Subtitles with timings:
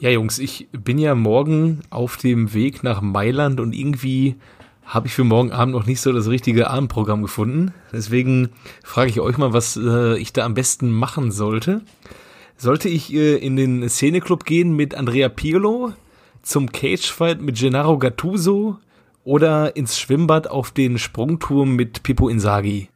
[0.00, 4.36] Ja, Jungs, ich bin ja morgen auf dem Weg nach Mailand und irgendwie
[4.84, 7.74] habe ich für morgen Abend noch nicht so das richtige Abendprogramm gefunden.
[7.92, 8.50] Deswegen
[8.84, 11.82] frage ich euch mal, was äh, ich da am besten machen sollte.
[12.56, 15.92] Sollte ich äh, in den Szeneclub gehen mit Andrea Pirlo,
[16.42, 18.76] zum Cagefight mit Gennaro Gattuso
[19.24, 22.88] oder ins Schwimmbad auf den Sprungturm mit Pippo Inzaghi?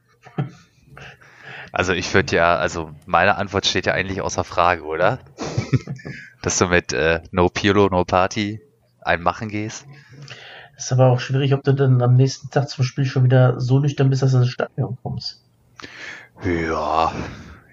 [1.73, 5.19] Also ich würde ja, also meine Antwort steht ja eigentlich außer Frage, oder?
[6.43, 8.61] Dass du mit äh, No Pirlo, No Party
[9.01, 9.87] ein Machen gehst.
[10.77, 13.79] Ist aber auch schwierig, ob du dann am nächsten Tag zum Spiel schon wieder so
[13.79, 15.43] nüchtern bist, dass du ins Stadion kommst.
[16.45, 17.13] Ja,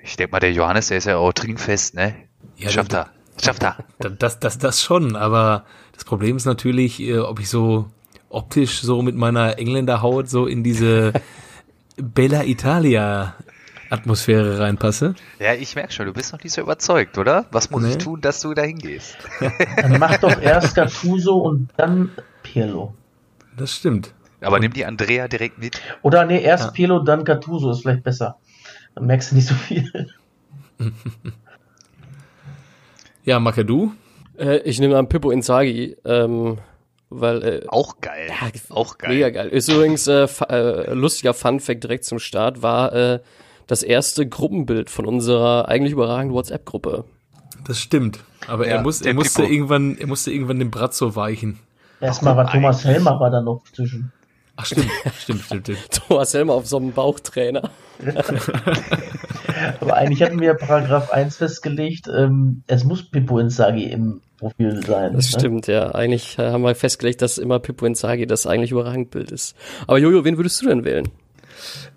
[0.04, 2.16] ich denke mal, der Johannes, der ist ja auch trinkfest, ne?
[2.56, 3.10] Ja, Schafft er.
[3.42, 3.78] Schafft er.
[4.00, 7.90] das, das, das, das schon, aber das Problem ist natürlich, äh, ob ich so
[8.30, 11.14] optisch so mit meiner Engländerhaut so in diese
[11.98, 13.36] Bella Italia
[13.90, 15.16] Atmosphäre reinpasse.
[15.40, 17.46] Ja, ich merke schon, du bist noch nicht so überzeugt, oder?
[17.52, 17.90] Was muss Nee.
[17.92, 19.18] ich tun, dass du dahin gehst?
[19.82, 22.12] Dann mach doch erst Gattuso und dann
[22.44, 22.94] Pirlo.
[23.58, 24.14] Das stimmt.
[24.42, 25.82] Aber nimm die Andrea direkt mit.
[26.02, 26.72] Oder nee, erst Ja.
[26.72, 28.38] Pirlo, dann Gattuso ist vielleicht besser.
[28.96, 30.10] Dann merkst du nicht so viel.
[33.26, 33.94] Ja, Macke, du?
[34.38, 36.58] Äh, ich nehme an Pippo Inzaghi, ähm,
[37.10, 38.30] weil äh, Auch geil.
[38.70, 39.14] auch geil.
[39.14, 39.50] Mega geil.
[39.50, 43.20] Ist übrigens äh, äh, lustiger Fun-Fact direkt zum Start, war äh,
[43.70, 47.06] das erste Gruppenbild von unserer eigentlich überragenden WhatsApp-Gruppe.
[47.68, 48.20] Das stimmt.
[48.48, 51.60] Aber Ja, er, muss, er musste irgendwann, er musste irgendwann dem Brazzo weichen.
[52.02, 54.12] Erstmal war Thomas Helmer war da noch zwischen.
[54.56, 54.90] Ach, stimmt,
[55.20, 55.92] stimmt, stimmt, stimmt.
[56.08, 57.70] Thomas Helmer auf so einem Bauchtrainer.
[59.82, 65.14] Aber eigentlich hatten wir Paragraph 1 festgelegt, ähm, es muss Pippo Inzaghi im Profil sein.
[65.14, 65.40] Das ne?
[65.40, 65.94] stimmt, ja.
[65.94, 69.56] Eigentlich äh, haben wir festgelegt, dass immer Pippo Inzaghi das eigentlich überragend Bild ist.
[69.86, 71.08] Aber Jojo, wen würdest du denn wählen?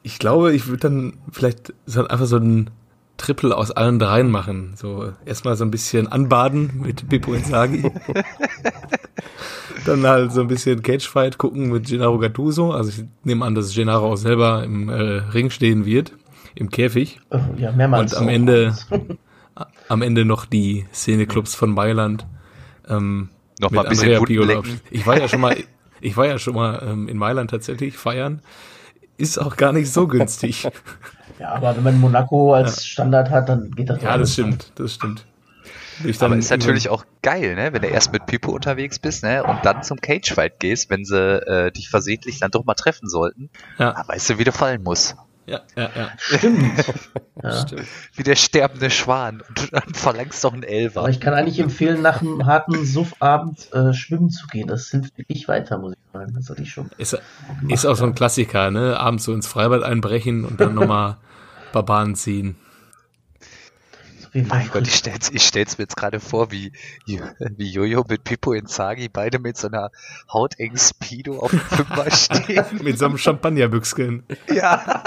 [0.03, 2.70] Ich glaube, ich würde dann vielleicht so einfach so ein
[3.17, 4.72] Triple aus allen dreien machen.
[4.77, 7.91] So erstmal so ein bisschen anbaden mit Pippo Inzaghi.
[9.84, 12.73] dann halt so ein bisschen Cagefight gucken mit Gennaro Gattuso.
[12.73, 16.13] Also ich nehme an, dass Gennaro auch selber im äh, Ring stehen wird,
[16.55, 17.20] im Käfig.
[17.30, 18.13] Äh, Ja, mehrmals.
[18.14, 18.29] Und am.
[18.29, 18.77] Ende,
[19.89, 22.27] am Ende noch die Szeneclubs von Mailand.
[22.89, 23.29] Ähm,
[23.61, 24.63] Noch mit mal ein bisschen Andrea.
[24.90, 25.57] Ich war ja schon mal,
[26.01, 28.40] ich war ja schon mal ähm, in Mailand tatsächlich feiern.
[29.22, 30.68] Ist auch gar nicht so günstig.
[31.38, 34.18] Ja, aber wenn man Monaco als Standard hat, dann geht das ja, auch.
[34.18, 35.24] das stimmt, das stimmt.
[36.05, 37.72] Ich Aber ist natürlich auch geil, ne?
[37.72, 39.44] Wenn du erst mit Pipo unterwegs bist, ne?
[39.44, 43.48] Und dann zum Cagefight gehst, wenn sie äh, dich versehentlich dann doch mal treffen sollten.
[43.78, 45.14] Ja, Da weißt du, wie du fallen musst.
[45.47, 46.13] Ja, ja, ja.
[46.19, 46.85] Stimmt.
[47.42, 47.67] ja.
[47.67, 47.86] Stimmt.
[48.14, 49.42] Wie der sterbende Schwan.
[49.48, 51.01] Und du dann verlangst doch einen Elfer.
[51.01, 54.69] Aber ich kann eigentlich empfehlen, nach einem harten Suffabend äh, schwimmen zu gehen.
[54.69, 56.33] Das hilft wirklich weiter, muss ich sagen.
[56.35, 56.91] Das hatte ich schon.
[56.98, 57.19] Ist,
[57.69, 58.98] ist auch so ein Klassiker, ne?
[58.98, 61.17] Abends so ins Freibad einbrechen und dann nochmal
[61.73, 62.57] Barbaren ziehen.
[64.33, 66.73] Wie Mein Gott, ich stell's, ich stell's mir jetzt gerade vor, wie,
[67.05, 69.91] wie Jojo mit Pippo Inzaghi beide mit so einer
[70.33, 72.64] hautengen Speedo auf dem Fünfer stehen.
[72.83, 74.25] Mit so einem Champagnerbüchsken.
[74.48, 75.02] ja.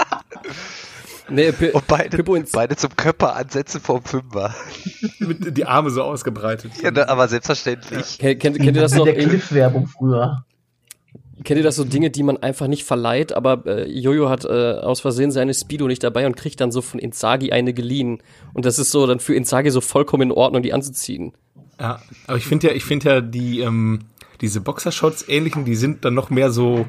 [1.28, 2.22] Nee, Pi Und beide,
[2.52, 4.54] beide zum Körper ansetzen vom Fünfer.
[5.18, 6.72] Mit die Arme so ausgebreitet.
[6.82, 8.18] Ja, ne, aber selbstverständlich.
[8.18, 9.04] kennt, kennt, kennt ihr das Wie noch?
[9.06, 10.44] der Cliff-Werbung früher.
[11.44, 14.48] Kennt ihr das so Dinge, die man einfach nicht verleiht, aber äh, Jojo hat äh,
[14.48, 18.22] aus Versehen seine Speedo nicht dabei und kriegt dann so von Inzaghi eine geliehen.
[18.54, 21.32] Und das ist so dann für Inzaghi so vollkommen in Ordnung, die anzuziehen.
[21.78, 24.00] Ja, aber ich finde ja, ich finde ja die, ähm,
[24.40, 26.86] diese Boxershots ähnlichen, die sind dann noch mehr so,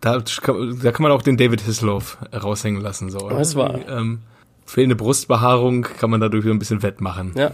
[0.00, 3.18] da kann, da kann man auch den David Hisloff raushängen lassen, so.
[3.20, 3.38] oder?
[3.38, 4.20] Das war- Die, ähm,
[4.66, 7.32] fehlende Brustbehaarung kann man dadurch so ein bisschen wettmachen.
[7.36, 7.52] Ja.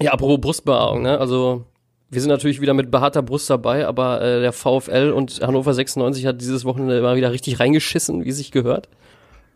[0.00, 1.18] Ja, apropos Brustbehaarung, ne?
[1.18, 1.64] Also,
[2.08, 6.24] wir sind natürlich wieder mit behaarter Brust dabei, aber äh, der VfL und Hannover 96
[6.26, 8.88] hat dieses Wochenende mal wieder richtig reingeschissen, wie sich gehört.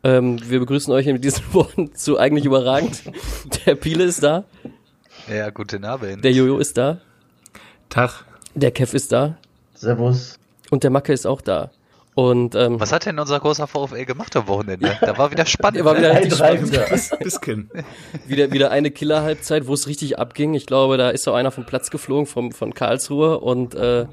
[0.03, 3.03] Ähm, wir begrüßen euch mit diesen Worten zu eigentlich überragend.
[3.67, 4.45] Der Piele ist da,
[5.33, 6.25] Ja, guten Abend.
[6.25, 7.01] der Jojo ist da,
[7.91, 8.25] Tag.
[8.55, 9.37] der Kev ist da
[9.75, 10.39] Servus.
[10.71, 11.71] und der Macke ist auch da.
[12.15, 14.97] Und ähm, Was hat denn unser großer VfL gemacht am Wochenende?
[15.01, 15.85] Da war wieder spannend.
[15.85, 16.19] War wieder ne?
[16.21, 16.77] richtig Drei, spannend.
[16.77, 16.89] drei.
[16.91, 17.71] Bis, Biskin.
[18.27, 20.55] wieder, wieder eine Killer-Halbzeit, wo es richtig abging.
[20.55, 24.07] Ich glaube, da ist auch einer vom Platz geflogen vom, von Karlsruhe und äh,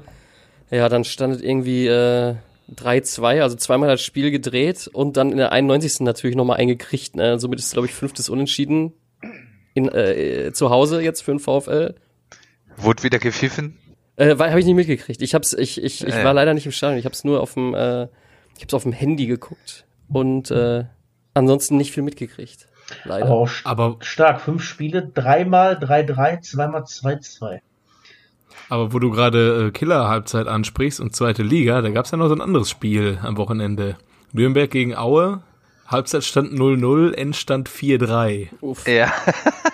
[0.70, 2.36] ja, dann stand es irgendwie äh,
[2.76, 6.00] 3-2, also zweimal das Spiel gedreht und dann in der 91.
[6.00, 7.16] natürlich nochmal eingekriegt.
[7.16, 7.38] Ne?
[7.38, 8.92] Somit ist es, glaube ich, fünftes Unentschieden
[9.74, 11.94] in, äh, zu Hause jetzt für den VfL.
[12.80, 13.76] Wurde wieder gepfiffen.
[14.16, 15.22] Äh, habe ich nicht mitgekriegt.
[15.22, 16.24] Ich hab's, ich, ich, ich Äh.
[16.24, 16.98] war leider nicht im Stadion.
[16.98, 18.04] Ich habe es nur auf dem, äh,
[18.56, 20.84] ich hab's auf dem Handy geguckt und äh,
[21.34, 22.66] ansonsten nicht viel mitgekriegt.
[23.04, 23.26] Leider.
[23.26, 24.40] Aber auch st- Aber, stark.
[24.40, 27.60] Fünf Spiele, dreimal 3-3, zweimal 2-2.
[28.70, 32.34] aber wo du gerade äh, Killer-Halbzeit ansprichst und zweite Liga, da gab's ja noch so
[32.34, 33.96] ein anderes Spiel am Wochenende.
[34.32, 35.42] Nürnberg gegen Aue
[35.88, 38.48] Halbzeitstand 0-0, Endstand 4-3.
[38.60, 38.86] Uff.
[38.86, 39.10] Ja.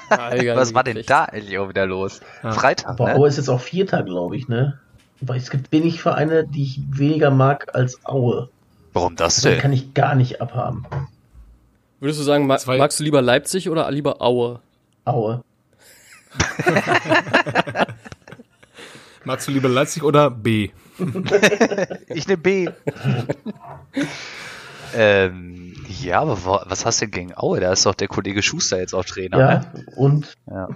[0.08, 2.20] Alter, Was war denn da eigentlich auch wieder los?
[2.42, 2.52] Ja.
[2.52, 3.14] Freitag, Aber ne?
[3.16, 4.78] Aue ist jetzt auch Vierter, glaube ich, ne?
[5.20, 8.48] Weil es gibt wenig Vereine, die ich weniger mag als Aue.
[8.92, 9.60] Warum das Den denn?
[9.60, 10.86] kann ich gar nicht abhaben.
[11.98, 14.60] Würdest du sagen, ma Zwei- magst du lieber Leipzig oder lieber Aue?
[15.04, 15.42] Aue.
[19.24, 20.70] Magst du lieber Leipzig oder B?
[22.08, 22.68] Ich nehme B.
[24.94, 27.60] ähm, ja, aber wa- was hast du denn gegen Aue?
[27.60, 29.86] Da ist doch der Kollege Schuster jetzt auch Trainer, Ja, ne?
[29.96, 30.68] und Ja.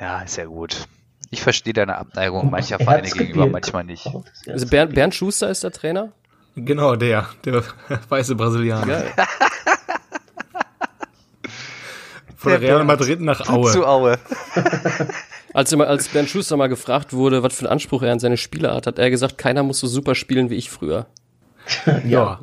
[0.00, 0.86] Ja, ist ja gut.
[1.30, 4.08] Ich verstehe deine Abneigung mancher er Vereine gegenüber, manchmal nicht.
[4.48, 6.12] Also Bernd, Bernd Schuster ist der Trainer?
[6.56, 7.62] Genau, der, der
[8.08, 9.02] weiße Brasilianer.
[12.36, 12.84] Von Der Real.
[12.84, 13.70] Madrid nach Aue.
[13.70, 14.18] Zu Aue.
[15.52, 18.36] Als, immer, als Bernd Schuster mal gefragt wurde, was für einen Anspruch er an seine
[18.36, 21.06] Spieler hat, hat er gesagt, keiner muss so super spielen wie ich früher.
[22.06, 22.38] Ja.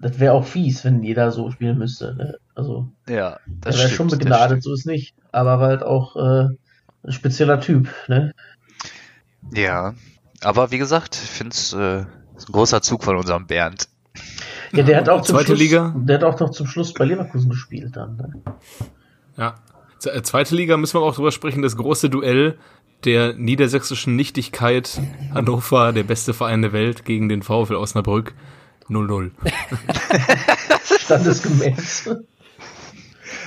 [0.00, 2.14] Das wäre auch fies, wenn jeder so spielen müsste.
[2.14, 2.38] Ne?
[2.54, 5.14] Also, Ja, das wäre schon begnadet, so ist nicht.
[5.32, 6.48] Aber war halt auch äh,
[7.04, 7.88] ein spezieller Typ.
[8.08, 8.32] Ne?
[9.54, 9.94] Ja,
[10.42, 12.06] aber wie gesagt, ich finde es äh, ein
[12.52, 13.88] großer Zug von unserem Bernd.
[14.72, 15.94] Ja, der hat auch zum Zweite Schluss, Liga?
[15.96, 18.16] Der hat auch noch zum Schluss bei Leverkusen gespielt dann.
[18.16, 18.42] Ne?
[19.36, 19.54] Ja.
[19.98, 22.58] Z- äh, Zweite Liga müssen wir auch drüber sprechen, das große Duell
[23.04, 25.00] der niedersächsischen Nichtigkeit
[25.32, 28.34] Hannover, der beste Verein der Welt, gegen den VfL Osnabrück
[28.90, 29.30] 0-0.
[30.98, 32.10] Standesgemäß.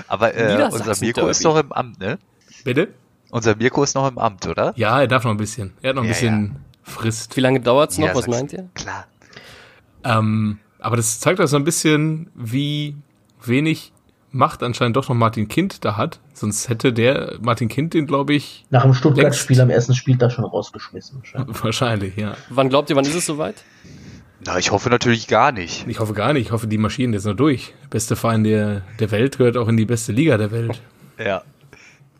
[0.08, 1.32] Aber äh, unser Mirko Derby.
[1.32, 2.18] ist noch im Amt, ne?
[2.64, 2.90] Bitte?
[3.30, 4.74] Unser Mirko ist noch im Amt, oder?
[4.76, 5.74] Ja, er darf noch ein bisschen.
[5.82, 7.36] Er hat noch ein Ja, bisschen Frist.
[7.38, 8.14] Wie lange dauert's noch?
[8.14, 8.40] Was Niedersachsen.
[8.40, 8.70] meint ihr?
[8.74, 9.06] Klar.
[10.04, 12.96] Ähm, aber das zeigt auch so ein bisschen, wie
[13.44, 13.94] wenig
[14.34, 16.20] Macht anscheinend doch noch Martin Kind da hat.
[16.34, 20.46] Sonst hätte der Martin Kind den, glaube ich, Nach dem Stuttgart-Spiel am ersten Spieltag schon
[20.46, 21.18] rausgeschmissen.
[21.20, 21.64] wahrscheinlich.
[21.64, 22.36] wahrscheinlich, ja.
[22.50, 23.56] Wann glaubt ihr, wann ist es soweit?
[24.46, 25.86] Na, ich hoffe natürlich gar nicht.
[25.88, 26.48] Ich hoffe gar nicht.
[26.48, 27.74] Ich hoffe, die marschieren jetzt noch durch.
[27.90, 30.82] Beste Verein der, der Welt gehört auch in die beste Liga der Welt.
[31.24, 31.44] Ja.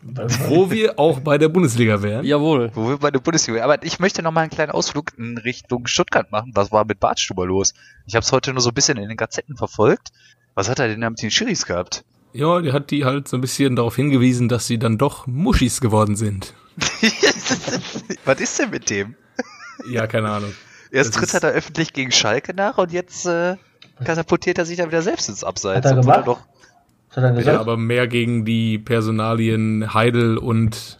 [0.02, 2.24] Wo wir auch bei der Bundesliga wären.
[2.24, 2.70] Jawohl.
[2.74, 3.64] Wo wir bei der Bundesliga.
[3.64, 6.52] Aber ich möchte noch mal einen kleinen Ausflug in Richtung Stuttgart machen.
[6.54, 7.74] Was war mit Bartstuber los?
[8.06, 10.10] Ich habe es heute nur so ein bisschen in den Gazetten verfolgt.
[10.54, 12.04] Was hat er denn da mit den Schiris gehabt?
[12.32, 15.80] Ja, der hat die halt so ein bisschen darauf hingewiesen, dass sie dann doch Muschis
[15.80, 16.54] geworden sind.
[18.24, 19.16] Was ist denn mit dem?
[19.88, 20.52] Ja, keine Ahnung.
[20.92, 23.56] Erst Das tritt ist- er da öffentlich gegen Schalke nach und jetzt äh,
[24.04, 25.84] katapultiert er sich dann wieder selbst ins Abseits.
[25.86, 26.26] Hat er gemacht?
[26.26, 26.40] doch,
[27.10, 27.58] hat er Ja, gesagt?
[27.60, 30.98] aber mehr gegen die Personalien Heidel und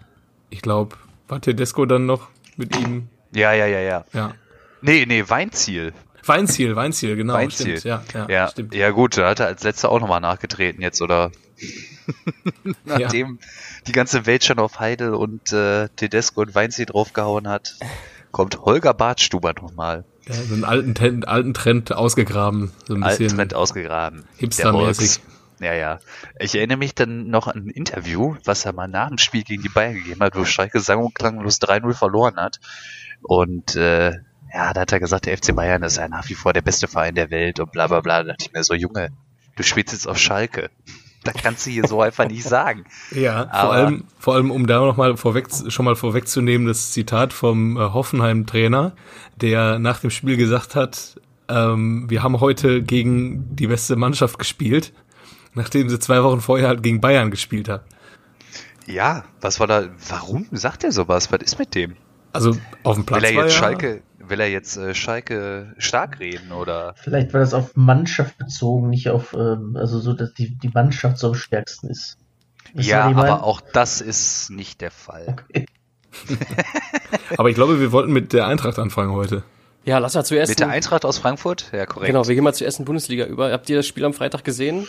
[0.50, 0.96] ich glaube,
[1.28, 3.08] war Tedesco dann noch mit ihm?
[3.34, 4.04] ja, ja, ja, ja.
[4.12, 4.34] Ja.
[4.80, 5.92] Nee, nee, Weinziel.
[6.24, 7.34] Weinziel, Weinziel, genau.
[7.34, 7.78] Weinziel.
[7.78, 7.84] Stimmt,
[8.14, 8.74] ja, ja, Ja, stimmt.
[8.74, 11.30] ja gut, da hat er als letzter auch nochmal nachgetreten jetzt, oder?
[12.84, 13.38] Nachdem
[13.86, 17.74] die ganze Welt schon auf Heidel und äh, Tedesco und Weinziel draufgehauen hat,
[18.32, 20.04] kommt Holger Bartstuber nochmal.
[20.26, 22.72] Ja, so einen alten, Trend- alten Trend ausgegraben.
[22.86, 24.24] So ein Alten bisschen Trend ausgegraben.
[24.36, 25.20] hipstermäßig.
[25.60, 26.00] Ja, ja.
[26.40, 29.62] Ich erinnere mich dann noch an ein Interview, was er mal nach dem Spiel gegen
[29.62, 32.58] die Bayern gegeben hat, wo Schalke sang- und klanglos 3-0 verloren hat.
[33.22, 34.10] Und äh,
[34.52, 36.88] ja, da hat er gesagt, der FC Bayern ist ja nach wie vor der beste
[36.88, 38.22] Verein der Welt und bla bla bla.
[38.24, 39.10] Da dachte ich mir so, Junge,
[39.56, 40.70] du spielst jetzt auf Schalke.
[41.24, 42.84] Da kannst du hier so einfach nicht sagen.
[43.12, 46.90] Ja, vor Aber- allem, vor allem, um da noch mal vorweg, schon mal vorwegzunehmen, das
[46.92, 48.92] Zitat vom äh, Hoffenheim-Trainer,
[49.36, 54.92] der nach dem Spiel gesagt hat, ähm, wir haben heute gegen die beste Mannschaft gespielt,
[55.54, 57.84] nachdem sie zwei Wochen vorher halt gegen Bayern gespielt hat.
[58.86, 61.30] Ja, was war da, warum sagt er sowas?
[61.30, 61.94] Was ist mit dem?
[62.32, 66.50] Also auf dem Platz Will er jetzt Schalke, will er jetzt äh, Schalke stark reden
[66.50, 66.94] oder?
[66.96, 71.18] Vielleicht war das auf Mannschaft bezogen, nicht auf, ähm, also so, dass die, die Mannschaft
[71.18, 72.16] so am stärksten ist.
[72.74, 75.36] Wisst ja, aber auch das ist nicht der Fall.
[77.36, 79.42] Aber ich glaube, wir wollten mit der Eintracht anfangen heute.
[79.84, 80.50] Ja, lass mal zuerst.
[80.50, 81.70] Mit der Eintracht aus Frankfurt?
[81.72, 82.08] Ja, korrekt.
[82.08, 83.50] Genau, wir gehen mal zur ersten Bundesliga über.
[83.50, 84.86] Habt ihr das Spiel am Freitag gesehen?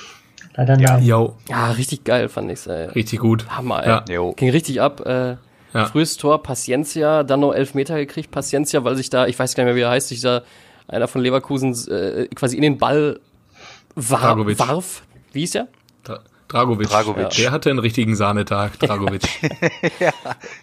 [0.55, 0.93] Leider Ja.
[0.93, 1.03] nein.
[1.03, 2.67] Jo, Ja, richtig geil fand ich's.
[2.67, 2.87] Ey.
[2.89, 3.47] richtig gut.
[3.49, 4.13] Hammer, ey.
[4.13, 4.31] Ja.
[4.33, 5.01] Ging richtig ab.
[5.05, 5.37] Äh,
[5.73, 5.85] Ja.
[5.85, 8.31] Frühes Tor, Paciencia, dann noch elf Meter gekriegt.
[8.31, 10.43] Paciencia, weil sich da, ich weiß gar nicht mehr, wie er heißt, sich da
[10.87, 13.19] einer von Leverkusen äh, quasi in den Ball
[13.95, 14.59] war, Dragovic.
[14.59, 15.03] warf.
[15.31, 15.67] Wie hieß der?
[16.03, 16.87] Dra Dragovic.
[16.87, 17.29] Dragovic.
[17.31, 19.23] Der hatte einen richtigen Sahnetag, Dragovic.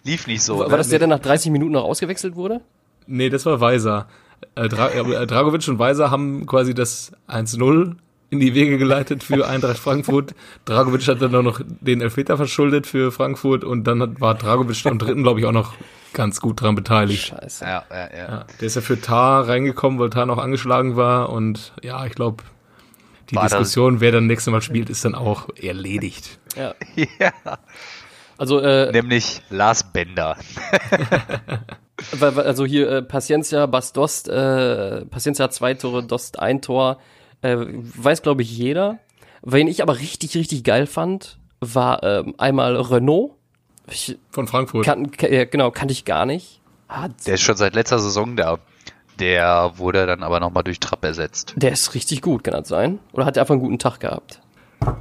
[0.05, 0.59] Lief nicht so.
[0.61, 0.77] War ne?
[0.77, 2.61] das der, der nach 30 Minuten noch ausgewechselt wurde?
[3.07, 4.07] Nee, das war Weiser.
[4.55, 7.97] Äh, Dra äh, Dragovic und Weiser haben quasi das 1-0
[8.31, 10.35] in die Wege geleitet für Eintracht Frankfurt.
[10.65, 14.87] Dragovic hat dann auch noch den Elfmeter verschuldet für Frankfurt und dann hat, war Dragovic
[14.87, 15.75] am dritten, glaube ich, auch noch
[16.13, 17.27] ganz gut dran beteiligt.
[17.27, 17.65] Scheiße.
[17.65, 18.17] Ja, ja, ja.
[18.17, 22.15] Ja, der ist ja für Tar reingekommen, weil Tar noch angeschlagen war und ja, ich
[22.15, 22.45] glaube,
[23.31, 26.39] die War Diskussion, wer dann nächstes Mal spielt, ist dann auch erledigt.
[26.57, 26.75] Ja.
[27.19, 27.33] ja.
[28.39, 30.37] Also, äh, Nämlich Lars Bender.
[32.21, 36.99] also hier äh, Paciencia, Bastost, äh, Paciencia hat zwei Tore, Dost ein Tor.
[37.43, 38.99] Äh, weiß, glaube ich, jeder.
[39.43, 43.33] Wen ich aber richtig, richtig geil fand, war ähm, einmal Renault.
[43.91, 44.85] Ich Von Frankfurt.
[44.85, 46.61] kan ja, genau, kannte ich gar nicht.
[46.89, 48.59] Ah, Der ist schon seit letzter Saison da.
[49.19, 51.55] Der wurde dann aber nochmal durch Trapp ersetzt.
[51.57, 52.99] der ist richtig gut, kann das sein?
[53.13, 54.41] Oder hat er einfach einen guten Tag gehabt?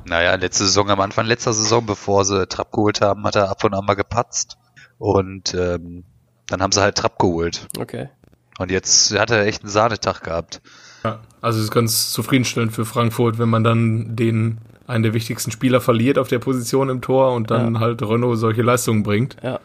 [0.06, 3.64] Naja, letzte Saison, am Anfang letzter Saison, bevor sie Trapp geholt haben, hat er ab
[3.64, 4.58] und an mal gepatzt.
[4.98, 6.04] Und ähm,
[6.48, 7.68] dann haben sie halt Trapp geholt.
[7.80, 8.10] Okay.
[8.60, 10.62] Und jetzt hat er echt einen Sahnetag gehabt.
[11.04, 15.50] Ja, also es ist ganz zufriedenstellend für Frankfurt, wenn man dann den einen der wichtigsten
[15.52, 17.80] Spieler verliert auf der Position im Tor und dann Ja.
[17.80, 19.38] halt Renault solche Leistungen bringt.
[19.42, 19.60] Ja.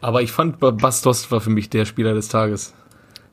[0.00, 2.74] Aber ich fand, Bastos war für mich der Spieler des Tages.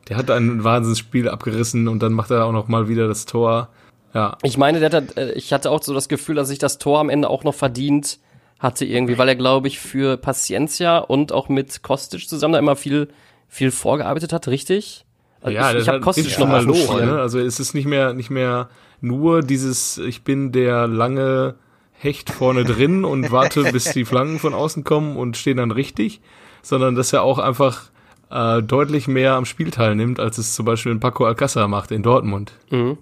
[0.08, 3.70] Der hat ein Wahnsinnsspiel abgerissen und dann macht er auch noch mal wieder das Tor.
[4.14, 6.78] Ja, Ich meine, der hat, äh, ich hatte auch so das Gefühl, dass sich das
[6.78, 8.20] Tor am Ende auch noch verdient
[8.58, 12.76] hatte irgendwie, weil er, glaube ich, für Paciencia und auch mit Kostic zusammen da immer
[12.78, 13.10] viel,
[13.48, 15.06] viel vorgearbeitet hat, richtig?
[15.42, 17.06] Also ja, ich, ich das habe Kostic ist noch mal Loch, Schirm.
[17.06, 17.20] ne?
[17.20, 18.70] Also es ist nicht mehr, nicht mehr
[19.02, 21.56] nur dieses, ich bin der lange
[21.94, 26.22] Hecht vorne drin und warte, bis die Flanken von außen kommen und stehen dann richtig,
[26.62, 27.92] sondern dass er auch einfach
[28.32, 32.04] äh, deutlich mehr am Spiel teilnimmt, als es zum Beispiel ein Paco Alcázar macht in
[32.04, 32.54] Dortmund.
[32.72, 32.98] Mhm.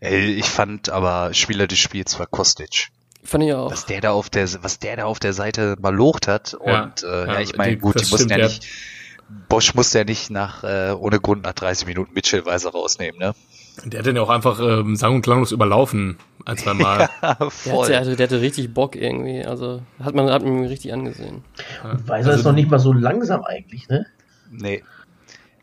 [0.00, 2.88] Ey, ich fand aber Spieler des Spiels war Kostic.
[3.24, 3.70] Fand ich auch.
[3.70, 6.56] Was der da auf der, was der da auf der Seite mal locht hat.
[6.66, 8.66] Ja, Und äh, ja, ja, ich meine, gut, die mussten ja nicht.
[9.48, 13.34] Bosch musste ja nicht nach äh, ohne Grund nach 30 Minuten Mitchell-Weise rausnehmen, ne?
[13.84, 17.08] Der hat den ja auch einfach ähm, sang- und klanglos überlaufen, ein, zwei Mal.
[17.22, 17.84] Der Voll.
[17.84, 19.42] hatte, der, hatte, der hatte richtig Bock irgendwie.
[19.46, 21.42] Also hat man, hat man richtig angesehen.
[21.82, 24.04] Und Weiser Also- ist noch nicht mal so langsam eigentlich, ne?
[24.50, 24.82] Nee.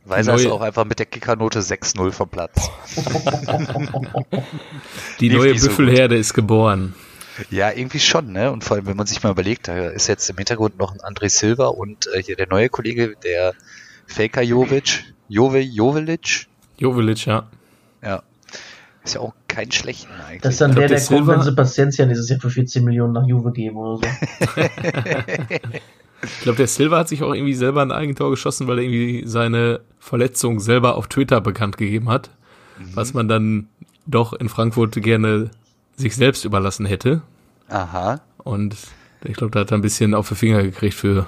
[0.06, 2.72] Weiser ist neue- auch einfach mit der Kickernote 6-0 vom Platz.
[5.20, 6.96] Die Lief neue nicht so Büffelherde ist geboren.
[7.50, 8.52] Ja, irgendwie schon, ne?
[8.52, 11.00] Und vor allem, wenn man sich mal überlegt, da ist jetzt im Hintergrund noch ein
[11.00, 13.54] André Silva und äh, hier der neue Kollege, der
[14.08, 16.48] Faker Jovic, Jove, Jovelic.
[16.78, 17.48] Jovelic, ja.
[18.04, 18.24] Ja.
[19.04, 20.42] Ist ja auch kein schlechten eigentlich.
[20.42, 22.50] Das ist dann Ich glaub, der, der kommt, Silva- wenn sie Paciencia nächstes Jahr für
[22.50, 24.62] 14 Millionen nach Juve geben oder so.
[26.22, 29.24] Ich glaube, der Silva hat sich auch irgendwie selber ein Eigentor geschossen, weil er irgendwie
[29.26, 32.30] seine Verletzung selber auf Twitter bekannt gegeben hat.
[32.94, 33.70] Was man dann
[34.06, 35.50] doch in Frankfurt gerne
[36.00, 37.22] sich selbst überlassen hätte.
[37.68, 38.22] Aha.
[38.40, 38.76] Und
[39.24, 41.28] ich glaube, da hat er ein bisschen auf die Finger gekriegt für.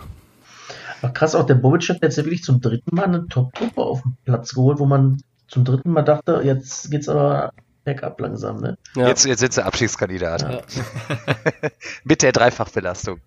[1.01, 4.01] Aber krass, auch der Bobic hat jetzt ja wirklich zum dritten Mal eine Top-Truppe auf
[4.03, 7.51] den Platz geholt, wo man zum dritten Mal dachte, jetzt geht's aber
[7.83, 8.77] bergab langsam, ne?
[8.95, 9.07] Ja.
[9.07, 10.41] Jetzt, jetzt sind sie Abstiegskandidat.
[10.43, 10.61] Ja.
[12.03, 13.19] Mit der Dreifachbelastung.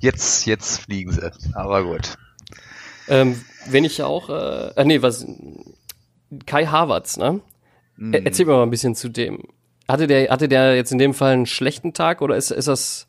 [0.00, 1.30] Jetzt, jetzt fliegen sie.
[1.54, 2.16] Aber gut.
[3.08, 5.26] Ähm, wenn ich auch, äh, äh, nee, was,
[6.46, 7.40] Kai Havertz, ne?
[7.98, 8.12] Hm.
[8.14, 9.42] Er- Erzähl mir mal ein bisschen zu dem.
[9.88, 13.06] Hatte der, hatte der jetzt in dem Fall einen schlechten Tag oder ist, ist das,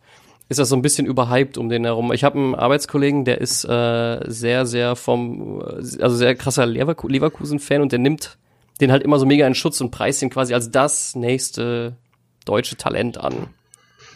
[0.49, 2.11] ist das so ein bisschen überhyped um den herum?
[2.13, 7.81] Ich habe einen Arbeitskollegen, der ist äh, sehr, sehr vom, also sehr krasser Leverku- Leverkusen-Fan
[7.81, 8.37] und der nimmt
[8.79, 11.95] den halt immer so mega in Schutz und preist ihn quasi als das nächste
[12.45, 13.47] deutsche Talent an.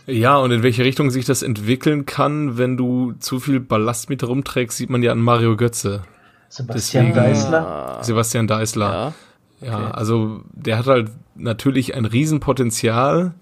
[0.06, 4.24] Ja, und in welche Richtung sich das entwickeln kann, wenn du zu viel Ballast mit
[4.28, 6.04] rumträgst, sieht man ja an Mario Götze,
[6.50, 8.00] Sebastian Deswegen- Deißler.
[8.02, 8.94] Sebastian Deißler.
[8.94, 9.14] Ja.
[9.62, 13.34] Ja, also der hat halt natürlich ein Riesenpotenzial,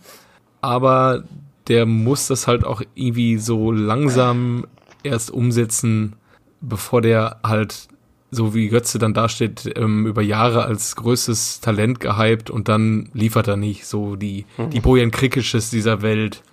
[0.62, 1.24] aber
[1.68, 4.66] der muss das halt auch irgendwie so langsam
[5.04, 6.16] erst umsetzen,
[6.62, 7.88] bevor der halt
[8.32, 13.48] so wie Götze dann dasteht, ähm, über Jahre als größtes Talent gehypt und dann liefert
[13.48, 13.88] er nicht.
[13.88, 16.44] So die, die Bojan Krikisches dieser Welt.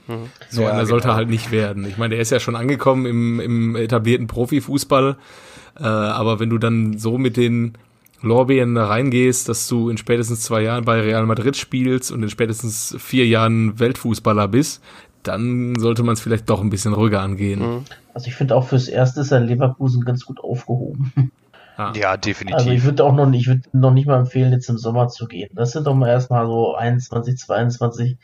[0.49, 1.15] So Ja, einer sollte genau.
[1.15, 1.87] er halt nicht werden.
[1.87, 5.17] Ich meine, der ist ja schon angekommen im, im etablierten Profifußball.
[5.79, 7.75] Äh, aber wenn du dann so mit den
[8.23, 12.31] Lorbeeren da reingehst, dass du in spätestens zwei Jahren bei Real Madrid spielst und in
[12.31, 14.83] spätestens vier Jahren Weltfußballer bist,
[15.23, 17.85] dann sollte man es vielleicht doch ein bisschen ruhiger angehen.
[18.15, 21.13] Also ich finde auch fürs Erste ist er in Leverkusen ganz gut aufgehoben.
[21.95, 22.57] Ja, definitiv.
[22.57, 25.27] Also ich würde auch noch, ich würde noch nicht mal empfehlen, jetzt im Sommer zu
[25.27, 25.51] gehen.
[25.53, 28.17] Das sind doch mal erstmal so 21, 22,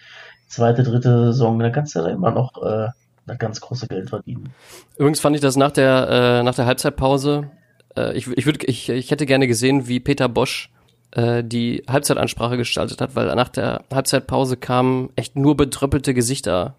[0.49, 1.59] zweite, dritte Saison.
[1.59, 2.89] Da kannst du ja immer noch äh,
[3.27, 4.49] das ganz große Geld verdienen.
[4.97, 7.51] Übrigens fand ich das nach der, äh, nach der Halbzeitpause,
[7.97, 10.71] äh, ich, ich, würd, ich, ich hätte gerne gesehen, wie Peter Bosch
[11.13, 16.75] äh, die Halbzeitansprache gestaltet hat, weil nach der Halbzeitpause kamen echt nur betröppelte Gesichter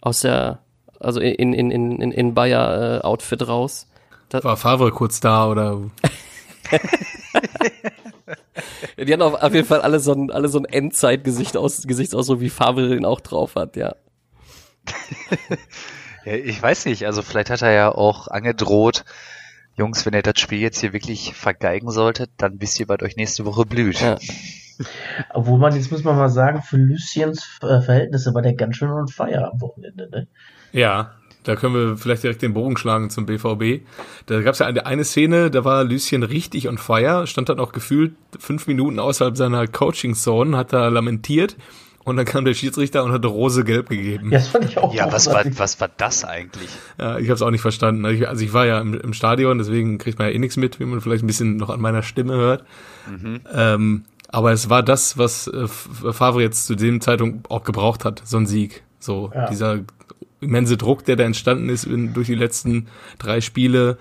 [0.00, 0.60] aus der,
[1.00, 3.86] also in, in, in, in, in Bayer-Outfit raus.
[4.30, 5.80] War Favre kurz da oder
[8.98, 12.40] Die hatten auf, auf jeden Fall alle so ein, alle so ein Endzeitgesicht aus, Gesichtsausdruck,
[12.40, 13.94] wie Favre den auch drauf hat, ja.
[16.24, 19.04] Ja, ich weiß nicht, also vielleicht hat er ja auch angedroht,
[19.78, 23.16] Jungs, wenn ihr das Spiel jetzt hier wirklich vergeigen solltet, dann wisst ihr, was euch
[23.16, 24.00] nächste Woche blüht.
[24.00, 24.18] Ja.
[25.34, 28.90] Obwohl man, jetzt muss man mal sagen, für Luciens äh, Verhältnisse war der ganz schön
[28.90, 30.28] on fire am Wochenende, ne?
[30.72, 31.12] Ja,
[31.44, 33.86] da können wir vielleicht direkt den Bogen schlagen zum BVB.
[34.26, 37.60] Da gab es ja eine, eine Szene, da war Lucien richtig on fire, stand dann
[37.60, 41.56] auch gefühlt fünf Minuten außerhalb seiner Coaching-Zone, hat da lamentiert
[42.08, 44.32] und dann kam der Schiedsrichter und hat Rose gelb gegeben.
[44.32, 46.68] Ja, das fand ich auch Ja, was war, was war das eigentlich?
[46.98, 48.04] Ja, ich habe es auch nicht verstanden.
[48.04, 50.56] Also ich, also ich war ja im, im Stadion, deswegen kriegt man ja eh nichts
[50.56, 52.64] mit, wie man vielleicht ein bisschen noch an meiner Stimme hört.
[53.54, 58.22] Ähm, aber es war das, was äh, Favre jetzt zu dem Zeitpunkt auch gebraucht hat,
[58.24, 58.82] so ein Sieg.
[59.00, 59.48] So Ja.
[59.48, 59.80] dieser
[60.40, 62.88] immense Druck, der da entstanden ist in, durch die letzten
[63.18, 63.98] drei Spiele.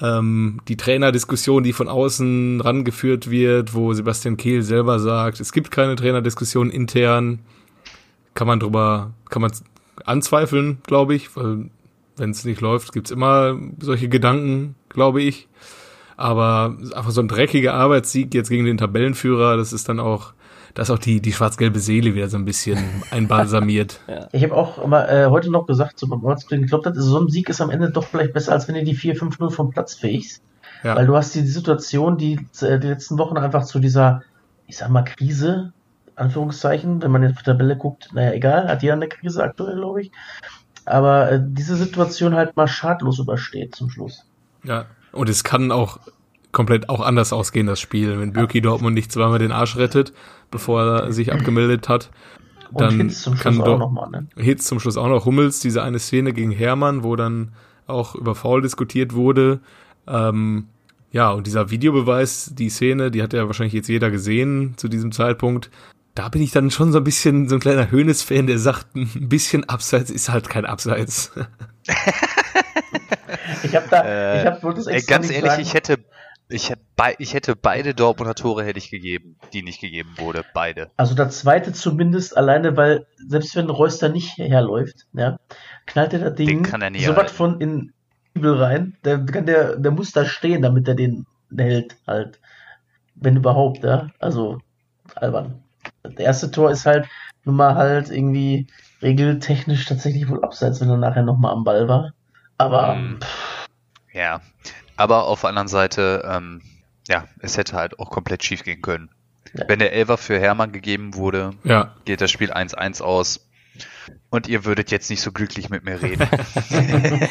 [0.00, 5.70] Ähm, die Trainerdiskussion, die von außen rangeführt wird, wo Sebastian Kehl selber sagt, es gibt
[5.70, 7.40] keine Trainerdiskussion intern.
[8.34, 9.52] Kann man drüber, kann man
[10.04, 11.70] anzweifeln, glaube ich, weil
[12.16, 15.48] wenn es nicht läuft, gibt's immer solche Gedanken, glaube ich.
[16.16, 20.34] Aber einfach so ein dreckiger Arbeitssieg jetzt gegen den Tabellenführer, das ist dann auch,
[20.74, 22.78] da ist auch die, die schwarz-gelbe Seele wieder so ein bisschen
[23.10, 24.00] einbalsamiert.
[24.32, 27.28] Ich habe auch immer, äh, heute noch gesagt, so beim Arbeitskollegen, ich glaube, so ein
[27.28, 30.42] Sieg ist am Ende doch vielleicht besser, als wenn ihr die 4-5-0 vom Platz fegst.
[30.82, 30.96] Ja.
[30.96, 34.22] Weil du hast die Situation, die äh, die letzten Wochen einfach zu dieser,
[34.66, 35.72] ich sag mal, Krise,
[36.16, 39.76] Anführungszeichen, wenn man jetzt auf die Tabelle guckt, naja, egal, hat jeder eine Krise aktuell,
[39.76, 40.12] glaube ich.
[40.86, 44.24] Aber äh, diese Situation halt mal schadlos übersteht zum Schluss.
[44.64, 44.86] Ja.
[45.12, 45.98] Und es kann auch
[46.52, 48.18] komplett auch anders ausgehen, das Spiel.
[48.18, 50.12] Wenn Birki Dortmund nicht zweimal den Arsch rettet,
[50.50, 52.10] bevor er sich abgemeldet hat,
[52.72, 54.26] Und dann Hitz zum kann Schluss doch auch nochmal, ne?
[54.36, 57.52] Hitz zum Schluss auch noch Hummels, diese eine Szene gegen Hermann, wo dann
[57.86, 59.60] auch über Foul diskutiert wurde.
[60.06, 60.66] Ähm,
[61.12, 65.10] ja, und dieser Videobeweis, die Szene, die hat ja wahrscheinlich jetzt jeder gesehen zu diesem
[65.10, 65.70] Zeitpunkt.
[66.14, 69.28] Da bin ich dann schon so ein bisschen so ein kleiner Hönes-Fan, der sagt, ein
[69.28, 71.32] bisschen Abseits ist halt kein Abseits.
[73.62, 75.62] Ich habe da, Äh, ich hab, wollte es extra ganz ehrlich, sagen.
[75.62, 75.98] ich hätte,
[76.50, 76.72] ich
[77.18, 80.90] ich hätte beide Dortmunder Tore hätte ich gegeben, die nicht gegeben wurde, beide.
[80.96, 85.38] Also das zweite zumindest alleine, weil selbst wenn Reus da nicht herläuft, ja,
[85.86, 87.92] knallt er das Ding Den kann er nie so was von in
[88.34, 88.96] Übel rein.
[89.04, 91.26] Der, kann der, der muss da stehen, damit er den
[91.56, 92.38] hält halt.
[93.14, 94.08] Wenn überhaupt, ja.
[94.18, 94.58] Also
[95.14, 95.62] albern.
[96.02, 97.06] Das erste Tor ist halt
[97.44, 98.66] nun mal halt irgendwie
[99.02, 102.12] regeltechnisch tatsächlich wohl abseits, wenn er nachher nochmal am Ball war.
[102.58, 103.20] Aber Mhm.
[104.12, 104.40] Ja.
[105.00, 106.60] Aber auf der anderen Seite, ähm,
[107.08, 109.08] ja, es hätte halt auch komplett schief gehen können.
[109.54, 109.64] Ja.
[109.66, 113.48] Wenn der Elfer für Hermann gegeben wurde, ja, geht das Spiel 1-1 aus.
[114.28, 116.28] Und ihr würdet jetzt nicht so glücklich mit mir reden.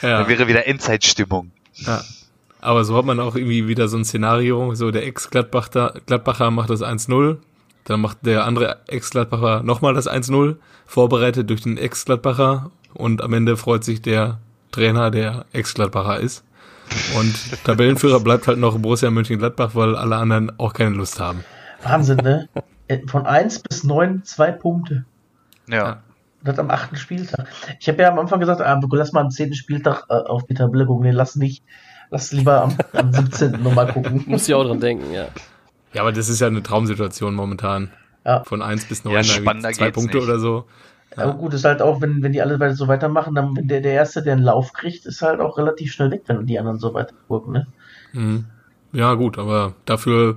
[0.00, 0.22] ja.
[0.22, 1.50] Da wäre wieder Endzeitstimmung.
[1.74, 2.04] Ja.
[2.60, 6.70] Aber so hat man auch irgendwie wieder so ein Szenario, so der Ex-Gladbacher Gladbacher macht
[6.70, 7.38] das 1-0,
[7.82, 10.54] dann macht der andere Ex-Gladbacher nochmal das 1-0,
[10.86, 14.38] vorbereitet durch den Ex-Gladbacher und am Ende freut sich der
[14.72, 16.44] Trainer, der Ex-Gladbacher ist.
[17.16, 21.44] Und Tabellenführer bleibt halt noch Borussia Mönchengladbach, weil alle anderen auch keine Lust haben.
[21.82, 22.48] Wahnsinn, ne?
[22.88, 25.04] Äh, Von 1 bis 9 zwei Punkte.
[25.68, 26.02] Ja.
[26.42, 27.46] Das am achten Spieltag.
[27.80, 30.54] Ich habe ja am Anfang gesagt, ah, lass mal am zehnten Spieltag äh, auf die
[30.54, 31.04] Tabelle gucken.
[31.04, 31.62] Nee, lass nicht.
[32.10, 33.62] Lass lieber am, am 17.
[33.62, 34.24] nochmal gucken.
[34.26, 35.26] Muss ich auch dran denken, ja.
[35.92, 37.90] Ja, aber das ist ja eine Traumsituation momentan.
[38.24, 38.44] Ja.
[38.44, 39.22] Von 1 bis 9, Ja,
[39.72, 40.26] zwei Punkte nicht.
[40.26, 40.64] oder so.
[41.22, 43.80] Aber gut, ist halt auch, wenn, wenn die alle weiter so weitermachen, dann wenn der,
[43.80, 46.78] der Erste, der einen Lauf kriegt, ist halt auch relativ schnell weg, wenn die anderen
[46.78, 47.66] so weiter gucken, ne?
[48.12, 48.46] Mhm.
[48.92, 50.36] Ja, gut, aber dafür,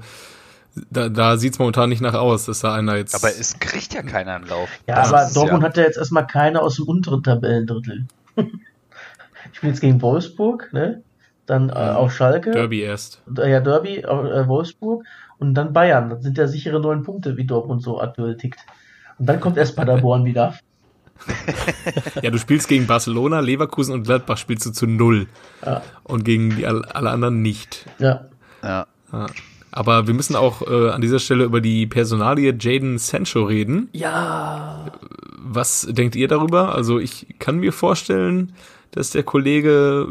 [0.90, 3.16] da, da sieht's momentan nicht nach aus, dass da einer jetzt.
[3.16, 4.70] Aber es kriegt ja keiner einen Lauf.
[4.88, 8.06] Ja, Das aber Dortmund ja, hat ja jetzt erstmal keine aus dem unteren Tabellendrittel.
[8.36, 11.04] ich bin jetzt gegen Wolfsburg, ne?
[11.46, 12.52] Dann äh, auf Schalke.
[12.52, 13.22] Derby erst.
[13.38, 15.04] Äh, Ja, Derby, äh, Wolfsburg
[15.40, 16.10] und dann Bayern.
[16.10, 18.60] Das sind ja sichere neun Punkte, wie Dortmund so aktuell tickt.
[19.18, 20.56] Und dann kommt erst Paderborn wieder.
[22.22, 25.28] Ja, du spielst gegen Barcelona, Leverkusen und Gladbach spielst du zu null.
[25.66, 25.82] Ja.
[26.04, 27.86] Und gegen die all- alle anderen nicht.
[28.00, 28.26] Ja.
[28.64, 28.88] ja.
[29.12, 29.28] Ja.
[29.72, 33.90] Aber wir müssen auch äh, an dieser Stelle über die Personalie Jaden Sancho reden.
[33.94, 34.86] Ja.
[35.38, 36.76] Was denkt ihr darüber?
[36.76, 38.54] Also ich kann mir vorstellen,
[38.92, 40.08] dass der Kollege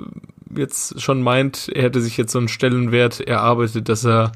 [0.54, 4.32] jetzt schon meint, er hätte sich jetzt so einen Stellenwert erarbeitet, dass er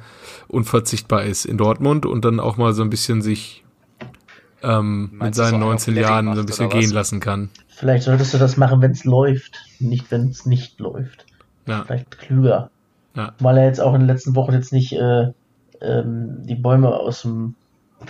[0.49, 3.64] unverzichtbar ist in Dortmund und dann auch mal so ein bisschen sich
[4.65, 7.51] ähm, mit seinen so einen 19 auf Level Jahren so ein bisschen gehen lassen kann.
[7.69, 11.27] Vielleicht solltest du das machen, wenn es läuft, nicht wenn es nicht läuft.
[11.67, 12.71] Ja, Vielleicht klüger.
[13.15, 13.33] Ja.
[13.39, 15.33] Weil er jetzt auch in den letzten Wochen jetzt nicht äh,
[15.81, 17.55] ähm, die Bäume aus dem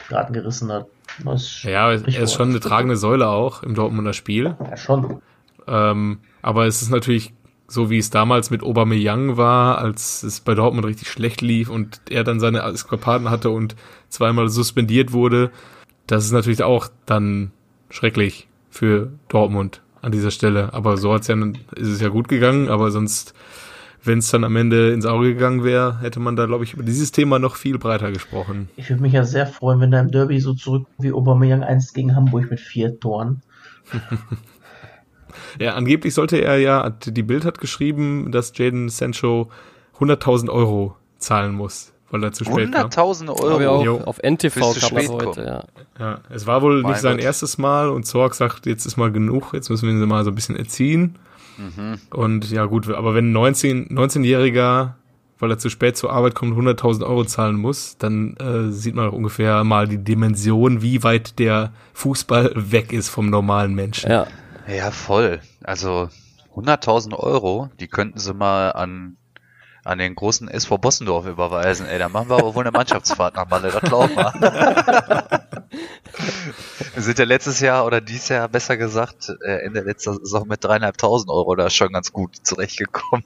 [0.08, 0.86] Garten gerissen hat.
[1.62, 4.56] Ja er ist schon eine tragende Säule auch im Dortmunder Spiel.
[4.58, 5.20] Ja, schon.
[5.68, 7.32] Ähm, aber es ist natürlich
[7.66, 12.00] so, wie es damals mit Aubameyang war, als es bei Dortmund richtig schlecht lief und
[12.10, 13.76] er dann seine Eskapaden hatte und
[14.08, 15.50] zweimal suspendiert wurde.
[16.06, 17.52] Das ist natürlich auch dann
[17.90, 20.74] schrecklich für Dortmund an dieser Stelle.
[20.74, 21.36] Aber so hat's ja,
[21.76, 23.34] ist es ja gut gegangen, aber sonst,
[24.02, 26.82] wenn es dann am Ende ins Auge gegangen wäre, hätte man da, glaube ich, über
[26.82, 28.68] dieses Thema noch viel breiter gesprochen.
[28.76, 31.94] Ich würde mich ja sehr freuen, wenn er im Derby so zurück wie Aubameyang einst
[31.94, 33.42] gegen Hamburg mit vier Toren.
[35.58, 39.50] Ja, angeblich sollte er ja, die Bild hat geschrieben, dass Jaden Sancho
[39.98, 42.88] 100.000 Euro zahlen muss, weil er zu spät kam.
[42.90, 43.80] 100.000 Aber ja Euro.
[43.80, 44.00] auch Jo.
[44.04, 45.64] auf NTV kam spät heute, ja.
[45.98, 47.24] Ja, es war wohl Mein nicht sein Gott.
[47.24, 50.30] erstes Mal und Zorg sagt, jetzt ist mal genug, jetzt müssen wir ihn mal so
[50.30, 51.16] ein bisschen erziehen.
[51.56, 51.98] Mhm.
[52.10, 54.94] Und ja gut, aber wenn ein 19, 19-Jähriger,
[55.38, 59.08] weil er zu spät zur Arbeit kommt, 100.000 Euro zahlen muss, dann äh, sieht man
[59.08, 64.10] auch ungefähr mal die Dimension, wie weit der Fußball weg ist vom normalen Menschen.
[64.10, 64.26] Ja,
[64.68, 65.40] Ja, voll.
[65.62, 66.08] Also
[66.56, 69.16] 100.000 Euro, die könnten sie mal an,
[69.84, 71.86] an den großen SV Bossendorf überweisen.
[71.86, 74.32] Ey, da machen wir aber wohl eine Mannschaftsfahrt nach Malle, das glauben wir.
[76.94, 80.64] wir sind ja letztes Jahr oder dieses Jahr besser gesagt, äh, Ende letzter Saison mit
[80.64, 83.24] dreieinhalbtausend Euro da schon ganz gut zurechtgekommen.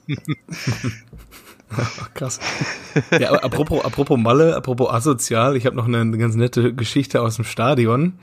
[2.13, 2.39] Krass.
[3.11, 7.45] Ja, apropos, apropos Malle, apropos asozial, ich habe noch eine ganz nette Geschichte aus dem
[7.45, 8.19] Stadion.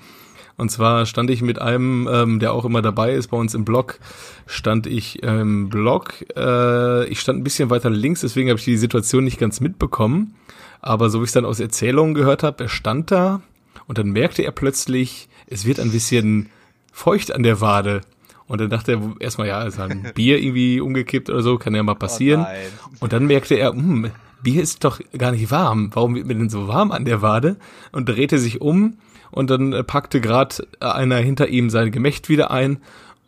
[0.56, 3.64] Und zwar stand ich mit einem, ähm, der auch immer dabei ist bei uns im
[3.64, 3.98] Blog,
[4.46, 6.14] stand ich im Blog.
[6.34, 10.34] Äh, ich stand ein bisschen weiter links, deswegen habe ich die Situation nicht ganz mitbekommen.
[10.80, 13.42] Aber so wie ich es dann aus Erzählungen gehört habe, er stand da
[13.86, 16.48] und dann merkte er plötzlich, es wird ein bisschen
[16.92, 18.00] feucht an der Wade.
[18.46, 21.82] Und dann dachte er erstmal, ja, ist ein Bier irgendwie umgekippt oder so, kann ja
[21.82, 22.42] mal passieren.
[22.42, 22.66] nein.
[23.00, 24.10] und dann merkte er, hm,
[24.42, 25.90] Bier ist doch gar nicht warm.
[25.92, 27.56] Warum wird mir denn so warm an der Wade?
[27.90, 28.98] Und drehte sich um
[29.30, 32.78] und dann äh, packte gerade einer hinter ihm sein Gemächt wieder ein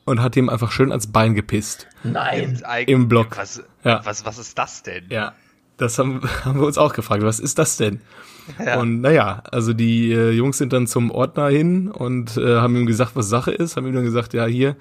[0.05, 1.87] und hat ihm einfach schön ans Bein gepisst.
[2.03, 2.61] Nein.
[2.87, 3.37] Im Block.
[3.37, 4.01] Was, Ja.
[4.05, 5.05] was, was ist das denn?
[5.11, 5.33] Ja,
[5.77, 7.23] das haben, haben wir uns auch gefragt.
[7.23, 8.01] Was ist das denn?
[8.65, 8.81] Ja.
[8.81, 12.87] Und naja, also die äh, Jungs sind dann zum Ordner hin und äh, haben ihm
[12.87, 13.77] gesagt, was Sache ist.
[13.77, 14.77] Haben ihm dann gesagt, ja hier,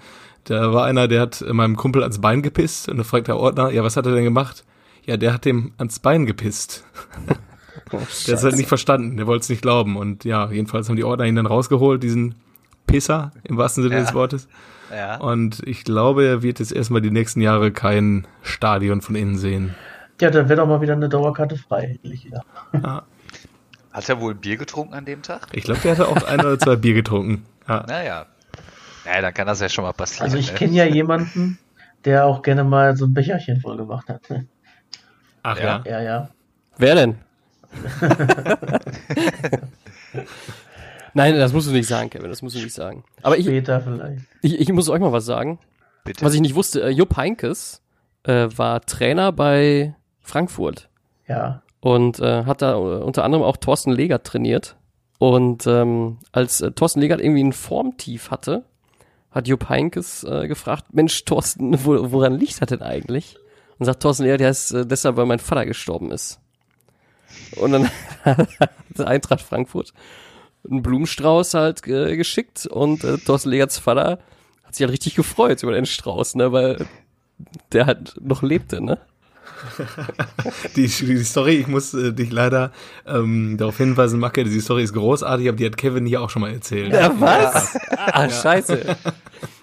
[0.46, 2.88] da war einer, der hat meinem Kumpel ans Bein gepisst.
[2.88, 4.64] Und dann fragt der Ordner, ja, was hat er denn gemacht?
[5.06, 6.86] Ja, der hat dem ans Bein gepisst.
[7.92, 9.96] Oh, Der hat es halt nicht verstanden, der wollte es nicht glauben.
[9.98, 12.36] Und ja, jedenfalls haben die Ordner ihn dann rausgeholt, diesen
[12.86, 14.02] Pisser im wahrsten Sinne Ja.
[14.02, 14.48] des Wortes.
[14.92, 15.18] Ja.
[15.18, 19.76] Und ich glaube, er wird jetzt erstmal die nächsten Jahre kein Stadion von innen sehen.
[20.22, 21.98] Ja, dann wäre doch mal wieder eine Dauerkarte frei.
[22.02, 22.44] endlich wieder.
[23.92, 25.48] Hat er wohl ein Bier getrunken an dem Tag?
[25.52, 27.46] Ich glaube, der hatte auch ein oder zwei Bier getrunken.
[27.68, 27.84] Ja.
[27.88, 28.26] Naja.
[29.06, 30.26] Naja, dann kann das ja schon mal passieren.
[30.26, 30.58] Also ich ne?
[30.58, 31.58] kenne ja jemanden,
[32.06, 34.30] der auch gerne mal so ein Becherchen voll gemacht hat.
[34.30, 34.48] Ne?
[35.44, 35.82] Ach Ja.
[35.86, 35.92] ja.
[35.92, 36.30] Ja, ja.
[36.78, 37.16] Wer denn?
[41.14, 43.04] Nein, das musst du nicht sagen, Kevin, das musst du nicht sagen.
[43.24, 44.22] Aber ich, Später vielleicht.
[44.42, 45.60] ich, ich muss euch mal was sagen.
[46.04, 46.24] Bitte.
[46.26, 47.82] Was ich nicht wusste, äh, Jupp Heinkes
[48.24, 50.90] äh, war Trainer bei Frankfurt
[51.28, 51.62] Ja.
[51.80, 54.76] und äh, hat da äh, unter anderem auch Thorsten Legert trainiert.
[55.20, 58.64] Und ähm, als äh, Thorsten Legert irgendwie ein Formtief hatte,
[59.32, 63.38] hat Jupp Heinkes äh, gefragt, Mensch, Thorsten, wo, woran liegt das denn eigentlich?
[63.80, 66.40] Und sagt Thorsten Legert, ja, ist äh, deshalb, weil mein Vater gestorben ist.
[67.56, 67.90] Und dann
[68.26, 69.94] hat Eintracht Frankfurt
[70.70, 74.20] einen Blumenstrauß halt äh, geschickt und äh, Thorsten Legerts Vater
[74.64, 76.86] hat sich halt richtig gefreut über den Strauß, ne, weil
[77.72, 79.00] der halt noch lebte, ne?
[80.76, 82.72] Die, die Story, ich muss äh, dich leider
[83.08, 86.44] ähm, darauf hinweisen, Macke, die Story ist großartig, aber die hat Kevin hier auch schon
[86.44, 86.94] mal erzählt.
[86.94, 87.76] was?
[87.90, 88.86] Ah, scheiße.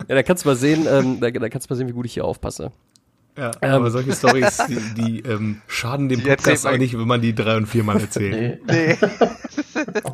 [0.09, 2.07] Ja, da kannst du mal sehen, ähm, da, da kannst du mal sehen, wie gut
[2.07, 2.73] ich hier aufpasse.
[3.37, 3.73] Ja, Ähm.
[3.73, 7.35] aber solche Stories, die, die ähm, schaden dem Die Podcast auch nicht, wenn man die
[7.35, 8.61] drei und viermal erzählt.
[8.67, 8.97] Nee.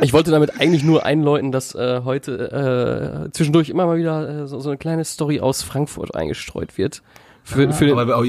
[0.01, 4.47] Ich wollte damit eigentlich nur einläuten, dass äh, heute äh, zwischendurch immer mal wieder äh,
[4.47, 7.03] so, so eine kleine Story aus Frankfurt eingestreut wird.
[7.45, 8.27] Für, für den, Aber, aber,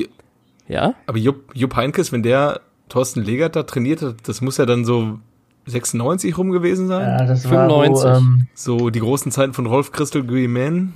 [0.67, 0.93] ja?
[1.08, 4.84] aber Jupp, Jupp Heinkes, wenn der Thorsten Legert da trainiert hat, das muss ja dann
[4.84, 5.19] so
[5.67, 7.08] 96 rum gewesen sein.
[7.19, 8.04] Ja, das 95.
[8.06, 10.93] war wo, ähm, So die großen Zeiten von Rolf Christel Guillemin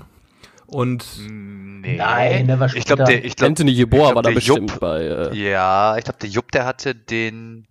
[0.68, 1.98] und Nee.
[1.98, 4.36] Nein, der war Ich glaube, der, ich glaub, Anthony Jeboa ich glaub, war da der
[4.36, 5.02] bestimmt Jupp- bei.
[5.04, 7.68] Äh, Ja, ich glaube, der Jupp, der hatte den.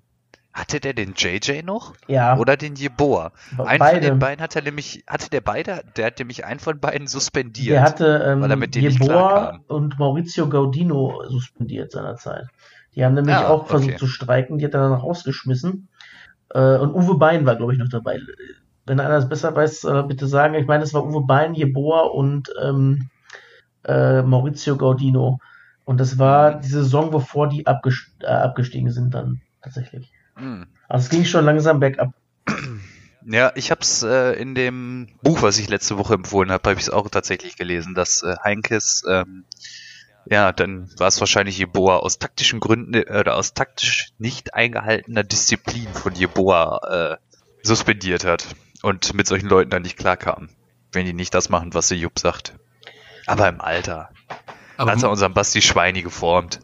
[0.52, 1.94] Hatte der den JJ noch?
[2.06, 3.32] ja, Oder den Jeboa?
[3.58, 3.96] Einen beide.
[3.96, 5.02] von den beiden hat er nämlich.
[5.08, 5.82] Hatte der beide?
[5.96, 7.74] Der hat nämlich einen von beiden suspendiert.
[7.74, 12.44] der hatte ähm, weil er mit Jeboa und Maurizio Gaudino suspendiert seinerzeit.
[12.94, 13.98] Die haben nämlich Ah, auch versucht okay.
[13.98, 15.88] zu streiken, die hat er dann rausgeschmissen.
[16.50, 18.20] Äh, und Uwe Bein war, glaube ich, noch dabei.
[18.86, 20.54] Wenn einer es besser weiß, äh, bitte sagen.
[20.54, 23.08] Ich meine, es war Uwe Bein, Jeboa und ähm,
[23.84, 25.38] äh, Maurizio Gaudino.
[25.84, 30.12] Und das war die Saison, bevor die abgest äh, abgestiegen sind dann tatsächlich.
[30.36, 30.66] Hm.
[30.88, 32.12] Also es ging schon langsam bergab.
[33.26, 36.78] Ja, ich habe es äh, in dem Buch, was ich letzte Woche empfohlen habe, habe
[36.78, 39.44] ich es auch tatsächlich gelesen, dass äh, Heinkes, ähm,
[40.26, 45.22] ja, dann war es wahrscheinlich Jeboa aus taktischen Gründen äh, oder aus taktisch nicht eingehaltener
[45.22, 46.80] Disziplin von Jeboa
[47.14, 47.16] äh,
[47.62, 48.46] suspendiert hat
[48.84, 50.48] und mit solchen Leuten dann nicht klarkam,
[50.92, 52.54] wenn die nicht das machen, was der Jupp sagt.
[53.26, 54.10] Aber im Alter
[54.76, 56.60] aber, hat er unseren Basti Schweini geformt.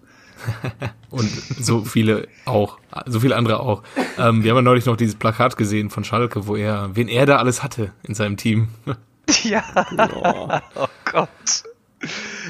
[1.11, 3.83] und so viele auch, so viele andere auch.
[4.19, 7.27] Ähm, wir haben ja neulich noch dieses Plakat gesehen von Schalke, wo er, wen er
[7.27, 8.69] da alles hatte in seinem Team.
[9.45, 9.63] Ja,
[10.13, 11.63] oh, oh Gott.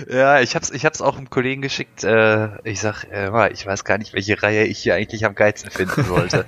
[0.09, 2.05] Ja, ich hab's, ich hab's auch einem Kollegen geschickt.
[2.05, 5.71] Äh, ich sag, äh, ich weiß gar nicht, welche Reihe ich hier eigentlich am geilsten
[5.71, 6.45] finden sollte.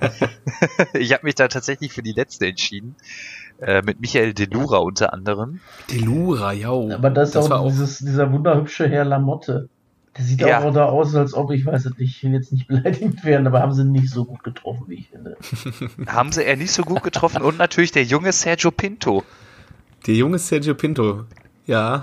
[0.94, 2.94] ich habe mich da tatsächlich für die letzte entschieden.
[3.60, 5.60] Äh, mit Michael Delura unter anderem.
[5.90, 6.70] Delura, ja.
[6.70, 9.68] Aber das ist das auch, auch dieses, dieser wunderhübsche Herr Lamotte.
[10.16, 10.60] Der sieht Ja.
[10.62, 13.46] auch da aus, als ob, ich weiß es nicht, ich will jetzt nicht beleidigt werden,
[13.46, 15.36] aber haben sie nicht so gut getroffen, wie ich finde.
[16.06, 19.22] Haben sie eher nicht so gut getroffen und natürlich der junge Sergio Pinto
[20.06, 21.24] der junge Sergio Pinto.
[21.66, 22.00] Ja,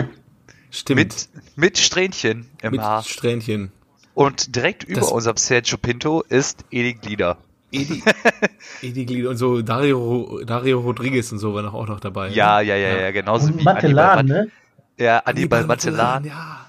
[0.71, 0.99] stimmt.
[0.99, 3.03] mit mit Strähnchen im Mit Haar.
[3.03, 3.71] Strähnchen.
[4.13, 7.37] Und direkt über Das- unserem Sergio Pinto ist Edi Glieder.
[7.71, 8.03] Edi,
[8.81, 12.29] Edi Glied und so Dario, Dario Rodriguez und so war noch auch noch dabei.
[12.29, 14.51] Ja, ja, ja, ja, genauso Und wie Matelan, Annibal, ne?
[14.97, 16.65] ja, Annibal Matelan, Ja.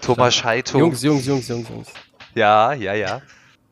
[0.00, 0.78] Thomas Scheito.
[0.78, 1.88] Jungs, Jungs, Jungs, Jungs, Jungs.
[2.34, 3.22] Ja, ja, ja.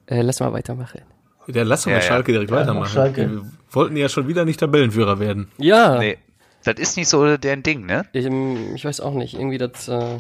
[0.07, 1.03] Äh, lass mal weitermachen.
[1.49, 2.07] Der lass doch mal Ja, ja.
[2.07, 2.89] Schalke direkt Ja, weitermachen.
[2.93, 3.31] Schalke.
[3.31, 5.49] Wir wollten ja schon wieder nicht Tabellenführer werden.
[5.59, 6.19] Ja, Nee,
[6.65, 8.07] das ist nicht so deren Ding, ne?
[8.13, 9.35] ich, ähm, ich weiß auch nicht.
[9.35, 9.89] Irgendwie das.
[9.89, 10.19] Äh,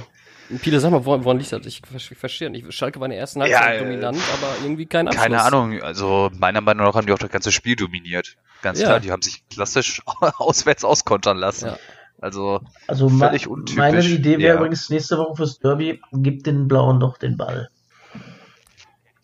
[0.58, 1.64] viele sagen mal, woran, woran liegt das?
[1.66, 2.72] Ich, ich verstehe nicht.
[2.72, 5.22] Schalke war in der ersten Ja, Halbzeit äh, dominant, aber irgendwie kein Abschluss.
[5.22, 8.36] Keine Ahnung, also meiner Meinung nach haben die auch das ganze Spiel dominiert.
[8.62, 8.86] Ganz Ja.
[8.86, 11.66] klar, die haben sich klassisch auswärts auskontern lassen.
[11.68, 11.78] Ja.
[12.20, 14.56] Also, Also Völlig untypisch, meine Idee wäre ja.
[14.56, 17.68] übrigens nächste Woche fürs Derby, gibt den Blauen doch den Ball.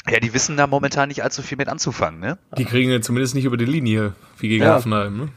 [0.08, 2.38] ja, die wissen da momentan nicht allzu viel mit anzufangen, ne?
[2.58, 4.74] Die kriegen ja zumindest nicht über die Linie, wie gegen Ja.
[4.74, 5.16] Hoffenheim.
[5.16, 5.28] Ne?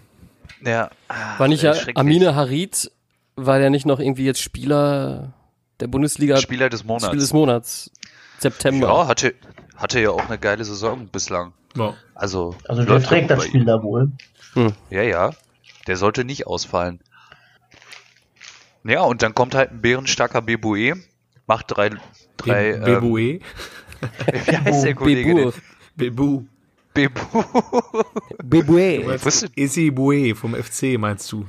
[0.65, 0.89] Ja.
[1.08, 1.65] ah, War nicht.
[1.97, 2.91] Amine Harid,
[3.36, 5.34] war der nicht noch irgendwie jetzt Spieler
[5.80, 7.06] der Bundesliga Spieler des Monats.
[7.08, 7.91] Spiel des Monats?
[8.39, 8.88] September.
[8.88, 9.34] ja, hatte,
[9.76, 11.54] hatte ja auch eine geile Saison bislang.
[11.76, 11.93] Ja.
[12.13, 14.12] Also, Also der läuft trägt das Spiel da wohl.
[14.89, 15.32] Ja, ja.
[15.88, 16.99] Der sollte nicht ausfallen.
[18.84, 20.95] Ja, und dann kommt halt ein bärenstarker Beboué,
[21.47, 21.91] macht drei,
[22.38, 23.41] drei, Be ähm, Beboué.
[24.45, 25.52] wie heißt der Kollege Bebou.
[25.52, 25.62] denn?
[25.95, 26.43] Bebu.
[26.93, 27.21] Bebu.
[28.43, 29.19] Beboué.
[29.23, 31.45] Wusste- Issy Boué vom FC, meinst du?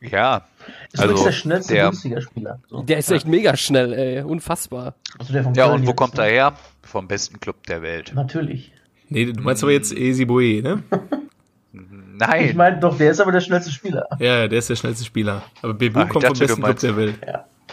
[0.00, 0.46] Ja,
[0.92, 2.60] Ist Also, übrigens der schnellste der- Bundesligaspieler.
[2.68, 2.82] So.
[2.82, 4.22] Der ist echt mega schnell, ey.
[4.22, 4.94] Unfassbar.
[5.18, 6.24] Also ja, Köln und wo jetzt, kommt ne?
[6.24, 6.58] er her?
[6.82, 8.12] Vom besten Club der Welt.
[8.14, 8.72] Natürlich.
[9.08, 10.82] Nee, du meinst aber jetzt Issy Boué, ne?
[11.72, 12.44] Nein.
[12.50, 14.06] Ich meine doch, der ist aber der schnellste Spieler.
[14.20, 15.42] Ja, ja, der ist der schnellste Spieler.
[15.62, 17.18] Aber Bebu ich kommt vom dachte, du besten Club meinst- der Welt.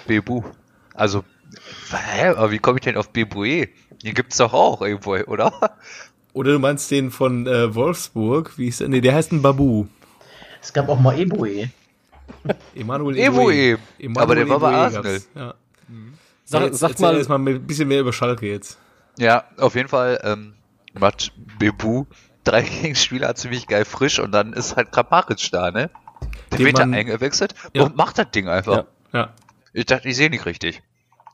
[0.08, 0.41] Bebu.
[0.95, 1.23] Also,
[1.91, 3.69] hä, aber wie komme ich denn auf Beboué?
[4.04, 5.54] Den gibt's doch auch irgendwo, oder?
[6.34, 8.88] Oder du meinst den von äh, Wolfsburg, wie hieß der?
[8.89, 9.88] Nee, der heißt ein Babu.
[10.62, 11.70] Es gab auch mal Eboe.
[12.76, 13.78] Emanuel Eboué.
[14.00, 15.22] Emanuel Aber der war bei Arsenal.
[15.36, 15.54] Ja.
[16.46, 18.78] Sag, jetzt, sag mal, mal ein bisschen mehr über Schalke jetzt.
[19.17, 20.54] Ja, auf jeden Fall ähm,
[20.94, 22.06] macht Bebu
[22.44, 25.89] drei Gegenspieler ziemlich geil frisch und dann ist halt Kramaric da, ne?
[26.52, 27.84] Der Den wird da man- eingewechselt Ja.
[27.84, 28.86] und macht das Ding einfach.
[29.13, 29.20] Ja.
[29.20, 29.30] Ja.
[29.74, 30.82] Ich dachte, ich sehe nicht richtig.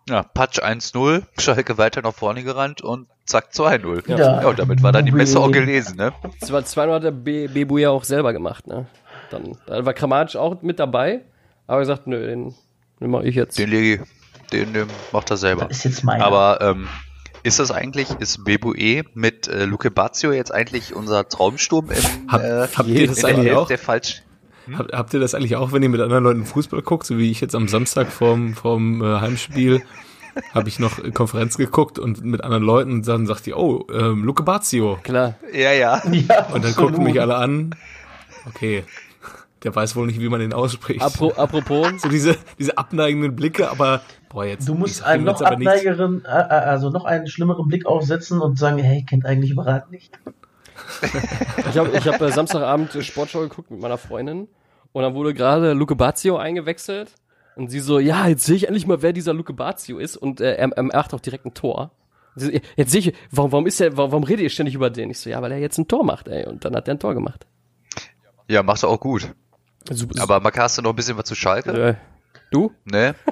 [0.10, 4.10] Ja, Patsch 1-0, Schalke weiter nach vorne gerannt und zack 2-0.
[4.10, 4.18] Ja.
[4.42, 4.48] Ja.
[4.48, 6.14] und damit war dann die Messe auch gelesen, ne?
[6.44, 8.88] zwei, zweimal hat der Be Bebu ja auch selber gemacht, ne?
[9.30, 11.22] Dann, da war Kramaric auch mit dabei,
[11.68, 12.56] aber er gesagt, nö, den,
[13.00, 13.60] den mach ich jetzt.
[13.60, 15.66] Den lege ich, den, den macht er selber.
[15.66, 16.26] Das ist jetzt meiner.
[16.26, 16.88] Aber ähm,
[17.44, 22.42] ist das eigentlich, ist Bebue mit äh, Luke Bazio jetzt eigentlich unser Traumsturm im, Hab-
[22.42, 23.68] äh, habt ihr das eigentlich auch?
[23.68, 24.24] der falsch?
[24.78, 27.32] Habt, habt ihr das eigentlich auch, wenn ihr mit anderen Leuten Fußball guckt, so wie
[27.32, 29.82] ich jetzt am Samstag vorm, vorm äh, Heimspiel,
[30.54, 34.24] habe ich noch Konferenz geguckt und mit anderen Leuten und dann sagt die, oh, ähm,
[34.24, 35.00] Luke Bazio.
[35.04, 35.36] Klar.
[35.54, 36.02] Ja, ja.
[36.12, 37.76] ja, Und dann gucken mich alle an.
[38.48, 38.84] Okay,
[39.64, 41.02] der weiß wohl nicht, wie man den ausspricht.
[41.02, 44.68] Apro apropos, so diese, diese abneigenden Blicke, aber boah, jetzt.
[44.68, 48.78] Du musst einen noch abneigeren, äh, äh, also noch einen schlimmeren Blick aufsetzen und sagen,
[48.78, 50.18] hey, kennt eigentlich überragend nicht.
[51.70, 54.48] ich habe ich hab, äh, Samstagabend Sportschau geguckt mit meiner Freundin
[54.94, 57.14] und dann wurde gerade Luke Bazio eingewechselt
[57.58, 60.42] und sie so, ja, jetzt sehe ich endlich mal, wer dieser Luke Bazio ist und
[60.42, 61.92] äh, er, er macht auch direkt ein Tor.
[62.36, 65.10] So, Jetzt sehe ich, warum, warum ist der, warum, warum redet ihr ständig über den?
[65.10, 66.46] Ich so, ja, weil er jetzt ein Tor macht, ey.
[66.46, 67.48] Und dann hat er ein Tor gemacht.
[68.48, 69.34] Ja, macht er auch gut.
[69.90, 71.72] Super, Aber Marc, hast du noch ein bisschen was zu Schalke?
[71.72, 71.96] äh,
[72.52, 72.72] du?
[72.86, 73.16] Ne?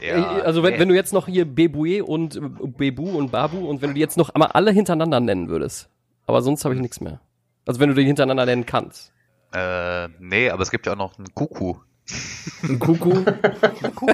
[0.00, 0.80] Äh, also wenn, nee.
[0.80, 4.00] wenn du jetzt noch hier Bebue und äh, Bebu und Babu und wenn du die
[4.00, 5.90] jetzt noch einmal alle hintereinander nennen würdest.
[6.26, 7.20] Aber sonst habe ich nichts mehr.
[7.66, 9.12] Also wenn du die hintereinander nennen kannst.
[9.52, 11.74] Äh, nee, aber es gibt ja auch noch einen Kuku.
[12.62, 13.24] Ein Kuku.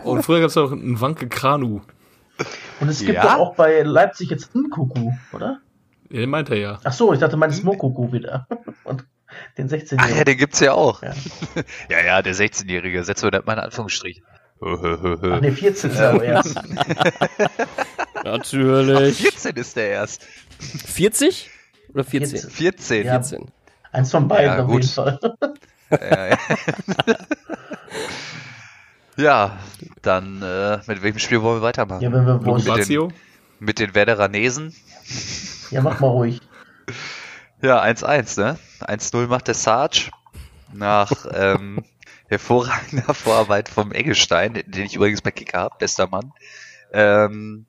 [0.04, 1.80] Und früher gab es auch einen Wanke Kranu.
[2.80, 3.22] Und es gibt Ja?
[3.22, 5.60] doch auch bei Leipzig jetzt einen Kuckuck, oder?
[6.10, 6.80] Ja, den meint er ja.
[6.84, 8.46] Ach so, ich dachte, mein Smokuckuck wieder.
[8.84, 9.04] Und
[9.56, 11.02] den 16 Ach ja, den gibt's ja auch.
[11.02, 11.12] Ja.
[11.90, 13.04] Ja, ja, der 16-Jährige.
[13.04, 14.22] Setzen wir das mal in Anführungsstrich.
[14.64, 16.54] Ach nee, 14 ist er erst.
[18.24, 19.16] Natürlich.
[19.16, 20.22] 14 ist der erst.
[20.60, 21.50] 40?
[21.94, 22.38] Oder 14?
[22.38, 22.50] 14.
[22.50, 23.06] 14.
[23.06, 23.12] Ja.
[23.12, 23.50] 14.
[23.92, 24.82] Eins von beiden Ja, auf gut.
[24.82, 25.18] jeden Fall.
[25.90, 26.38] Ja, ja.
[29.16, 29.58] ja,
[30.02, 32.02] dann äh, mit welchem Spiel wollen wir weitermachen?
[32.02, 32.64] Ja, wenn wir wollen.
[32.64, 33.12] Bazio.
[33.58, 34.74] Mit den Werderanesen?
[35.70, 36.40] Ja, mach mal ruhig.
[37.60, 38.58] Ja, 1-1, ne?
[38.80, 40.10] 1-0 macht der Sarge
[40.72, 41.84] nach, ähm,
[42.28, 46.32] hervorragender Vorarbeit vom Eggestein, den ich übrigens bei Kicker habe, bester Mann.
[46.92, 47.66] Ähm,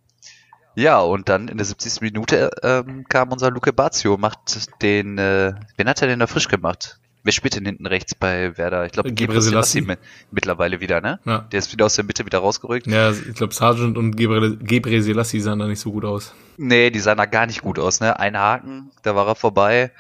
[0.75, 2.01] ja, und dann in der 70.
[2.01, 6.47] Minute ähm, kam unser Luke Bazio, macht den, äh, wen hat er denn da frisch
[6.47, 6.99] gemacht?
[7.23, 8.85] Wer spielt denn hinten rechts bei Werder?
[8.85, 9.81] Ich glaube, Gebre Selassie.
[9.81, 9.99] mit,
[10.31, 11.19] mittlerweile wieder, ne?
[11.25, 11.39] Ja.
[11.51, 12.85] Der ist wieder aus der Mitte wieder rausgerückt.
[12.87, 16.33] Ja, ich glaube, Sargent und Gebre, Selassie sahen da nicht so gut aus.
[16.57, 18.19] Nee, die sahen da gar nicht gut aus, ne?
[18.19, 19.91] Ein Haken, da war er vorbei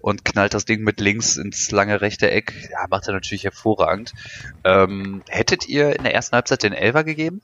[0.00, 2.52] und knallt das Ding mit links ins lange rechte Eck.
[2.70, 4.12] Ja, macht er natürlich hervorragend.
[4.62, 7.40] Ähm, hättet ihr in der ersten Halbzeit den Elfer gegeben?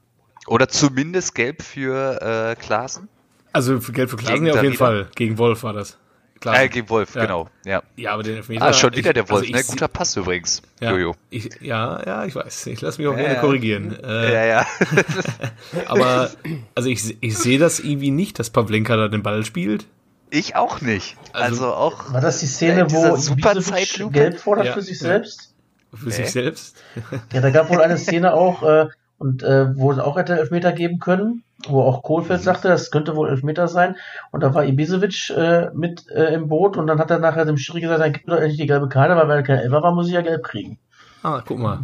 [0.47, 3.09] Oder zumindest gelb für äh, Klaassen?
[3.53, 4.77] Also für Geld für Gegen ja auf jeden.
[4.77, 5.09] Fall.
[5.15, 5.99] Gegen Wolf war das.
[6.43, 6.63] Klaasen.
[6.65, 7.23] Äh, gegen Wolf, Ja.
[7.23, 7.49] genau.
[7.65, 7.83] Ja.
[7.97, 8.63] Ja, aber den Elfmeter.
[8.67, 9.65] Ah, schon wieder ich- der Wolf, also ne?
[9.65, 11.15] Guter Pass übrigens, ja, Jojo.
[11.31, 12.67] Ich, ja, ja, ich weiß.
[12.67, 13.41] Ich lasse mich auch gerne ja.
[13.41, 13.97] korrigieren.
[14.05, 14.67] Äh, Ja, ja.
[15.87, 16.31] Aber
[16.75, 19.87] also ich, ich sehe das irgendwie nicht, dass Pavlenka da den Ball spielt.
[20.31, 21.17] Ich auch nicht.
[21.33, 22.13] Also- Also, auch.
[22.13, 23.55] War das die Szene, wo super
[24.11, 25.55] gelb fordert Ja, für sich selbst?
[25.95, 26.11] Für Hä?
[26.11, 26.77] sich selbst.
[27.33, 28.87] Ja, da gab wohl eine Szene auch, äh,
[29.23, 33.15] und äh, wo es auch hätte Elfmeter geben können, wo auch Kohlfeld sagte, das könnte
[33.15, 33.95] wohl Elfmeter sein.
[34.33, 37.57] Und da war Ibisevic äh, mit äh, im Boot und dann hat er nachher dem
[37.57, 39.81] Schiri gesagt, dann gib mir doch endlich die gelbe Karte, weil wenn er kein Elfer
[39.81, 40.77] war, muss ich ja gelb kriegen.
[41.23, 41.83] Ah, guck mal.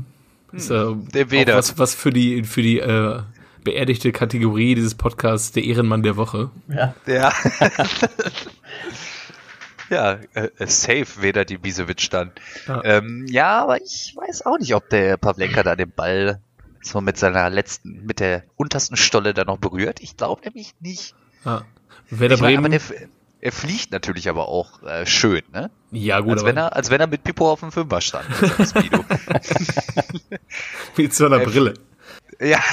[0.50, 1.54] Ist, äh, Der Weder.
[1.54, 3.20] auch was, was für die, für die äh,
[3.62, 6.50] beerdigte Kategorie dieses Podcasts der Ehrenmann der Woche.
[6.66, 6.92] Ja.
[7.06, 7.32] Ja.
[9.90, 12.32] ja, äh, äh, safe weder die Bisevic dann.
[12.66, 12.82] Ja.
[12.84, 16.40] Ähm, ja, aber ich weiß auch nicht, ob der Pavlenka da den Ball
[16.82, 20.00] so mit seiner letzten, mit der untersten Stolle da noch berührt.
[20.00, 21.14] Ich glaube nämlich nicht.
[21.44, 21.62] Ja.
[22.10, 22.58] Werder Ich Bremen.
[22.58, 22.80] aber der,
[23.40, 25.70] er fliegt natürlich aber auch äh, schön, ne?
[25.90, 28.26] ja, gut, als, wenn er, als wenn er mit Pipo auf dem Fünfer stand.
[30.96, 31.74] mit so einer Brille.
[32.40, 32.60] ja.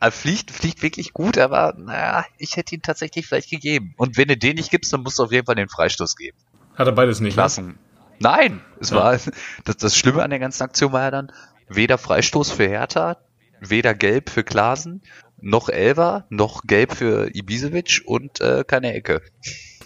[0.00, 3.94] Er fliegt, fliegt wirklich gut, aber naja, ich hätte ihn tatsächlich vielleicht gegeben.
[3.96, 6.36] Und wenn du den nicht gibst, dann musst du auf jeden Fall den Freistoß geben.
[6.74, 7.32] Hat er beides nicht.
[7.32, 7.42] Ne?
[7.42, 7.78] Klassen.
[8.18, 8.96] Nein, es Ja.
[8.96, 9.18] war
[9.64, 11.32] das, das Schlimme an der ganzen Aktion war ja dann
[11.68, 13.18] weder Freistoß für Hertha,
[13.60, 15.02] weder Gelb für Klasen,
[15.40, 19.22] noch Elver, noch Gelb für Ibisevic und äh, keine Ecke.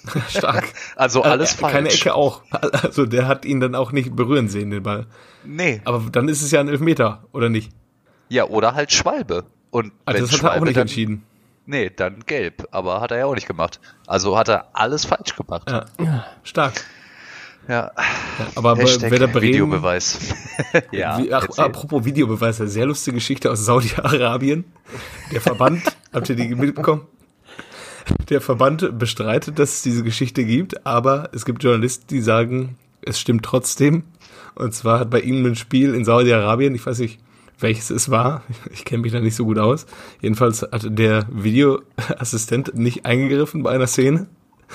[0.28, 0.64] Stark.
[0.96, 1.72] Also alles äh, falsch.
[1.72, 2.42] Keine Ecke auch.
[2.50, 5.06] Also der hat ihn dann auch nicht berühren sehen, den Ball.
[5.44, 5.80] Nee.
[5.84, 7.72] Aber dann ist es ja ein Elfmeter, oder nicht?
[8.28, 9.44] Ja, oder halt Schwalbe.
[9.70, 11.24] Und Also das hat er auch Schwalbe nicht dann, entschieden.
[11.66, 12.66] Nee, dann gelb.
[12.72, 13.80] Aber hat er ja auch nicht gemacht.
[14.06, 15.70] Also hat er alles falsch gemacht.
[15.70, 16.26] Ja.
[16.42, 16.84] Stark.
[17.68, 17.92] Ja.
[18.54, 19.54] Aber Hashtag Werder Bremen.
[19.54, 20.34] Videobeweis.
[20.92, 21.18] ja.
[21.18, 24.64] Wie, ach, apropos Videobeweis, eine sehr lustige Geschichte aus Saudi-Arabien.
[25.32, 27.06] Der Verband, habt ihr die mitbekommen?
[28.28, 33.20] Der Verband bestreitet, dass es diese Geschichte gibt, aber es gibt Journalisten, die sagen, es
[33.20, 34.04] stimmt trotzdem.
[34.54, 37.20] Und zwar hat bei ihnen ein Spiel in Saudi-Arabien, ich weiß nicht,
[37.60, 39.86] welches es war, ich kenne mich da nicht so gut aus.
[40.20, 44.26] Jedenfalls hat der Videoassistent nicht eingegriffen bei einer Szene,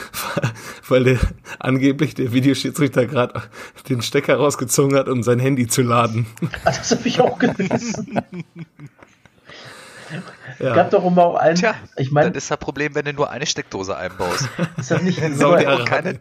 [0.88, 1.18] weil der
[1.60, 3.42] angeblich der Videoschiedsrichter gerade
[3.90, 6.26] den Stecker rausgezogen hat, um sein Handy zu laden.
[6.64, 8.20] Ah, Das habe ich auch gelesen.
[10.60, 10.74] Ja.
[10.74, 13.30] Gab doch immer auch einen, Tja, ich meine, das ist das Problem, wenn du nur
[13.30, 15.80] eine Steckdose einbaust ist das nicht Saudi-Arabien.
[15.82, 16.20] und keine,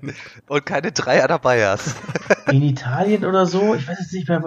[0.49, 1.95] und keine Dreier dabei hast.
[2.51, 3.75] in Italien oder so?
[3.77, 4.43] Ich weiß jetzt nicht mehr.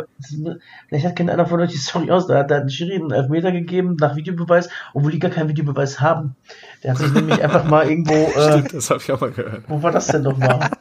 [0.89, 2.27] Vielleicht hat keiner von euch die Story aus.
[2.27, 6.35] Da hat der Schiri einen Elfmeter gegeben nach Videobeweis, obwohl die gar keinen Videobeweis haben.
[6.83, 9.63] Der hat sich nämlich einfach mal irgendwo, äh, Stimmt, das habe ich auch mal gehört.
[9.67, 10.69] wo war das denn nochmal?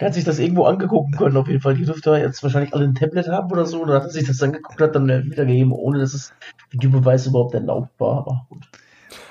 [0.00, 1.74] Er hat sich das irgendwo angegucken können, auf jeden Fall.
[1.76, 3.80] Die dürfte jetzt wahrscheinlich alle ein Tablet haben oder so.
[3.80, 6.32] Oder hat er sich das angeguckt, hat dann einen Elfmeter gegeben, ohne dass es
[6.70, 8.18] Videobeweis überhaupt erlaubt war.
[8.18, 8.68] Aber gut.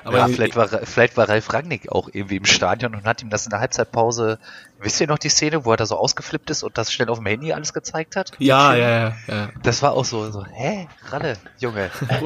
[0.03, 3.21] Aber ja, ich- vielleicht war, vielleicht war Ralf Rangnick auch irgendwie im Stadion und hat
[3.21, 4.37] ihm das in der Halbzeitpause,
[4.79, 7.19] wisst ihr noch die Szene, wo er da so ausgeflippt ist und das schnell auf
[7.19, 8.31] dem Handy alles gezeigt hat?
[8.37, 9.49] Ja, ja, ja, ja.
[9.63, 11.89] Das war auch so, so hä, Ralle, Junge.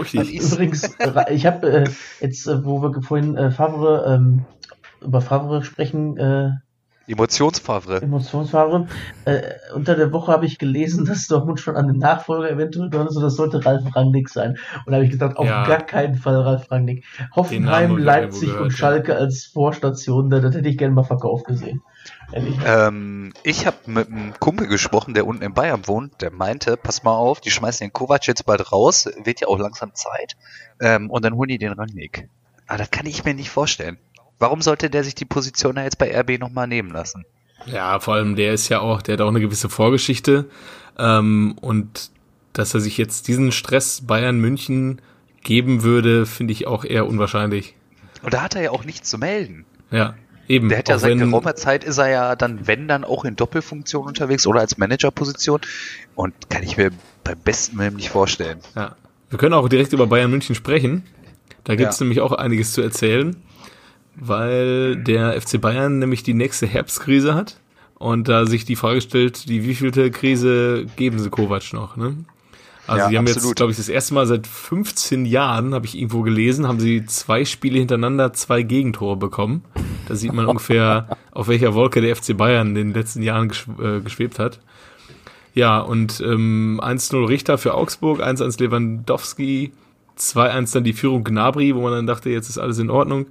[0.54, 4.46] Übrigens, äh, ich habe äh, jetzt, äh, wo wir vorhin äh, Favre, ähm,
[5.02, 6.18] über Favre sprechen,
[7.08, 8.02] Emotionsfavre.
[8.02, 8.90] Emotionsfahrerin.
[9.26, 9.42] Äh,
[9.74, 13.16] unter der Woche habe ich gelesen, dass Dortmund schon an den Nachfolger eventuell dran ist
[13.16, 14.58] und das sollte Ralf Rangnick sein.
[14.86, 15.66] Und da habe ich gedacht, auf Ja.
[15.66, 17.06] gar keinen Fall Ralf Rangnick.
[17.36, 18.78] Hoffenheim, Leipzig gehört, und ja.
[18.78, 21.82] Schalke als Vorstation, das, das hätte ich gerne mal verkauft gesehen.
[22.66, 27.04] Ähm, ich habe mit einem Kumpel gesprochen, der unten in Bayern wohnt, der meinte, pass
[27.04, 30.36] mal auf, die schmeißen den Kovac jetzt bald raus, wird ja auch langsam Zeit,
[30.82, 32.30] ähm, und dann holen die den Rangnick.
[32.68, 33.98] Aber das kann ich mir nicht vorstellen.
[34.40, 37.26] Warum sollte der sich die Position da jetzt bei RB nochmal nehmen lassen?
[37.66, 40.46] Ja, vor allem der ist ja auch, der hat auch eine gewisse Vorgeschichte.
[40.98, 42.12] Ähm, und
[42.54, 45.02] dass er sich jetzt diesen Stress Bayern München
[45.44, 47.76] geben würde, finde ich auch eher unwahrscheinlich.
[48.24, 49.66] Und da hat er ja auch nichts zu melden.
[49.92, 50.16] Ja,
[50.48, 50.70] eben.
[50.70, 54.06] Der hat ja seit geraumer Zeit ist er ja dann, wenn dann auch in Doppelfunktion
[54.08, 55.62] unterwegs oder als Managerposition.
[56.16, 56.92] Und kann ich mir
[57.24, 58.60] beim besten Willen nicht vorstellen.
[58.76, 58.96] Ja.
[59.30, 61.04] Wir können auch direkt über Bayern München sprechen.
[61.64, 62.04] Da gibt es Ja.
[62.06, 63.36] nämlich auch einiges zu erzählen,
[64.20, 67.60] weil der FC Bayern nämlich die nächste Herbstkrise hat
[68.00, 72.18] Und da sich die Frage stellt, die wievielte Krise geben sie Kovac noch, ne?
[72.88, 73.58] Also Ja, die haben jetzt, absolut.
[73.58, 77.44] glaube ich, das erste Mal seit 15 Jahren, habe ich irgendwo gelesen, haben sie zwei
[77.44, 79.64] Spiele hintereinander zwei Gegentore bekommen.
[80.08, 83.52] Da sieht man ungefähr, auf welcher Wolke der FC Bayern in den letzten Jahren
[83.82, 84.60] äh, geschwebt hat.
[85.54, 89.74] Ja, und ähm, 1-0 Richter für Augsburg, 1-1 Lewandowski,
[90.18, 93.26] 2-1 dann die Führung Gnabry, wo man dann dachte, jetzt ist alles in Ordnung.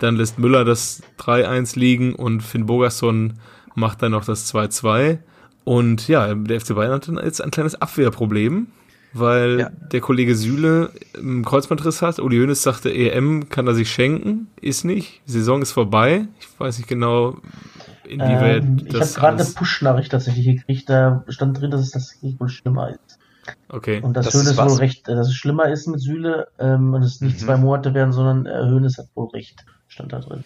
[0.00, 3.34] Dann lässt Müller das 3-1 liegen und Finn Bogerson
[3.74, 5.18] macht dann noch das 2-2.
[5.64, 8.66] Und ja, der FC Bayern hat dann jetzt ein kleines Abwehrproblem,
[9.12, 9.70] weil Ja.
[9.92, 12.18] der Kollege Süle einen Kreuzbandriss hat.
[12.18, 15.20] Uli Hoeneß sagte, EM kann er sich schenken, ist nicht.
[15.26, 16.26] Die Saison ist vorbei.
[16.40, 17.36] Ich weiß nicht genau,
[18.08, 21.90] inwieweit Ähm, ich habe das gerade eine Push-Nachricht tatsächlich gekriegt, da stand drin, dass es
[21.90, 23.18] das wohl schlimmer ist.
[23.68, 24.00] Okay.
[24.02, 26.94] Und dass Das ist Hönes wohl recht, äh, dass es schlimmer ist mit Süle ähm,
[26.94, 27.44] und es nicht Mhm.
[27.46, 30.44] zwei Monate werden, sondern äh, Hönes hat wohl recht, stand da drin.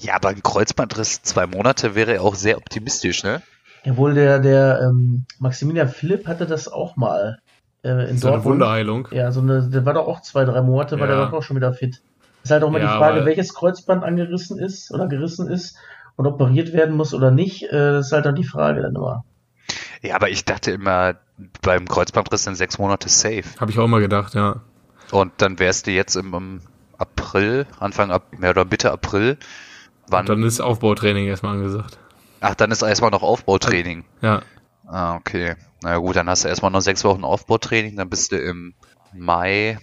[0.00, 3.40] Ja, aber ein Kreuzbandriss zwei Monate wäre auch sehr optimistisch, ne?
[3.84, 7.38] Jawohl, der, der ähm, Maximilian Philipp hatte das auch mal
[7.82, 8.44] äh, in So eine Dortmund.
[8.44, 9.08] Wunderheilung.
[9.12, 11.14] Ja, so eine, der war doch auch zwei, drei Monate, war Ja.
[11.16, 12.02] der doch auch schon wieder fit.
[12.42, 15.76] Ist halt auch mal Ja, die Frage, aber- welches Kreuzband angerissen ist oder gerissen ist
[16.16, 17.62] und operiert werden muss oder nicht.
[17.64, 19.24] Äh, das ist halt dann die Frage dann immer.
[20.02, 21.14] Ja, aber ich dachte immer,
[21.62, 23.44] beim Kreuzbandriss sind sechs Monate safe.
[23.60, 24.60] Habe ich auch mal gedacht, ja.
[25.10, 26.60] Und dann wärst du jetzt im, im
[27.00, 29.38] April, Anfang ab, mehr oder Mitte April.
[30.08, 30.20] Wann?
[30.20, 31.98] Und dann ist Aufbautraining erstmal angesagt.
[32.40, 34.04] ach, dann ist erstmal noch Aufbautraining.
[34.22, 34.42] Ja.
[34.86, 35.54] Ah, okay.
[35.82, 38.74] Na ja, gut, dann hast du erstmal noch sechs Wochen Aufbautraining, dann bist du im
[39.14, 39.78] Mai,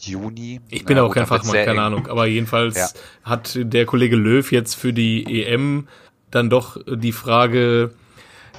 [0.00, 0.60] Juni.
[0.68, 1.78] Ich bin Na auch gut, kein Fachmann, keine eng.
[1.78, 2.06] Ahnung.
[2.06, 2.88] Aber jedenfalls Ja.
[3.24, 5.88] hat der Kollege Löw jetzt für die EM
[6.30, 7.92] dann doch die Frage,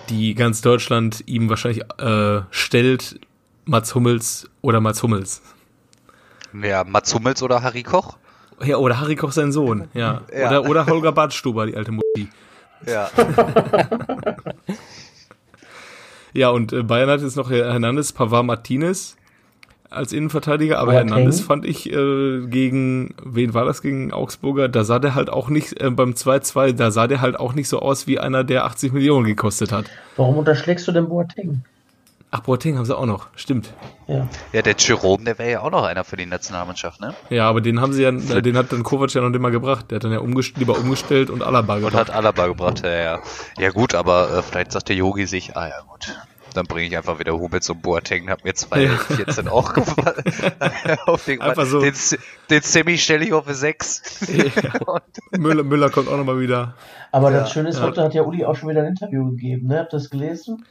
[0.09, 3.19] die ganz Deutschland ihm wahrscheinlich äh, stellt,
[3.65, 5.41] Mats Hummels oder Mats Hummels.
[6.53, 8.17] Ja, Mats Hummels oder Harry Koch?
[8.63, 10.21] Ja, oder Harry Koch sein Sohn, ja.
[10.35, 10.47] Ja.
[10.47, 12.29] Oder, oder Holger Badstuber, die alte Mutti.
[12.85, 13.09] Ja.
[16.33, 19.17] Ja, und äh, Bayern hat jetzt noch Hernandez, Pavard Martinez
[19.89, 21.09] als Innenverteidiger, aber Boateng.
[21.09, 24.69] Hernandez fand ich äh, gegen, wen war das gegen Augsburger?
[24.69, 27.67] Da sah der halt auch nicht, äh, beim 2-2, da sah der halt auch nicht
[27.67, 29.87] so aus wie einer, der 80 Millionen gekostet hat.
[30.15, 31.63] Warum unterschlägst du denn Boateng?
[32.33, 33.73] Ach, Boateng haben sie auch noch, stimmt.
[34.07, 34.25] Ja.
[34.53, 37.13] Ja, der Jerome, der wäre ja auch noch einer für die Nationalmannschaft, ne?
[37.29, 39.51] Ja, aber den haben sie ja, äh, den hat dann Kovac ja noch nicht mal
[39.51, 39.91] gebracht.
[39.91, 41.95] Der hat dann ja umgest lieber umgestellt und Alaba Und gebracht.
[41.95, 43.19] hat Alaba gebracht, ja, ja.
[43.57, 46.15] Ja gut, aber äh, vielleicht sagt der Yogi sich, ah ja gut,
[46.53, 50.23] dann bringe ich einfach wieder Hummels und Boateng, hab mir 2,14 auch gefallen.
[51.07, 51.81] auf den, Einfach so.
[51.81, 51.93] Den,
[52.49, 54.27] den Semi stelle ich auf eine 6.
[55.37, 56.75] Müller, Müller kommt auch noch mal wieder.
[57.11, 57.41] Aber Ja.
[57.41, 57.83] das Schöne ist, Ja.
[57.83, 59.79] heute hat ja Uli auch schon wieder ein Interview gegeben, ne?
[59.79, 60.65] Habt ihr das gelesen?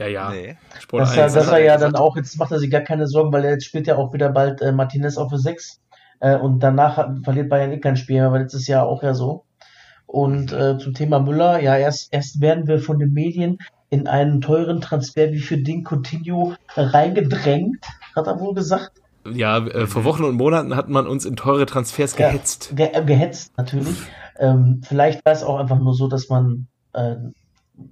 [0.00, 0.30] Ja, ja.
[0.30, 0.56] Nee.
[0.78, 1.34] Sport Dass er, 1.
[1.34, 3.44] dass hat er er ja dann auch, jetzt macht er sich gar keine Sorgen, weil
[3.44, 5.78] er jetzt spielt ja auch wieder bald äh, Martinez auf der 6.
[6.20, 9.12] Äh, und danach hat, verliert Bayern eh kein Spiel mehr, weil letztes Jahr auch ja
[9.12, 9.44] so.
[10.06, 13.58] Und äh, zum Thema Müller, ja, erst, erst werden wir von den Medien
[13.90, 17.84] in einen teuren Transfer wie für Ding Coutinho reingedrängt,
[18.16, 18.92] hat er wohl gesagt.
[19.30, 22.28] Ja, äh, vor Wochen und Monaten hat man uns in teure Transfers Ja.
[22.28, 22.72] gehetzt.
[22.74, 23.98] Ge äh, gehetzt natürlich.
[24.38, 27.16] Ähm, vielleicht war es auch einfach nur so, dass man äh,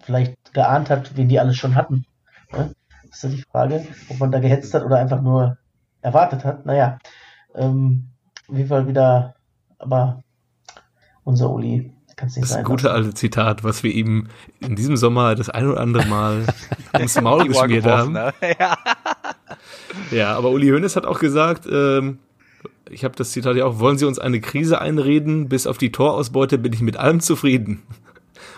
[0.03, 2.05] vielleicht geahnt hat, wen die alles schon hatten.
[2.53, 2.73] Ne?
[3.09, 5.57] Das ist ja die Frage, ob man da gehetzt hat oder einfach nur
[6.03, 6.67] erwartet hat.
[6.67, 6.99] Naja,
[7.55, 8.09] ähm,
[8.49, 9.35] auf jeden Fall wieder,
[9.79, 10.23] aber
[11.25, 12.65] unser Uli kann es nicht Das sein.
[12.65, 14.29] gute alte Zitat, was wir ihm
[14.61, 16.45] in diesem Sommer das ein oder andere Mal
[16.95, 18.13] ums Maul geschmiert haben.
[18.13, 18.33] ne?
[18.59, 18.77] Ja.
[20.11, 22.19] Ja, aber Uli Hoeneß hat auch gesagt, ähm,
[22.91, 25.49] ich habe das Zitat ja auch, wollen Sie uns eine Krise einreden?
[25.49, 27.83] Bis auf die Torausbeute bin ich mit allem zufrieden.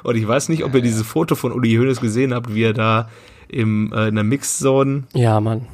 [0.03, 2.73] Und ich weiß nicht, ob ihr dieses Foto von Uli Hoeneß gesehen habt, wie er
[2.73, 3.09] da
[3.49, 5.67] im, äh, in der Mixzone Ja, Mann.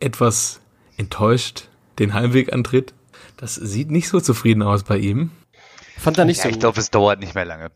[0.00, 0.60] etwas
[0.96, 1.68] enttäuscht
[1.98, 2.94] den Heimweg antritt.
[3.36, 5.30] Das sieht nicht so zufrieden aus bei ihm.
[5.98, 7.70] Fand er nicht Ja, so ich glaube, es dauert nicht mehr lange.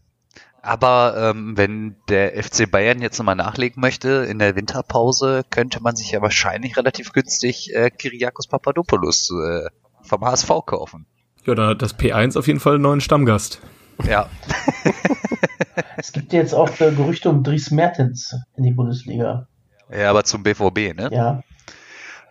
[0.62, 5.94] Aber ähm, wenn der FC Bayern jetzt nochmal nachlegen möchte in der Winterpause, könnte man
[5.94, 9.68] sich ja wahrscheinlich relativ günstig äh, Kyriakos Papadopoulos äh,
[10.02, 11.06] vom HSV kaufen.
[11.44, 13.60] Ja, dann hat das P1 auf jeden Fall einen neuen Stammgast.
[14.04, 14.28] Ja,
[15.96, 19.46] Es gibt jetzt auch äh, Gerüchte um Dries Mertens in die Bundesliga.
[19.90, 21.08] ja aber zum BVB, ne?
[21.12, 21.42] Ja,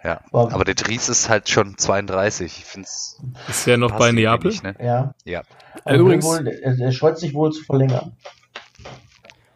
[0.03, 0.21] Ja.
[0.31, 2.45] Aber der Dries ist halt schon 32.
[2.59, 4.51] Ich finde es Ist ja noch bei Neapel.
[4.51, 4.75] Nicht, ne?
[4.79, 5.13] ja.
[5.25, 5.41] Ja.
[5.83, 8.13] Er, Übrigens- wohl, er, scheut sich wohl zu verlängern.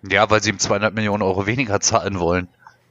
[0.10, 2.47] ja, weil sie ihm 200 Millionen Euro weniger zahlen wollen.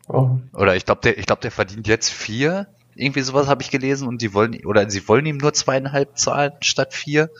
[0.08, 2.66] Oh, Oder ich glaube, der, ich glaube, der verdient jetzt vier.
[2.94, 6.52] Irgendwie sowas habe ich gelesen und die wollen oder sie wollen ihm nur zweieinhalb zahlen
[6.60, 7.30] statt vier.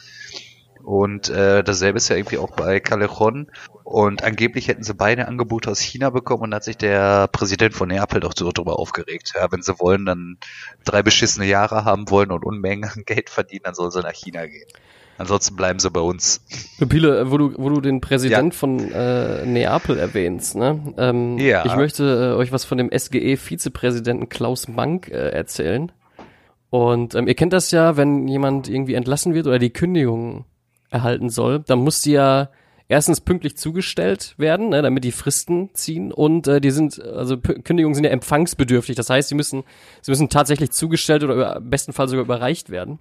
[0.88, 3.48] Und äh, dasselbe ist ja irgendwie auch bei Callejon.
[3.84, 7.74] Und angeblich hätten sie beide Angebote aus China bekommen und da hat sich der Präsident
[7.74, 9.34] von Neapel doch so drüber aufgeregt.
[9.34, 10.38] Ja, wenn sie wollen, dann
[10.86, 14.46] drei beschissene Jahre haben wollen und Unmengen an Geld verdienen, dann sollen sie nach China
[14.46, 14.66] gehen.
[15.18, 16.40] Ansonsten bleiben sie bei uns.
[16.88, 20.94] Pile, wo du, wo du den Präsident von äh, Neapel erwähnst, ne?
[20.96, 21.66] Ähm, Ja.
[21.66, 25.92] Ich möchte äh, euch was von dem SGE-Vizepräsidenten Klaus Mank äh, erzählen.
[26.70, 30.46] Und ähm, ihr kennt das ja, wenn jemand irgendwie entlassen wird oder die Kündigung
[30.90, 32.50] erhalten soll, dann muss die ja
[32.88, 37.60] erstens pünktlich zugestellt werden, ne, damit die Fristen ziehen und äh, die sind, also P
[37.60, 38.96] Kündigungen sind ja empfangsbedürftig.
[38.96, 39.64] Das heißt, sie müssen,
[40.00, 42.98] sie müssen tatsächlich zugestellt oder über, im besten Fall sogar überreicht werden.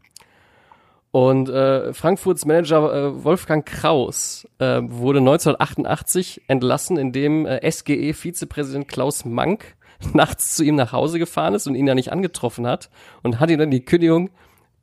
[1.11, 9.23] Und äh, Frankfurts Manager äh, Wolfgang Kraus äh, wurde 1988 entlassen, indem äh, SGE-Vizepräsident Klaus
[9.23, 9.75] Mank
[10.13, 12.89] nachts zu ihm nach Hause gefahren ist und ihn ja nicht angetroffen hat
[13.23, 14.31] und hat ihm dann die Kündigung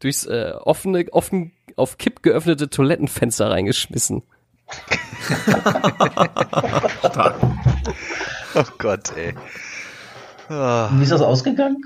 [0.00, 4.22] durchs äh, offene, offen auf Kipp geöffnete Toilettenfenster reingeschmissen.
[8.55, 9.35] Oh Gott, ey.
[10.49, 11.79] Ah, Und wie ist das ausgegangen?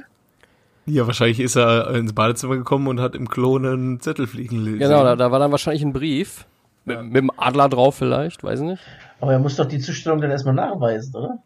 [0.87, 4.79] Ja, wahrscheinlich ist er ins Badezimmer gekommen und hat im Klo einen Zettel fliegen lesen.
[4.79, 6.47] Genau, da, da war dann wahrscheinlich ein Brief.
[6.85, 8.83] Mit, mit dem Adler drauf vielleicht, weiß ich nicht.
[9.21, 11.39] Aber er muss doch die Zustellung dann erstmal nachweisen, oder?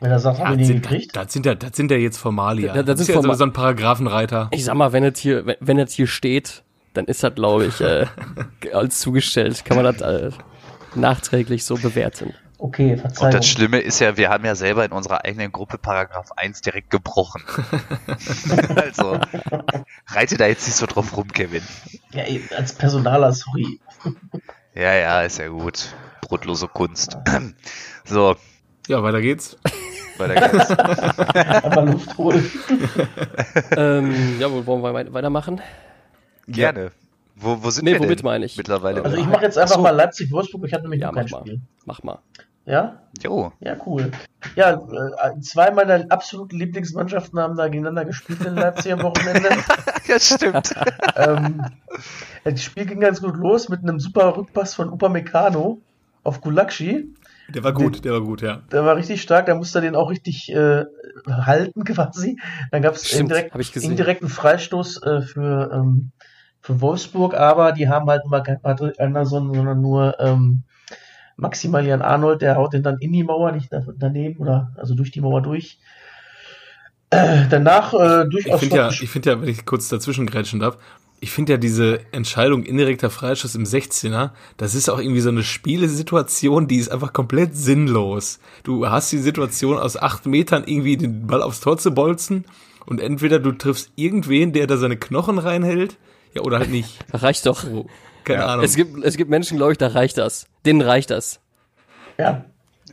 [0.00, 1.14] Wenn er sagt, Ja, hab ich das, nie sind, gekriegt.
[1.14, 2.72] das, sind ja, das sind ja jetzt Formalia.
[2.72, 4.48] Das- das Das, ist ja so, Forma- so ein Paragraphenreiter.
[4.50, 6.62] Ich sag mal, wenn es hier, wenn, wenn es hier steht,
[6.94, 8.06] dann ist das, glaube ich, äh,
[8.72, 9.64] als zugestellt.
[9.64, 10.30] Kann man das äh,
[10.94, 12.34] nachträglich so bewerten.
[12.58, 13.30] Okay, Und Verzeihung.
[13.32, 16.90] das Schlimme ist ja, wir haben ja selber in unserer eigenen Gruppe Paragraph 1 direkt
[16.90, 17.42] gebrochen.
[18.76, 19.18] also,
[20.08, 21.62] reite da jetzt nicht so drauf rum, Kevin.
[22.12, 22.24] ja,
[22.56, 23.80] als Personaler, sorry.
[24.74, 25.94] Ja, ja, ist ja gut.
[26.20, 27.16] Brotlose Kunst.
[28.04, 28.36] so,
[28.88, 29.56] Ja, weiter geht's.
[30.18, 30.70] weiter geht's.
[31.64, 32.50] Einmal Luft holen.
[33.76, 35.62] ähm, ja, wo wollen wir wei- weitermachen?
[36.52, 36.90] Gerne.
[37.36, 38.56] Wo, wo sind Nee, wir womit denn meine ich?
[38.56, 39.02] mittlerweile?
[39.04, 39.82] Also ich mache jetzt einfach Ach so.
[39.82, 40.64] mal Leipzig-Wolfsburg.
[40.66, 41.46] Ich hatte nämlich Ja, noch kein mach mal.
[41.46, 41.60] Spiel.
[41.86, 42.18] Mach mal.
[42.66, 43.00] Ja?
[43.22, 44.10] Jo, Ja, cool.
[44.54, 49.48] Ja, äh, zwei meiner absoluten Lieblingsmannschaften haben da gegeneinander gespielt in Leipzig am Wochenende.
[50.06, 50.74] ja, stimmt.
[51.16, 51.64] ähm,
[52.44, 55.80] das Spiel ging ganz gut los mit einem super Rückpass von Upamecano
[56.22, 57.14] auf Gulakshi.
[57.48, 58.60] Der war gut, der war gut, ja.
[58.70, 60.84] Der war richtig stark, da musste er den auch richtig äh,
[61.26, 62.38] halten quasi.
[62.70, 66.12] Dann gab es indirekt, indirekten Freistoß äh, für, ähm,
[66.60, 70.62] für Wolfsburg, aber die haben halt mal kein Patrick Anderson, sondern nur ähm,
[71.36, 75.10] Maximilian Arnold, der haut den dann in die Mauer, nicht da- daneben oder also durch
[75.10, 75.78] die Mauer durch.
[77.10, 80.60] Äh, danach äh, Ich durchaus finde ja, ich finde ja, wenn ich kurz dazwischen grätschen
[80.60, 80.76] darf,
[81.22, 85.42] ich finde ja diese Entscheidung indirekter Freischuss im 16er, das ist auch irgendwie so eine
[85.42, 88.38] Spielesituation, die ist einfach komplett sinnlos.
[88.62, 92.44] Du hast die Situation aus acht Metern irgendwie den Ball aufs Tor zu bolzen
[92.86, 95.96] und entweder du triffst irgendwen, der da seine Knochen reinhält,
[96.34, 96.98] ja, oder halt nicht.
[97.12, 97.64] Reicht doch.
[97.64, 97.86] Oh,
[98.24, 98.46] keine Ja.
[98.48, 98.64] Ahnung.
[98.64, 100.46] Es gibt, es gibt Menschen, glaube ich, da reicht das.
[100.66, 101.40] Denen reicht das.
[102.18, 102.44] ja,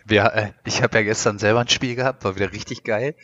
[0.05, 3.15] Wir, äh, ich habe ja gestern selber ein Spiel gehabt, war wieder richtig geil.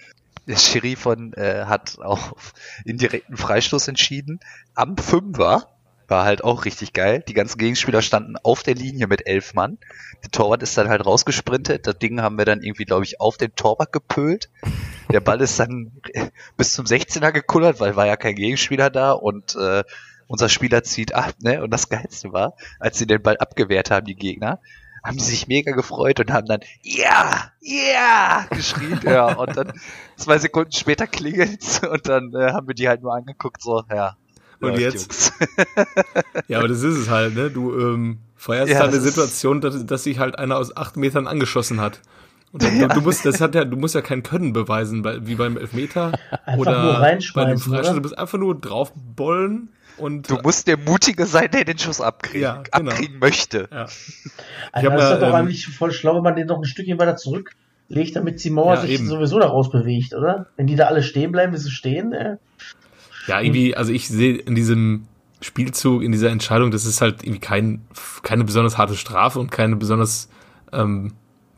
[0.47, 2.53] Der Schiri von äh, hat auf
[2.83, 4.39] indirekten Freistoß entschieden.
[4.75, 5.69] Am Fünfer
[6.07, 7.23] war halt auch richtig geil.
[7.27, 9.77] Die ganzen Gegenspieler standen auf der Linie mit elf Mann.
[10.23, 11.87] Der Torwart ist dann halt rausgesprintet.
[11.87, 14.49] Das Ding haben wir dann irgendwie, glaube ich, auf den Torwart gepölt.
[15.11, 15.91] Der Ball ist dann
[16.57, 19.83] bis zum 16er gekullert, weil war ja kein Gegenspieler da und äh,
[20.27, 21.61] unser Spieler zieht ab, ne?
[21.61, 24.59] Und das Geilste war, als sie den Ball abgewehrt haben, die Gegner,
[25.03, 28.99] haben die sich mega gefreut und haben dann ja, ja geschrien.
[29.03, 29.73] Ja, und dann
[30.15, 34.15] zwei Sekunden später klingelt's und dann äh, haben wir die halt nur angeguckt, so, ja.
[34.71, 35.33] Und jetzt?
[36.47, 37.49] Ja, aber das ist es halt, ne?
[37.49, 41.25] Du ähm, feierst Ja, da eine Situation, dass, dass sich halt einer aus acht Metern
[41.27, 42.01] angeschossen hat.
[42.51, 45.57] Und du, du musst, das hat ja, du musst ja kein Können beweisen, wie beim
[45.57, 46.11] Elfmeter
[46.45, 47.95] Einfach oder nur bei einem reinschmeißen, Freistoß.
[47.95, 52.41] Du musst einfach nur draufbollen und Du musst der Mutige sein, der den Schuss abkriegen,
[52.41, 52.91] Ja, genau.
[52.91, 53.69] abkriegen möchte.
[53.71, 53.85] ja.
[53.85, 56.99] Hab das ist mal, doch ähm, eigentlich voll schlau, wenn man den noch ein Stückchen
[56.99, 59.07] weiter zurücklegt, damit die Mauer Ja, sich eben.
[59.07, 60.47] sowieso daraus bewegt, oder?
[60.57, 62.37] Wenn die da alle stehen bleiben, wie sie stehen, äh,
[63.27, 65.05] ja, irgendwie, also ich sehe in diesem
[65.41, 67.81] Spielzug, in dieser Entscheidung, das ist halt irgendwie kein,
[68.21, 70.29] keine besonders harte Strafe und keine besonders
[70.71, 71.13] ähm,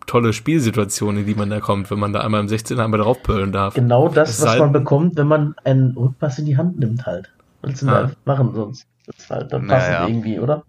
[0.07, 3.51] tolle Spielsituation, in die man da kommt, wenn man da einmal im 16er einmal draufpöllen
[3.51, 3.73] darf.
[3.75, 7.05] genau das, Es was sei- man bekommt, wenn man einen Rückpass in die Hand nimmt
[7.05, 7.31] halt.
[7.61, 8.03] Willst du Ah.
[8.03, 8.85] da machen sonst?
[9.07, 10.07] Das ist halt dann passend Naja.
[10.07, 10.63] irgendwie, oder?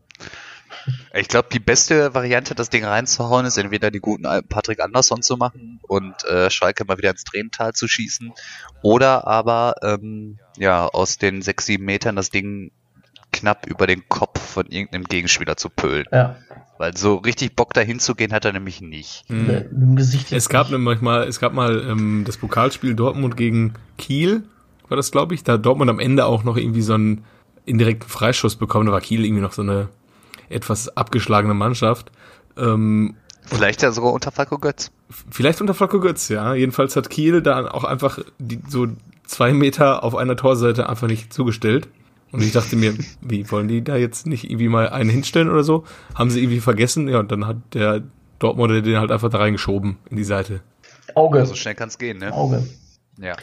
[1.15, 5.23] Ich glaube, die beste Variante, das Ding reinzuhauen, ist entweder die guten alten Patrick Andersson
[5.23, 8.33] zu machen und äh, Schalke mal wieder ins Tränental zu schießen,
[8.83, 12.71] oder aber ähm, ja aus den sechs sieben Metern das Ding
[13.33, 16.07] knapp über den Kopf von irgendeinem Gegenspieler zu pölen.
[16.13, 16.37] Ja.
[16.79, 19.29] Weil so richtig Bock dahin zu gehen hat er nämlich nicht.
[19.29, 19.47] Mhm.
[19.71, 24.45] Dem Gesicht Es gab nämlich mal, es gab mal ähm, das Pokalspiel Dortmund gegen Kiel,
[24.89, 25.43] war das, glaube ich.
[25.45, 27.25] Da hat Dortmund am Ende auch noch irgendwie so einen
[27.65, 28.87] indirekten Freischuss bekommen.
[28.87, 29.89] Da war Kiel irgendwie noch so eine
[30.49, 32.11] etwas abgeschlagene Mannschaft.
[32.57, 33.17] Ähm,
[33.47, 34.91] Vielleicht ja sogar unter Falco Götz.
[35.31, 36.55] vielleicht unter Flacco Götz, ja.
[36.55, 38.89] Jedenfalls hat Kiel da auch einfach die, so
[39.25, 41.89] zwei Meter auf einer Torseite einfach nicht zugestellt.
[42.33, 45.63] Und ich dachte mir, wie wollen die da jetzt nicht irgendwie mal einen hinstellen oder
[45.63, 45.85] so?
[46.15, 47.09] Haben sie irgendwie vergessen?
[47.09, 48.03] Ja, und dann hat der
[48.41, 50.61] Dortmunder den halt einfach da reingeschoben in die Seite.
[51.15, 51.47] Auge.
[51.47, 52.33] So schnell kann es gehen, ne?
[52.33, 52.67] Auge.
[53.19, 53.37] Ja.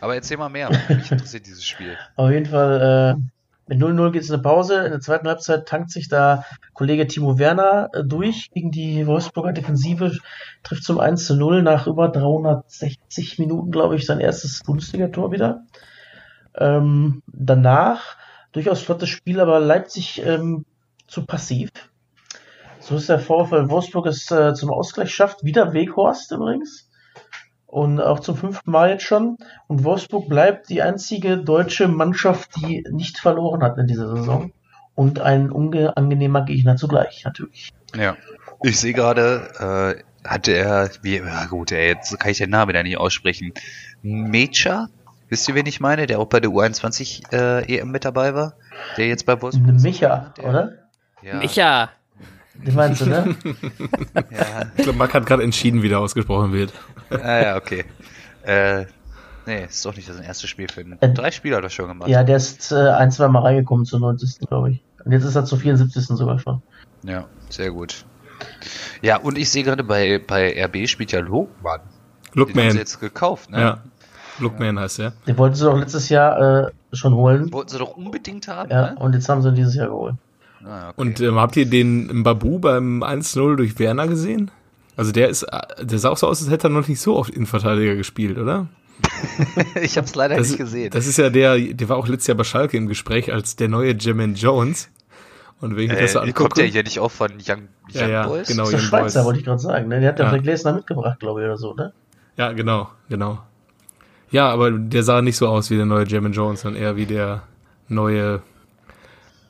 [0.00, 0.70] Aber erzähl mal mehr.
[0.88, 1.96] Mich interessiert dieses Spiel.
[2.16, 3.22] Auf jeden Fall, äh,
[3.68, 4.84] mit 0-0 geht es in eine Pause.
[4.84, 9.52] In der zweiten Halbzeit tankt sich da Kollege Timo Werner äh, durch gegen die Wolfsburger
[9.52, 10.12] Defensive,
[10.62, 15.64] trifft zum 1-0 nach über 360 Minuten, glaube ich, sein erstes Bundesligator wieder.
[16.56, 18.16] Ähm, danach
[18.52, 20.64] durchaus flottes Spiel, aber Leipzig ähm,
[21.06, 21.70] zu passiv.
[22.80, 25.44] So ist der VfL Wolfsburg es äh, zum Ausgleich schafft.
[25.44, 26.87] Wieder Weghorst übrigens.
[27.68, 29.36] Und auch zum fünften Mal jetzt schon.
[29.66, 34.52] Und Wolfsburg bleibt die einzige deutsche Mannschaft, die nicht verloren hat in dieser Saison.
[34.94, 37.70] Und ein unangenehmer Gegner zugleich, natürlich.
[37.94, 38.16] Ja.
[38.62, 42.70] Ich sehe gerade, äh, hatte er, wie, ja gut, ey, jetzt kann ich den Namen
[42.70, 43.52] wieder nicht aussprechen.
[44.02, 44.88] Mecha?
[45.28, 46.06] Wisst ihr, wen ich meine?
[46.06, 48.54] Der auch bei der U21 äh, EM mit dabei war?
[48.96, 49.74] Der jetzt bei Wolfsburg?
[49.80, 50.72] Micha, Der- oder?
[51.22, 51.90] Ja, Micha!
[52.66, 53.36] Den meinst du, ne?
[54.14, 54.62] ja.
[54.76, 56.72] Ich glaube, Marc hat gerade entschieden, wie der ausgesprochen wird.
[57.10, 57.84] Ah ja, okay.
[58.42, 58.86] Äh,
[59.46, 60.96] nee, ist doch nicht das erste Spiel für ihn.
[61.00, 62.08] Äh, Drei Spiele hat er schon gemacht.
[62.08, 64.48] ja, der ist äh, ein, zwei Mal reingekommen zur 90.
[64.48, 64.82] glaube ich.
[65.04, 66.04] Und jetzt ist er zur 74.
[66.06, 66.60] sogar schon.
[67.04, 68.04] Ja, sehr gut.
[69.02, 71.48] Ja, und ich sehe gerade bei, bei RB spielt ja Lohmann.
[71.54, 71.80] Den haben
[72.34, 72.76] sie Lookman.
[72.76, 73.60] jetzt gekauft, ne?
[73.60, 73.78] Ja.
[74.40, 75.12] Lookman heißt er.
[75.26, 77.52] Den wollten sie doch letztes Jahr äh, schon holen.
[77.52, 78.96] Wollten sie doch unbedingt haben, Ja, ne?
[78.98, 80.14] und jetzt haben sie ihn dieses Jahr geholt.
[80.68, 81.00] Ah, okay.
[81.00, 84.50] Und ähm, habt ihr den Babu beim 1-0 durch Werner gesehen?
[84.96, 87.16] Also der ist, äh, der sah auch so aus, als hätte er noch nicht so
[87.16, 88.66] oft Innenverteidiger gespielt, oder?
[89.80, 90.90] ich habe es leider Das, nicht gesehen.
[90.90, 93.68] das ist ja der, der war auch letztes Jahr bei Schalke im Gespräch als der
[93.68, 94.90] neue Jermaine Jones.
[95.60, 96.42] Und wenn ich mir das so äh, angucke.
[96.42, 98.48] kommt der hier nicht auch von Young, Ja, Young ja, Boys?
[98.48, 98.64] genau.
[98.64, 99.24] Das ist Young Schweizer, Boys.
[99.26, 99.88] wollte ich gerade sagen.
[99.88, 100.00] Ne?
[100.00, 100.30] Der hat ja Ja.
[100.30, 101.92] vielleicht Gläsner mitgebracht, glaube ich, oder so, ne?
[102.36, 103.38] Ja, genau, genau.
[104.30, 107.06] Ja, aber der sah nicht so aus wie der neue Jermaine Jones, sondern eher wie
[107.06, 107.42] der
[107.88, 108.42] neue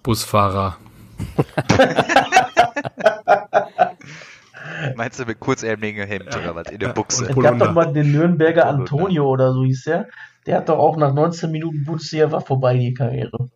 [0.03, 0.77] Busfahrer.
[4.97, 6.71] Meinst du mit kurzärmeligen Hemd oder was?
[6.71, 7.27] In der Buchse.
[7.29, 8.81] Es gab doch mal den Nürnberger Polunder.
[8.93, 10.09] Antonio oder so hieß der.
[10.47, 13.49] Der hat doch auch nach 19 Minuten Bundesliga war vorbei die Karriere.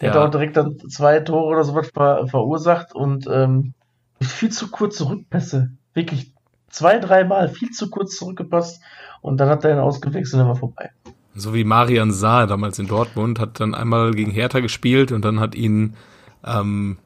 [0.00, 0.14] Der Ja.
[0.14, 3.74] hat auch direkt dann zwei Tore oder sowas ver verursacht und ähm,
[4.20, 5.70] viel zu kurze Rückpässe.
[5.94, 6.32] Wirklich
[6.68, 8.82] zwei, dreimal viel zu kurz zurückgepasst
[9.22, 10.90] und dann hat er ihn ausgewechselt und war vorbei.
[11.34, 15.38] So wie Marian Saar damals in Dortmund, hat dann einmal gegen Hertha gespielt und dann
[15.38, 15.94] hat ihn,
[16.44, 16.98] ähm,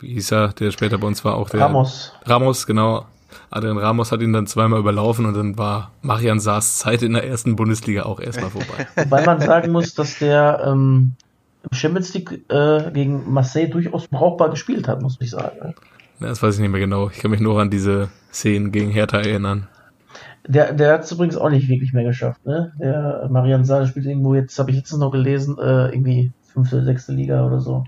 [0.00, 2.12] wie hieß er, der später bei uns war, auch der Ramos.
[2.24, 3.06] Ramos, genau.
[3.50, 7.26] Adrian Ramos hat ihn dann zweimal überlaufen und dann war Marian Saars Zeit in der
[7.26, 8.86] ersten Bundesliga auch erstmal vorbei.
[8.96, 11.14] Wobei man sagen muss, dass der ähm,
[11.62, 15.74] im Champions League äh, gegen Marseille durchaus brauchbar gespielt hat, muss ich sagen.
[16.20, 17.08] Ja, Das weiß ich nicht mehr genau.
[17.10, 19.68] Ich kann mich nur an diese Szenen gegen Hertha erinnern.
[20.46, 22.72] Der, der hat es übrigens auch nicht wirklich mehr geschafft, ne?
[22.80, 27.12] Der Marian Saar spielt irgendwo jetzt, habe ich jetzt noch gelesen, äh, irgendwie fünfte, sechste
[27.12, 27.84] Liga oder so.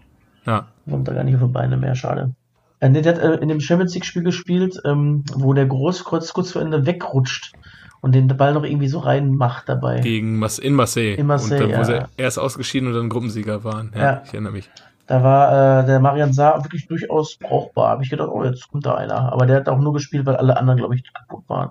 [0.46, 2.34] Ja, Kommt da gar nicht auf die Beine mehr, schade.
[2.80, 6.32] Äh, nee, der hat äh, in dem Champions League Spiel gespielt, ähm, wo der Großkreuz
[6.32, 7.54] kurz vor Ende wegrutscht
[8.02, 10.00] und den Ball noch irgendwie so reinmacht dabei.
[10.00, 11.14] gegen Mas in Marseille.
[11.14, 11.84] In Marseille, und wo ja.
[11.84, 13.92] sie erst ausgeschieden und dann Gruppensieger waren.
[13.94, 14.22] Ja, Ja.
[14.26, 14.70] ich erinnere mich.
[15.06, 17.90] Da war äh, der Marian Saar wirklich durchaus brauchbar.
[17.90, 19.32] Habe ich gedacht, oh, jetzt kommt da einer.
[19.32, 21.70] Aber der hat auch nur gespielt, weil alle anderen, glaube ich, kaputt waren.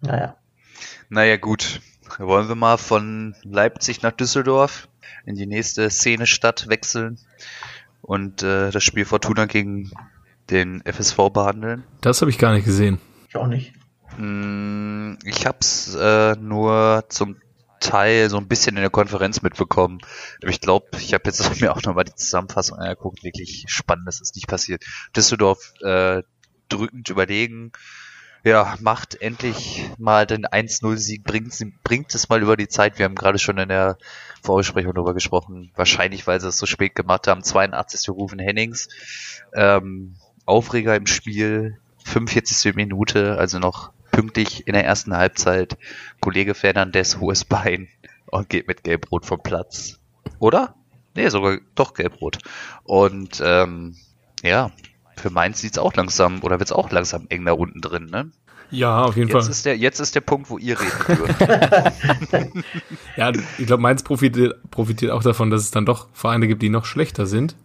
[0.00, 0.34] Naja.
[1.08, 1.80] Naja, gut.
[2.18, 4.88] Wollen wir mal von Leipzig nach Düsseldorf
[5.24, 7.18] in die nächste Szene-Stadt wechseln
[8.02, 9.90] und äh, das Spiel Fortuna gegen
[10.50, 11.84] den FSV behandeln?
[12.00, 13.00] Das habe ich gar nicht gesehen.
[13.28, 13.72] Ich auch nicht.
[14.16, 17.36] Mm, Ich hab's äh, nur zum
[17.80, 19.98] Teil so ein bisschen in der Konferenz mitbekommen.
[20.42, 23.22] Aber ich glaube, ich habe jetzt mir auch nochmal die Zusammenfassung angeguckt.
[23.22, 24.84] Wirklich spannendes ist nicht passiert.
[25.14, 26.22] Düsseldorf äh,
[26.68, 27.72] drückend überlegen.
[28.44, 32.98] Ja, macht endlich mal den 1-0-Sieg, bringt, bringt es mal über die Zeit.
[32.98, 33.98] Wir haben gerade schon in der
[34.42, 35.72] Vorbesprechung darüber gesprochen.
[35.74, 37.42] Wahrscheinlich, weil sie es so spät gemacht haben.
[37.42, 38.08] 82.
[38.10, 38.88] Rufen Hennings.
[39.54, 40.14] Ähm,
[40.46, 41.78] Aufreger im Spiel.
[42.04, 42.74] 45.
[42.74, 45.76] Minute, also noch pünktlich in der ersten Halbzeit.
[46.20, 47.88] Kollege Fernandes, hohes Bein
[48.26, 49.98] und geht mit Gelbrot vom Platz.
[50.38, 50.74] Oder?
[51.14, 52.38] Nee, sogar doch Gelbrot.
[52.84, 53.96] Und ähm,
[54.42, 54.70] ja,
[55.18, 58.30] für Mainz sieht's auch langsam, oder wird's auch langsam eng da unten drin, ne?
[58.70, 59.50] Ja, auf jeden Jetzt Fall.
[59.50, 62.54] ist, der, jetzt ist der Punkt, wo ihr reden dürft.
[63.16, 66.68] Ja, ich glaube, Mainz profitiert, profitiert auch davon, dass es dann doch Vereine gibt, die
[66.68, 67.56] noch schlechter sind.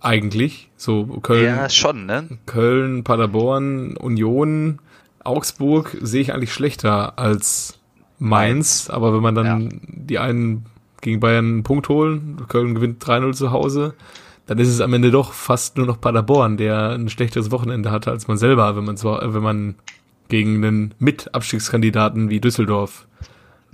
[0.00, 0.70] Eigentlich.
[0.76, 2.28] So Köln, ja, schon, ne?
[2.46, 4.78] Köln, Paderborn, Union,
[5.24, 7.78] Augsburg sehe ich eigentlich schlechter als
[8.18, 8.90] Mainz.
[8.90, 10.66] Aber wenn man dann die einen
[11.00, 13.94] gegen Bayern einen Punkt holen, Köln gewinnt 3-0 zu Hause,
[14.46, 18.10] dann ist es am Ende doch fast nur noch Paderborn, der ein schlechteres Wochenende hatte
[18.10, 19.74] als man selber, wenn man so, wenn man
[20.28, 23.06] gegen einen Mit-Abstiegskandidaten wie Düsseldorf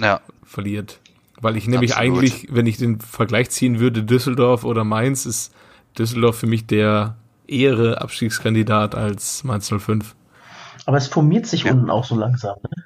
[0.00, 0.20] Ja.
[0.44, 1.00] verliert.
[1.40, 2.18] Weil ich nämlich Absolut.
[2.18, 5.54] eigentlich, wenn ich den Vergleich ziehen würde, Düsseldorf oder Mainz, ist
[5.98, 7.16] Düsseldorf für mich der
[7.48, 10.14] ehere Abstiegskandidat als Mainz 05.
[10.86, 11.72] Aber es formiert sich Ja.
[11.72, 12.56] unten auch so langsam.
[12.62, 12.79] Ne?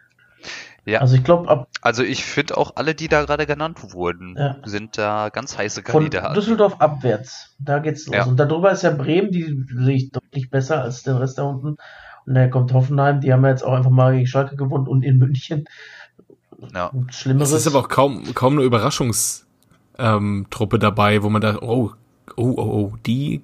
[0.87, 1.01] Ja.
[1.01, 4.57] Also ich glaube, ab Also ich finde auch alle, die da gerade genannt wurden, Ja.
[4.65, 6.35] sind da ganz heiße von Kandidaten.
[6.35, 8.17] Düsseldorf abwärts, da geht's los.
[8.17, 8.25] Ja.
[8.27, 11.77] Und darüber ist ja Bremen, die sehe ich deutlich besser als den Rest da unten.
[12.27, 15.03] Und daher kommt Hoffenheim, die haben ja jetzt auch einfach mal gegen Schalke gewonnen und
[15.03, 15.65] in München.
[16.75, 16.91] Ja.
[17.11, 17.53] Schlimmeres.
[17.53, 19.47] Es ist aber auch kaum, kaum eine Überraschungstruppe
[19.99, 20.47] ähm,
[20.81, 21.93] dabei, wo man da, oh,
[22.37, 23.43] oh, oh, oh, die,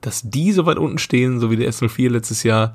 [0.00, 2.74] dass die so weit unten stehen, so wie der S04 letztes Jahr,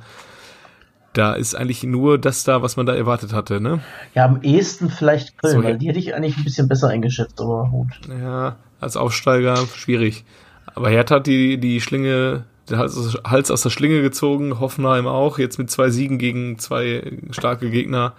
[1.17, 3.79] da ist eigentlich nur das da, was man da erwartet hatte, ne?
[4.13, 5.77] ja, am ehesten vielleicht Köln, So, weil ja.
[5.77, 7.87] die hätte ich eigentlich ein bisschen besser eingeschätzt, aber gut.
[8.21, 10.25] Ja, als Aufsteiger schwierig.
[10.73, 15.07] Aber Hertha hat die, die Schlinge, den Hals aus, Hals aus der Schlinge gezogen, Hoffenheim
[15.07, 18.13] auch, jetzt mit zwei Siegen gegen zwei starke Gegner.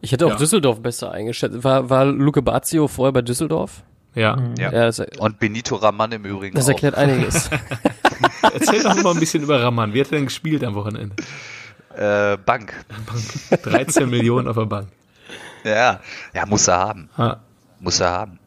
[0.00, 0.36] Ich hätte auch Ja.
[0.36, 1.62] Düsseldorf besser eingeschätzt.
[1.64, 3.82] War, war Luke Bazio vorher bei Düsseldorf?
[4.14, 4.36] Ja.
[4.58, 4.72] Ja.
[4.72, 6.70] Ja, das, Und Benito Raman im Übrigen das auch.
[6.70, 7.50] erklärt einiges.
[8.42, 9.94] Erzähl doch mal ein bisschen über Raman.
[9.94, 11.14] Wie hat er denn gespielt am Wochenende?
[11.96, 12.84] Äh, Bank.
[13.62, 14.88] 13 Millionen auf der Bank.
[15.64, 16.00] Ja,
[16.34, 17.08] ja, muss er haben.
[17.16, 17.36] Ah,
[17.80, 18.38] Muss er haben.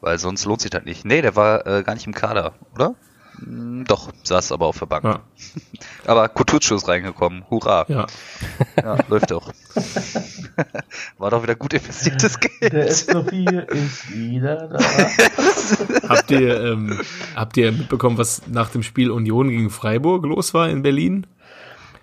[0.00, 1.04] Weil sonst lohnt sich das nicht.
[1.04, 2.94] Nee, der war äh, gar nicht im Kader, oder?
[3.38, 5.04] Hm, Doch, saß aber auf der Bank.
[5.04, 5.20] ja,
[6.06, 7.44] Aber Kutucu ist reingekommen.
[7.50, 7.84] Hurra.
[7.88, 8.06] ja.
[8.82, 9.52] Ja, läuft doch.
[11.18, 12.90] War doch wieder gut investiertes Der Geld.
[12.90, 14.78] S04 ist wieder da.
[16.08, 17.00] Habt ihr, ähm,
[17.34, 21.26] habt ihr mitbekommen, was nach dem Spiel Union gegen Freiburg los war in Berlin?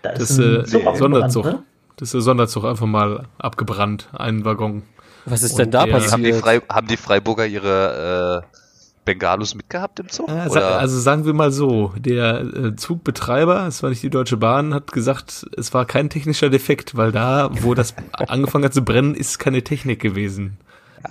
[0.01, 1.45] Da Das ist ein äh, Sonderzug.
[1.45, 1.63] ne?
[1.97, 4.83] Das ist der Sonderzug einfach mal abgebrannt, ein Waggon.
[5.25, 6.43] Was ist denn Und da der- Haben die, passiert?
[6.43, 8.57] Frei, haben die Freiburger ihre äh,
[9.05, 10.27] Bengalos mitgehabt im Zug?
[10.29, 10.47] Ja,
[10.77, 14.91] also sagen wir mal so, der äh, Zugbetreiber, es war nicht die Deutsche Bahn, hat
[14.91, 19.37] gesagt, es war kein technischer Defekt, weil da, wo das angefangen hat zu brennen, ist
[19.37, 20.57] keine Technik gewesen.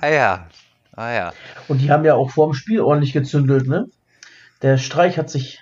[0.01, 0.47] ah ja.
[0.97, 1.33] Ah ja.
[1.69, 3.87] Und die haben ja auch vor dem Spiel ordentlich gezündelt, ne?
[4.61, 5.61] Der Streich hat sich,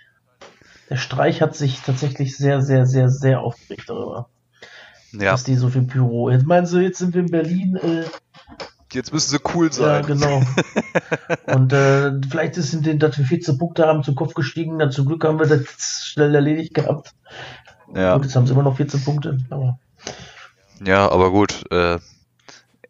[0.90, 4.28] der Streich hat sich tatsächlich sehr, sehr, sehr, sehr aufgeregt darüber,
[5.12, 5.32] Ja.
[5.32, 6.30] dass die so viel Pyro.
[6.30, 8.04] Jetzt meinen sie, jetzt sind wir in Berlin, äh,
[8.90, 10.06] Jetzt müssen sie cool ja, sein.
[10.06, 10.42] genau.
[11.46, 14.90] Und äh, vielleicht ist in den, dass wir 14 Punkte haben, zu Kopf gestiegen, dann
[14.92, 17.14] zum Glück haben wir das schnell erledigt gehabt.
[17.94, 18.14] Ja.
[18.14, 19.36] Und jetzt haben sie immer noch 14 Punkte.
[19.50, 19.78] Aber
[20.82, 21.64] Ja, aber gut.
[21.70, 21.98] Äh,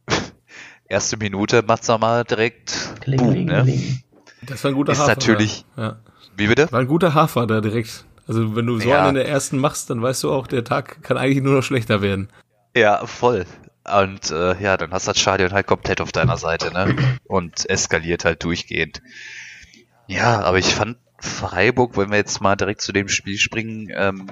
[0.89, 2.95] erste Minute macht's mal direkt.
[3.01, 3.63] Kling, Boom, kling, ne?
[3.65, 4.03] kling.
[4.47, 5.09] Das war ein guter Ist Hafer.
[5.11, 5.65] natürlich-.
[5.77, 5.97] Ja.
[6.39, 6.71] Wie bitte?
[6.71, 8.05] War ein guter Hafer da direkt.
[8.27, 9.01] Also wenn du so Ja.
[9.01, 11.63] einen in der ersten machst, dann weißt du auch, der Tag kann eigentlich nur noch
[11.63, 12.29] schlechter werden.
[12.77, 13.45] Ja, voll.
[13.85, 16.95] Und äh, ja, dann hast du das Stadion halt komplett auf deiner Seite, ne?
[17.25, 19.01] Und eskaliert halt durchgehend.
[20.07, 24.27] Ja, aber ich fand Freiburg, wenn wir jetzt mal direkt zu dem Spiel springen, ähm,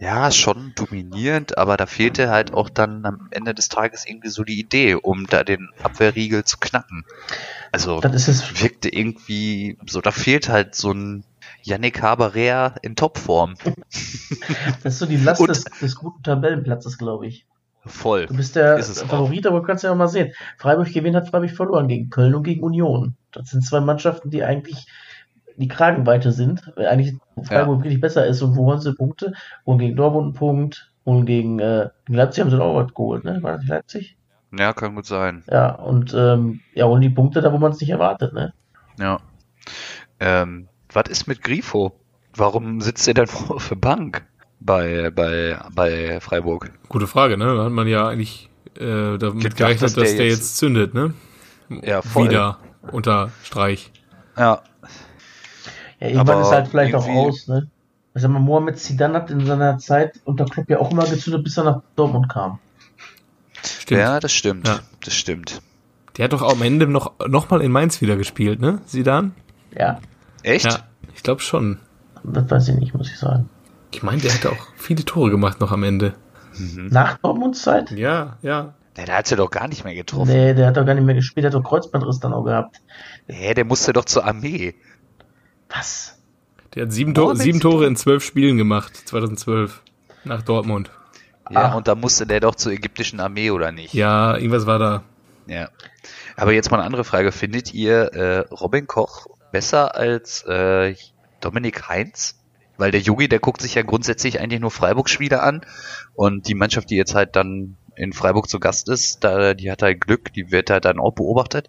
[0.00, 4.44] ja, schon dominierend, aber da fehlte halt auch dann am Ende des Tages irgendwie so
[4.44, 7.04] die Idee, um da den Abwehrriegel zu knacken.
[7.72, 8.62] Also Das ist es.
[8.62, 11.24] wirkte irgendwie so, da fehlt halt so ein
[11.62, 13.54] Yannick Haberer in Topform.
[14.82, 17.46] Das ist so die Last des, des guten Tabellenplatzes, glaube ich.
[17.84, 18.26] Voll.
[18.26, 19.08] Du bist der es auch.
[19.08, 20.32] Favorit, aber du kannst ja auch mal sehen.
[20.58, 23.16] Freiburg gewinnt, hat Freiburg verloren gegen Köln und gegen Union.
[23.32, 24.86] Das sind zwei Mannschaften, die eigentlich
[25.58, 26.72] die Kragenweite sind.
[26.76, 28.42] weil Eigentlich Freiburg wirklich besser ist.
[28.42, 29.32] Und wo holen sie Punkte?
[29.66, 30.90] Holen gegen Dortmund einen Punkt.
[31.04, 33.42] Und gegen, äh, gegen Leipzig haben sie auch was geholt, ne?
[33.42, 34.16] War das nicht Leipzig?
[34.58, 35.42] Ja, kann gut sein.
[35.50, 38.52] Ja, und ähm, ja, holen die Punkte da, wo man es nicht erwartet, ne?
[38.98, 39.18] Ja.
[40.20, 41.92] Ähm, was ist mit Grifo?
[42.34, 44.24] Warum sitzt er denn auf der Bank
[44.60, 46.70] bei, bei, bei Freiburg?
[46.88, 47.56] Gute Frage, ne?
[47.56, 50.56] Da hat man ja eigentlich äh, damit Gedacht, gerechnet, dass dass der der, jetzt- jetzt,
[50.58, 51.14] zündet, ne?
[51.82, 52.28] Ja, voll.
[52.28, 52.58] Wieder
[52.92, 53.92] unter Streich.
[54.36, 54.62] Ja,
[56.00, 57.68] Ja, irgendwann Aber ist halt vielleicht auch aus, ne?
[58.14, 61.44] Ich sag mal, Mohamed Zidane hat in seiner Zeit unter Klopp ja auch immer gezündet,
[61.44, 62.58] bis er nach Dortmund kam.
[63.62, 64.00] Stimmt.
[64.00, 64.66] ja, das stimmt.
[64.66, 64.80] Ja.
[65.04, 65.62] Das stimmt.
[66.16, 68.80] Der hat doch am Ende noch, noch mal in Mainz wieder gespielt, ne?
[68.86, 69.34] Sidan?
[69.76, 70.00] Ja,
[70.42, 70.66] Echt?
[70.66, 70.78] Ja,
[71.14, 71.78] ich glaube schon.
[72.24, 73.48] das weiß ich nicht, muss ich sagen.
[73.92, 76.14] Ich meine, der hätte auch viele Tore gemacht noch am Ende.
[76.58, 76.88] Mhm.
[76.88, 77.90] Nach Dortmunds Zeit?
[77.92, 78.74] Ja, ja.
[78.96, 80.32] Der, der hat ja doch gar nicht mehr getroffen.
[80.32, 82.80] Nee, der hat doch gar nicht mehr gespielt, der hat doch Kreuzbandriss dann auch gehabt.
[83.28, 84.74] Nee, der musste doch zur Armee.
[85.68, 86.18] Was?
[86.74, 89.82] Der hat sieben, Tor sieben Tore in zwölf Spielen gemacht, 2012.
[90.24, 90.90] Nach Dortmund.
[91.50, 91.74] Ja, Ah.
[91.76, 93.94] und da musste der doch zur ägyptischen Armee, oder nicht?
[93.94, 95.02] Ja, irgendwas war da.
[95.46, 95.70] Ja.
[96.36, 97.32] Aber jetzt mal eine andere Frage.
[97.32, 100.94] Findet ihr äh, Robin Koch besser als äh,
[101.40, 102.34] Dominik Heinz?
[102.76, 105.62] Weil der Yogi, der guckt sich ja grundsätzlich eigentlich nur Freiburg-Spiele an.
[106.14, 109.82] Und die Mannschaft, die jetzt halt dann in Freiburg zu Gast ist, da, die hat
[109.82, 111.68] halt Glück, die wird halt dann auch beobachtet.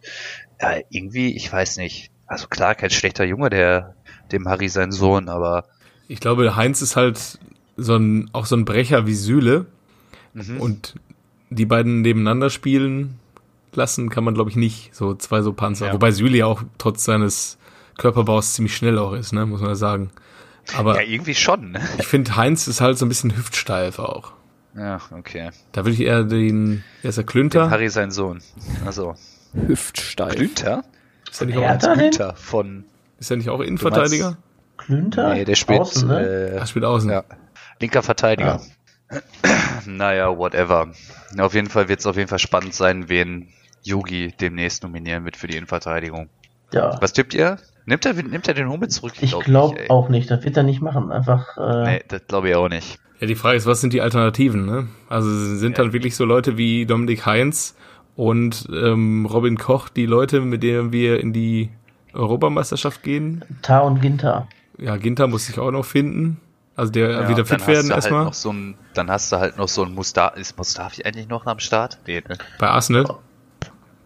[0.62, 2.12] Ja, irgendwie, ich weiß nicht.
[2.30, 3.96] Also klar, kein schlechter Junge, der
[4.32, 5.66] dem Harry sein Sohn, aber
[6.08, 7.40] Ich glaube, Heinz ist halt
[7.76, 9.66] so ein, auch so ein Brecher wie Süle.
[10.34, 10.62] mhm.
[10.62, 10.96] Und
[11.50, 13.20] die beiden nebeneinander spielen,
[13.74, 14.94] lassen kann man, glaube ich, nicht.
[14.96, 15.88] So zwei so Panzer.
[15.88, 15.94] Ja.
[15.94, 17.58] Wobei Süle ja auch trotz seines
[17.98, 20.12] Körperbaus ziemlich schnell auch ist, ne, muss man sagen.
[20.78, 21.72] Aber Ja, irgendwie schon.
[21.72, 21.82] ne?
[21.98, 24.34] ich finde, Heinz ist halt so ein bisschen hüftsteif auch.
[24.76, 25.50] Ja, okay.
[25.72, 27.72] Da würde ich eher den, wer ist der Klünter?
[27.72, 28.40] Harry sein Sohn.
[28.86, 29.16] Also,
[29.54, 30.36] Hüftsteif.
[30.36, 30.84] Glünter?
[31.32, 31.94] Ist er nicht auch?
[31.94, 32.86] Glünter von.
[33.20, 34.38] ist er nicht auch Innenverteidiger?
[34.78, 35.34] Klünter?
[35.34, 35.82] Nee, der spielt.
[35.82, 36.20] Außen, ne?
[36.22, 37.10] äh, Er spielt außen.
[37.10, 37.24] Ja.
[37.80, 38.62] Linker Verteidiger.
[39.86, 40.90] naja, whatever.
[41.38, 43.50] Auf jeden Fall wird es auf jeden Fall spannend sein, wen
[43.84, 46.30] Yugi demnächst nominieren wird für die Innenverteidigung.
[46.74, 46.98] ja.
[47.02, 47.58] Was tippt ihr?
[47.86, 49.14] Nimmt er, nimmt er den Hummel zurück?
[49.20, 49.90] Ich glaub glaube ey.
[49.90, 50.30] auch nicht.
[50.30, 51.12] Das wird er nicht machen.
[51.12, 51.58] Einfach.
[51.58, 53.00] Äh, Nee, das glaube ich auch nicht.
[53.20, 54.88] Ja, die Frage ist, was sind die Alternativen, ne?
[55.10, 55.84] Also sind Ja.
[55.84, 57.76] dann wirklich so Leute wie Dominik Heinz
[58.20, 61.70] und ähm, Robin Koch die Leute, mit denen wir in die
[62.11, 63.45] Europameisterschaft gehen?
[63.61, 64.49] Tar und Ginter.
[64.78, 66.38] Ja, Ginter muss sich auch noch finden.
[66.76, 68.26] Also der Ja, wieder fit werden halt erstmal.
[68.26, 70.38] noch so ein, dann hast du halt noch so ein Mustafi.
[70.38, 71.97] Ist Mustafi eigentlich noch am Start?
[72.07, 72.38] Nee, ne?
[72.59, 73.05] Bei Arsenal?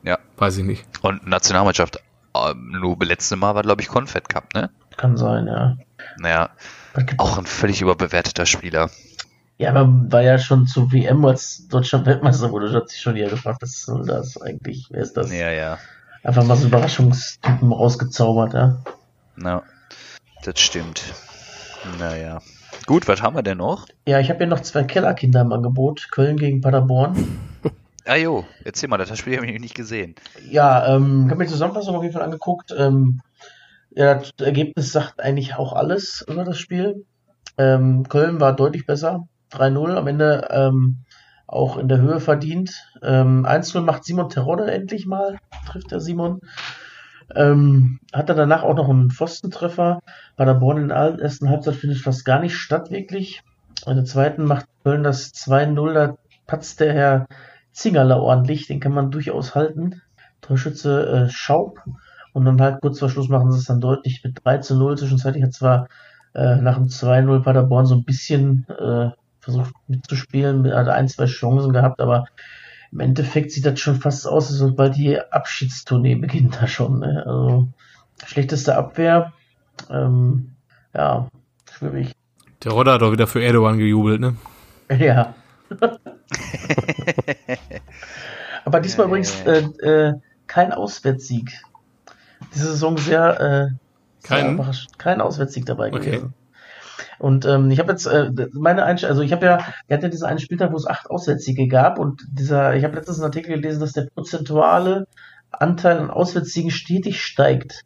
[0.03, 0.19] Ja.
[0.37, 0.85] Weiß ich nicht.
[1.01, 1.97] Und Nationalmannschaft.
[2.35, 4.69] Ähm, nur letzte Mal war, glaube ich, Confed Cup, ne?
[4.95, 5.75] Kann sein, ja.
[6.19, 6.51] Naja,
[7.17, 8.91] auch ein völlig überbewerteter Spieler.
[9.57, 13.29] Ja, aber war ja schon zu WM, als Deutschland Weltmeister wurde, hat sich schon jeder
[13.29, 14.87] gefragt, was soll das eigentlich?
[14.89, 15.31] Wer ist das?
[15.31, 15.77] Ja, ja.
[16.23, 18.81] Einfach mal so Überraschungstypen rausgezaubert, ja.
[19.35, 19.63] Na,
[20.43, 21.03] das stimmt.
[21.99, 22.39] Naja.
[22.85, 23.87] Gut, was haben wir denn noch?
[24.07, 26.09] Ja, ich habe hier noch zwei Kellerkinder im Angebot.
[26.11, 27.39] Köln gegen Paderborn.
[28.05, 30.15] Ah jo, erzähl mal, das Spiel habe ich nicht gesehen.
[30.49, 32.75] Ja, ähm, ich habe mir die Zusammenfassung auf jeden Fall angeguckt.
[32.77, 33.21] Ähm,
[33.91, 37.05] ja, das Ergebnis sagt eigentlich auch alles über das Spiel.
[37.57, 39.29] Ähm, Köln war deutlich besser.
[39.53, 40.97] 3-0 am Ende ähm,
[41.47, 42.89] auch in der Höhe verdient.
[43.01, 45.37] Ähm, 1-0 macht Simon Terodde endlich mal,
[45.67, 46.41] trifft der Simon.
[47.35, 49.99] Ähm, hat er danach auch noch einen Pfostentreffer.
[50.35, 53.41] Paderborn in der ersten Halbzeit findet fast gar nicht statt, wirklich.
[53.85, 57.27] In der zweiten macht Köln das 2-0, da patzt der Herr
[57.71, 60.01] Zingerler ordentlich, den kann man durchaus halten.
[60.41, 61.81] Torschütze äh, Schaub.
[62.33, 64.97] Und dann halt kurz vor Schluss machen sie es dann deutlich mit 3 zu 0.
[64.97, 65.87] Zwischenzeitlich hat zwar
[66.33, 69.11] äh, nach dem 2-0 Paderborn so ein bisschen äh,
[69.43, 72.25] versucht mitzuspielen, hat ein, zwei Chancen gehabt, aber
[72.91, 76.99] im Endeffekt sieht das schon fast aus, als ob bald die Abschiedstournee beginnt da schon.
[76.99, 77.23] Ne?
[77.25, 77.67] Also
[78.25, 79.33] schlechteste Abwehr.
[79.89, 80.51] Ähm,
[80.93, 81.27] ja,
[81.71, 82.13] schwierig.
[82.63, 84.35] Der Rodder hat auch wieder für Erdogan gejubelt, ne?
[84.97, 85.33] Ja.
[88.63, 90.13] Aber diesmal übrigens äh, äh,
[90.47, 91.51] kein Auswärtssieg.
[92.53, 94.75] Diese Saison sehr, äh, sehr.
[94.97, 96.11] Kein Auswärtssieg dabei Okay.
[96.11, 96.33] gewesen.
[97.23, 100.09] Und ähm, ich habe jetzt äh, meine Einstellung, also ich habe ja, wir hatten ja
[100.09, 103.55] diesen einen Spieltag, wo es acht Auswärtssiege gab und dieser, ich habe letztens einen Artikel
[103.55, 105.07] gelesen, dass der prozentuale
[105.49, 107.83] Anteil an Auswärtssiegen stetig steigt.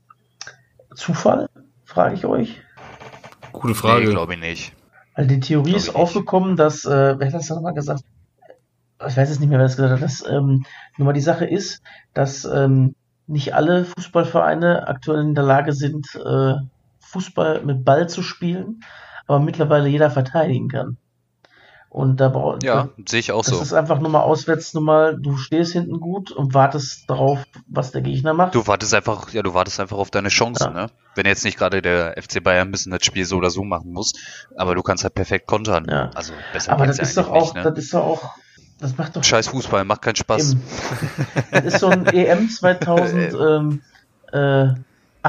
[0.95, 1.49] Zufall,
[1.85, 2.59] frage ich euch.
[3.51, 4.09] Gute Nee, Frage.
[4.09, 4.73] glaube ich nicht.
[5.13, 6.01] Also die Theorie Glaub ist ich nicht.
[6.01, 8.01] aufgekommen, dass, äh, wer hat das nochmal gesagt?
[9.07, 10.65] Ich weiß jetzt nicht mehr, wer das gesagt hat, dass ähm,
[10.97, 11.83] nun mal die Sache ist,
[12.15, 12.95] dass ähm,
[13.27, 16.53] nicht alle Fußballvereine aktuell in der Lage sind, äh,
[17.01, 18.81] Fußball mit Ball zu spielen,
[19.27, 20.97] aber mittlerweile jeder verteidigen kann.
[21.89, 23.61] Und da braucht Ja, sehe ich auch das so.
[23.61, 27.91] ist einfach nur mal auswärts, nur mal, du stehst hinten gut und wartest darauf, was
[27.91, 28.53] der Gegner macht.
[28.53, 30.81] Du wartest einfach, ja, du wartest einfach auf deine Chancen, Ja.
[30.81, 30.87] ne?
[31.15, 34.13] Wenn jetzt nicht gerade der FC Bayern müssen das Spiel so oder so machen muss,
[34.57, 35.87] aber du kannst halt perfekt kontern.
[35.89, 36.11] Ja.
[36.13, 37.63] Also besser aber das ist doch auch, nicht, ne?
[37.63, 38.31] das ist doch auch,
[38.79, 40.57] das macht doch Scheiß Fußball, macht keinen Spaß.
[41.51, 43.81] Das ist so ein EM 2018 ähm,
[44.33, 44.73] äh,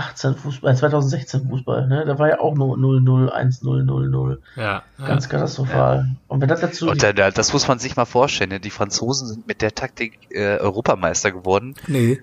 [0.01, 2.05] Fußball, äh, 2016 Fußball, ne?
[2.07, 4.39] Da war ja auch nur 0-0, 1-0, 0-0.
[4.57, 4.83] Ja.
[5.05, 6.17] Ganz katastrophal.
[6.29, 6.89] Und wenn das dazu.
[6.89, 8.51] Und da, da, das muss man sich mal vorstellen.
[8.51, 8.61] Ne?
[8.61, 11.75] Die Franzosen sind mit der Taktik äh, Europameister geworden.
[11.87, 12.21] Nee.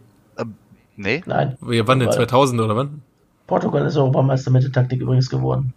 [0.98, 1.24] Nee?
[1.26, 3.02] Nein, Wir waren denn Weil- 2000 oder wann?
[3.48, 5.74] Portugal ist Europameister mit der Taktik übrigens geworden.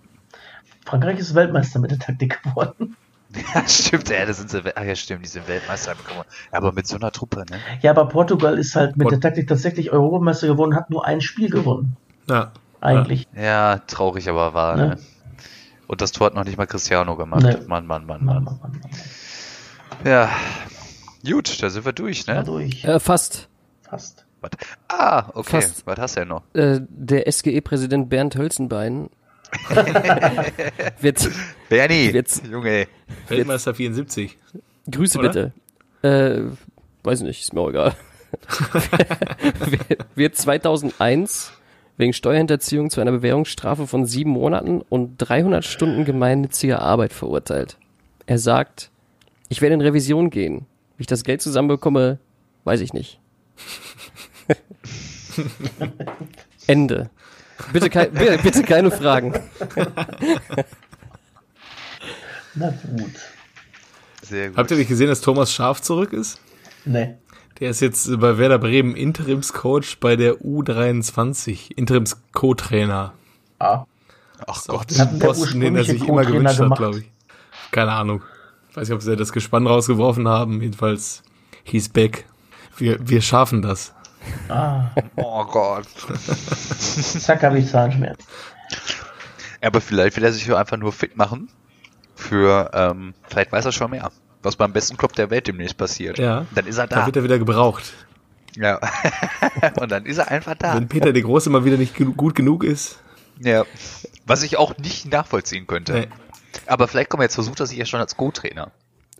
[0.87, 2.97] Frankreich ist Weltmeister mit der Taktik geworden.
[3.55, 4.63] Ja, stimmt, ja, das sind sie.
[4.75, 6.27] Ach ja, stimmt, die sind Weltmeister geworden.
[6.51, 7.59] Aber mit so einer Truppe, ne?
[7.83, 11.21] Ja, aber Portugal ist halt mit Und- der Taktik tatsächlich Europameister geworden, hat nur ein
[11.21, 11.97] Spiel gewonnen.
[12.29, 12.53] Ja.
[12.81, 13.27] Eigentlich.
[13.37, 14.87] Ja, traurig aber wahr, Ne?
[14.89, 14.99] ne?
[15.89, 17.43] Und das Tor hat noch nicht mal Cristiano gemacht.
[17.43, 17.57] Nee.
[17.67, 18.45] Mann, Mann, Mann, Mann, Mann.
[18.45, 18.91] Mann, Mann, Mann.
[20.05, 20.31] Ja.
[21.29, 22.45] Gut, da sind wir durch, Ja, ne?
[22.45, 22.85] durch.
[22.85, 23.49] Äh, fast.
[23.83, 24.25] Fast.
[24.41, 24.51] Was?
[24.89, 25.61] Ah, okay.
[25.61, 25.87] Fast.
[25.87, 26.43] Was hast du denn noch?
[26.55, 29.09] Äh, der SGE-Präsident Bernd Hölzenbein
[31.01, 31.31] wird,
[31.69, 32.11] Bernie!
[32.11, 32.87] Jetzt- Junge.
[33.29, 34.37] Weltmeister 74.
[34.91, 35.29] Grüße Oder?
[35.29, 35.53] bitte.
[36.03, 36.43] Äh,
[37.05, 37.95] weiß nicht, ist mir auch egal.
[40.15, 41.53] wird 2001
[41.97, 47.77] wegen Steuerhinterziehung zu einer Bewährungsstrafe von sieben Monaten und 300 Stunden gemeinnütziger Arbeit verurteilt.
[48.27, 48.91] Er sagt,
[49.49, 50.67] ich werde in Revision gehen.
[50.97, 52.19] Wie ich das Geld zusammenbekomme,
[52.65, 53.19] weiß ich nicht.
[56.67, 57.11] Ende.
[57.73, 59.35] Bitte, kei bitte, keine Fragen.
[62.55, 63.13] Na gut.
[64.23, 64.57] Sehr gut.
[64.59, 66.41] Habt ihr nicht gesehen, dass Thomas Schaf zurück ist?
[66.85, 67.15] Nee.
[67.61, 73.13] Der ist jetzt bei Werder Bremen Interimscoach bei der U23, Interims-Co-Trainer.
[73.59, 73.85] Ah,
[74.47, 74.97] Ach Auch Gott.
[74.97, 77.11] der Posten, den er sich immer gewünscht hat, glaube ich.
[77.73, 78.23] Keine Ahnung.
[78.75, 80.63] Weiß nicht, ob sie das Gespann rausgeworfen haben.
[80.63, 81.23] Jedenfalls
[81.65, 82.27] hieß Beck.
[82.77, 83.93] Wir, wir schaffen das.
[84.49, 85.87] Ah, Oh Gott.
[87.21, 88.19] zack, habe ich Zahnschmerz.
[89.61, 91.49] Aber vielleicht will er sich einfach nur fit machen.
[92.15, 94.11] Für, ähm, vielleicht weiß er schon mehr.
[94.43, 96.19] Was beim besten Club der Welt demnächst passiert.
[96.19, 96.47] Ja.
[96.55, 97.07] Dann ist er Da da.
[97.07, 97.93] wird er wieder gebraucht.
[98.57, 98.81] Ja.
[99.81, 100.75] Und dann ist er einfach da.
[100.75, 102.99] Wenn Peter der Große mal wieder nicht gut genug ist.
[103.41, 103.65] Ja.
[104.27, 105.93] Was ich auch nicht nachvollziehen könnte.
[105.93, 106.09] Nee.
[106.67, 108.71] Aber vielleicht kommen wir jetzt versucht er sich ja schon als Co-Trainer.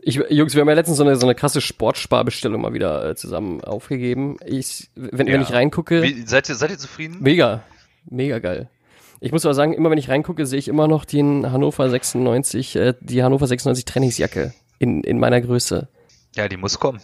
[0.09, 3.15] Ich, Jungs, wir haben ja letztens so eine, so eine krasse Sportsparbestellung mal wieder äh,
[3.15, 4.37] zusammen aufgegeben.
[4.47, 5.43] Ich, wenn, wenn Ja.
[5.43, 7.19] ich reingucke, Wie, seid, ihr, seid ihr zufrieden?
[7.21, 7.63] mega,
[8.09, 8.71] mega geil.
[9.21, 12.77] Ich muss aber sagen, immer wenn ich reingucke, sehe ich immer noch den Hannover 96,
[12.77, 15.89] äh, die Hannover 96 Trainingsjacke in, in meiner Größe.
[16.37, 17.01] Ja, die muss kommen.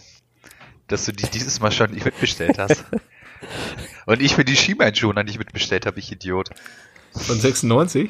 [0.87, 2.85] Dass du die dieses Mal schon nicht mitbestellt hast.
[4.07, 6.49] Und ich mir die Schienbeinschoner nicht mitbestellt habe, ich Idiot.
[7.13, 8.09] Von 96?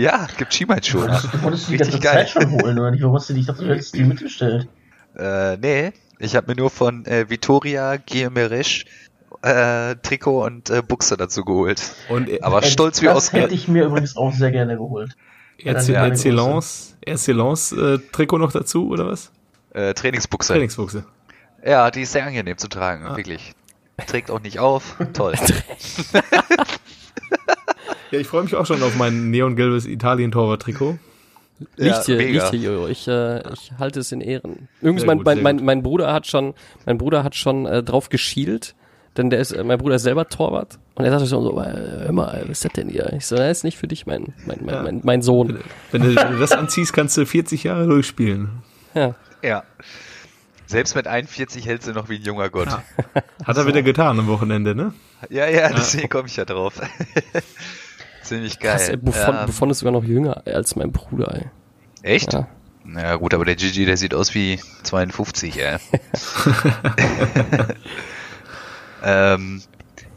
[0.00, 1.22] Ja, gibt Schienbeinschoner.
[1.32, 2.26] Du wolltest die Richtig ganze geil.
[2.26, 3.02] Zeit schon holen, oder nicht?
[3.02, 4.68] Warum hast du dich, ich dachte, du hättest die mitbestellt?
[5.16, 8.84] Äh, nee, ich habe mir nur von äh, Vittoria Guillemerisch
[9.42, 11.80] äh, Trikot und äh, Buchse dazu geholt.
[12.08, 13.40] Und er- Aber Äh, stolz wie das Oscar.
[13.42, 15.16] hätte ich mir übrigens auch sehr gerne geholt.
[15.58, 19.30] Excellence, Excellence äh, Trikot noch dazu, oder was?
[19.74, 20.52] Äh, Trainingsbuchse.
[20.52, 21.04] Trainingsbuchse.
[21.64, 23.16] Ja, die ist sehr angenehm zu tragen, Ah.
[23.16, 23.52] wirklich.
[24.06, 24.94] Trägt auch nicht auf.
[25.12, 25.34] Toll.
[28.10, 30.98] Ja, ich freue mich auch schon auf mein neongelbes Italien-Torwart-Trikot.
[31.76, 32.30] Liegt hier, mega.
[32.44, 32.86] liegt hier, Jojo.
[32.88, 34.68] Ich, äh, ich halte es in Ehren.
[34.80, 36.54] Übrigens, mein, gut, mein, mein, mein Bruder hat schon,
[36.86, 38.76] mein Bruder hat schon äh, drauf geschielt,
[39.16, 42.04] denn der ist, äh, mein Bruder ist selber Torwart und er sagte schon so, äh,
[42.04, 43.12] hör mal, was ist das denn hier?
[43.12, 44.82] Ich so, das ist nicht für dich, mein, mein, mein, Ja.
[44.84, 45.58] mein, mein Sohn.
[45.90, 48.50] Wenn du, wenn du das anziehst, kannst du 40 Jahre durchspielen.
[48.94, 49.16] Ja.
[49.42, 49.64] Ja.
[50.66, 52.68] Selbst mit 41 hältst du noch wie ein junger Gott.
[52.68, 52.82] Ja.
[53.44, 54.92] Hat er wieder getan am Wochenende, ne?
[55.28, 56.74] Ja, ja, deswegen komme ich ja drauf.
[58.28, 58.72] Ziemlich geil.
[58.72, 61.46] Krass, ey, Buffon, Ähm, Buffon ist sogar noch jünger als mein Bruder, ey.
[62.02, 62.34] echt?
[62.34, 62.46] Ja.
[62.84, 65.78] Na gut, aber der Gigi, der sieht aus wie 52, ey.
[69.02, 69.62] ähm,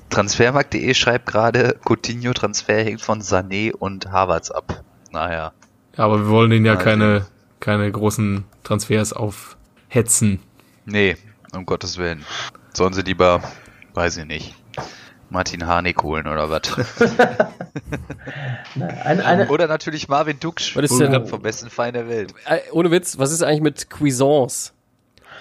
[0.10, 4.84] Transfermarkt.de schreibt gerade, Coutinho-Transfer hängt von Sané und Havertz ab.
[5.12, 5.54] Naja.
[5.96, 7.26] Ja, aber wir wollen den ja Mal keine,
[7.62, 10.42] keine großen Transfers aufhetzen.
[10.86, 11.16] Nee,
[11.54, 12.26] um Gottes Willen.
[12.74, 13.42] Sollen sie lieber,
[13.94, 14.56] weiß ich nicht,
[15.32, 16.62] Martin Harnik holen oder was?
[19.04, 22.34] Eine, eine, Oder natürlich Marvin Duksch, Was ist denn- vom besten Verein der Welt.
[22.46, 24.72] Äh, ohne Witz, was ist eigentlich mit Cuisance?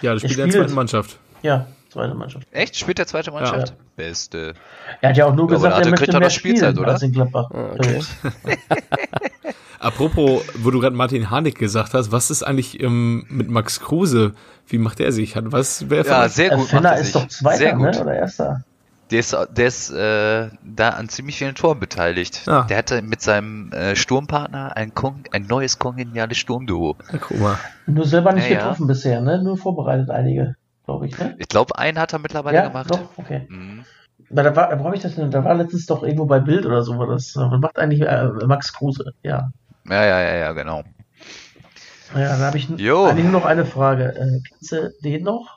[0.00, 1.18] Ja, das spielt in der zweiten Mannschaft.
[1.42, 2.46] ja, zweite Mannschaft.
[2.52, 2.76] Echt?
[2.76, 3.68] Spielt der zweite Mannschaft?
[3.70, 3.74] Ja.
[3.96, 4.54] Beste.
[5.00, 6.70] Er hat ja auch nur Ja, gesagt, er er- möchte kriegt er mehr noch Spielzeit,
[6.70, 6.92] spielen oder?
[6.92, 7.50] als in Gladbach.
[7.52, 8.00] Ah, okay.
[9.78, 14.34] Apropos, wo du gerade Martin Harnik gesagt hast, was ist eigentlich ähm, mit Max Kruse?
[14.66, 15.36] Wie macht er sich?
[15.36, 15.88] Hat was?
[15.88, 16.68] Wer Ja, sehr gut.
[16.68, 17.22] Fenner macht er ist sich.
[17.22, 17.82] doch Zweiter, Sehr gut.
[17.94, 18.00] ne?
[18.02, 18.62] Oder Erster?
[19.10, 22.42] Der ist, der ist äh, da an ziemlich vielen Toren beteiligt.
[22.46, 22.62] Ah.
[22.68, 26.96] Der hatte mit seinem äh, Sturmpartner ein, Kon ein neues kongeniales Sturmduo.
[27.10, 27.56] Guck mal.
[27.86, 28.58] Nur selber nicht Ja, ja.
[28.60, 29.42] getroffen bisher, ne?
[29.42, 30.54] Nur vorbereitet einige,
[30.84, 31.34] glaube ich, ne?
[31.38, 32.90] Ich glaube, einen hat er mittlerweile Ja, gemacht.
[32.90, 33.46] doch, okay.
[33.48, 33.84] Mhm.
[34.28, 35.30] Na, da war, wo hab ich das denn?
[35.32, 37.34] Da war letztens doch irgendwo bei Bild oder so, war das.
[37.34, 39.12] Was macht eigentlich äh, Max Kruse?
[39.24, 39.50] Ja.
[39.88, 40.84] Ja, ja, ja, ja, genau.
[42.14, 43.12] Ja, dann habe ich Jo.
[43.12, 44.14] nur noch eine Frage.
[44.14, 45.56] Äh, kennst du den noch?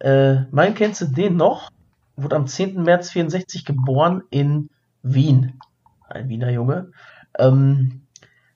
[0.00, 1.70] Äh, mein kennst du den noch?
[2.18, 2.82] Wurde am 10.
[2.82, 4.70] März 64 geboren in
[5.02, 5.60] Wien.
[6.08, 6.90] Ein Wiener Junge.
[7.38, 8.08] Ähm,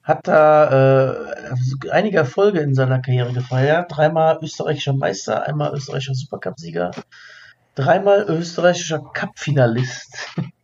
[0.02, 3.96] hat da äh, einige Erfolge in seiner Karriere gefeiert.
[3.96, 6.90] Dreimal österreichischer Meister, einmal österreichischer Supercup-Sieger,
[7.76, 10.18] dreimal österreichischer Cup-Finalist.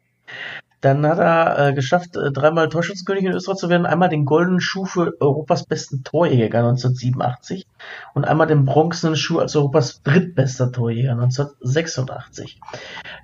[0.81, 4.61] Dann hat er äh, geschafft, äh, dreimal Torschützenkönig in Österreich zu werden, einmal den goldenen
[4.61, 7.66] Schuh für Europas besten Torjäger 1987
[8.14, 12.61] und einmal den bronzenen Schuh als Europas drittbester Torjäger 1986.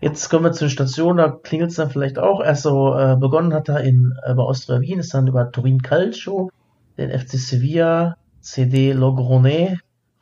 [0.00, 2.42] Jetzt kommen wir zu den Stationen, da klingelt es dann vielleicht auch.
[2.42, 5.80] Erst so äh, begonnen hat er in, äh, bei Austria Wien, ist dann über Turin
[5.80, 6.50] Calcio,
[6.98, 9.78] den FC Sevilla, CD Logrone,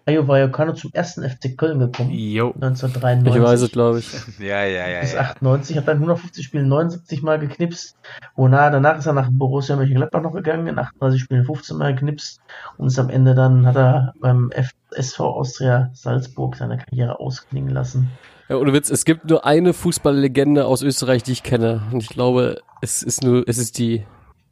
[0.06, 2.52] Rayo Vallecano zum ersten FC Köln gekommen, Jo.
[2.54, 4.10] 1993 Ich weiß es, glaube ich.
[4.40, 5.20] Ja, ja, ja, bis ja.
[5.20, 7.96] 98, hat dann 150 Spielen 79 Mal geknipst.
[8.34, 12.40] Wonach, danach ist er nach Borussia Mönchengladbach noch gegangen, in 38 Spielen 15 Mal geknipst
[12.78, 14.50] und ist am Ende dann hat er beim
[14.90, 18.10] SV Austria Salzburg seine Karriere ausklingen lassen.
[18.48, 21.82] Ja, ohne Witz, es gibt nur eine Fußballlegende aus Österreich, die ich kenne.
[21.92, 24.04] Und ich glaube, es ist nur, es ist die.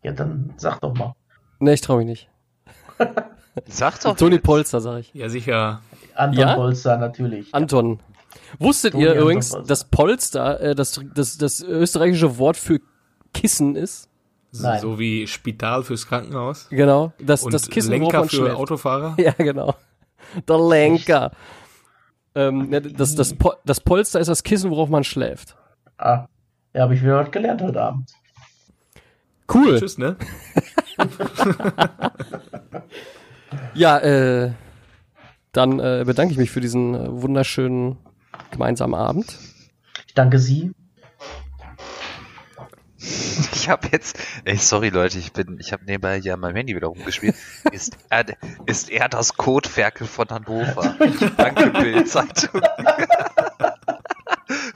[0.02, 1.14] Ja, dann sag doch mal.
[1.58, 2.30] Ne, ich traue mich nicht.
[3.68, 4.16] Sag doch.
[4.16, 4.44] Toni jetzt.
[4.44, 5.14] Polster, sag ich.
[5.14, 5.80] Ja, sicher.
[6.14, 6.54] Anton Ja?
[6.54, 7.54] Polster natürlich.
[7.54, 8.00] Anton.
[8.58, 9.66] Wusstet Toni ihr Anton übrigens, Polster.
[9.68, 12.80] dass Polster äh, das, das, das österreichische Wort für
[13.34, 14.08] Kissen ist?
[14.52, 14.80] So, Nein.
[14.80, 16.66] so wie Spital fürs Krankenhaus.
[16.70, 17.12] Genau.
[17.20, 18.56] Das, Und das Kissen, worauf Lenker für schläft.
[18.56, 19.14] Autofahrer.
[19.18, 19.74] Ja, genau.
[20.48, 21.30] Der Lenker.
[22.34, 25.56] Ähm, ne, das, das, Po- das Polster ist das Kissen, worauf man schläft.
[25.98, 26.26] Ah,
[26.74, 28.10] ja, habe ich wieder was gelernt heute Abend.
[29.52, 29.78] Cool.
[29.78, 30.16] Tschüss, ne?
[33.74, 34.52] Ja, äh,
[35.52, 37.98] dann äh, bedanke ich mich für diesen äh, wunderschönen
[38.50, 39.36] gemeinsamen Abend.
[40.06, 40.72] Ich danke Sie.
[42.98, 46.88] Ich habe jetzt, ey, sorry Leute, ich bin, ich habe nebenbei ja mein Handy wieder
[46.88, 47.34] rumgespielt.
[47.72, 48.24] Ist er,
[48.66, 50.96] ist er das Kotferkel von Hannover?
[51.36, 52.60] Danke, Bild-Zeitung.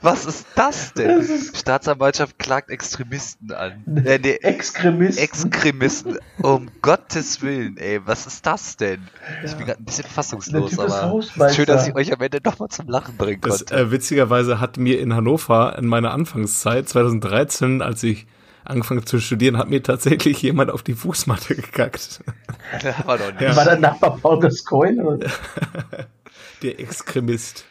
[0.02, 1.18] Was ist das denn?
[1.18, 3.84] Das ist- Staatsanwaltschaft klagt Extremisten an.
[4.04, 5.22] Äh, nee, Extremisten.
[5.22, 6.18] Extremisten.
[6.42, 9.08] Um Gottes Willen, ey, was ist das denn?
[9.44, 9.66] Ich bin Ja.
[9.66, 11.22] gerade ein bisschen fassungslos, aber
[11.52, 13.74] schön, dass ich euch am Ende doch mal zum Lachen bringen Das, konnte.
[13.74, 18.26] äh, witzigerweise hat mir in Hannover in meiner Anfangszeit, 2013, als ich
[18.64, 22.20] angefangen zu studieren, hat mir tatsächlich jemand auf die Fußmatte gekackt.
[23.04, 23.40] war doch nicht.
[23.42, 23.56] Ja.
[23.56, 25.02] War der Nachbar Paul Gascoigne?
[25.04, 25.26] oder?
[26.62, 27.64] Der Extremist.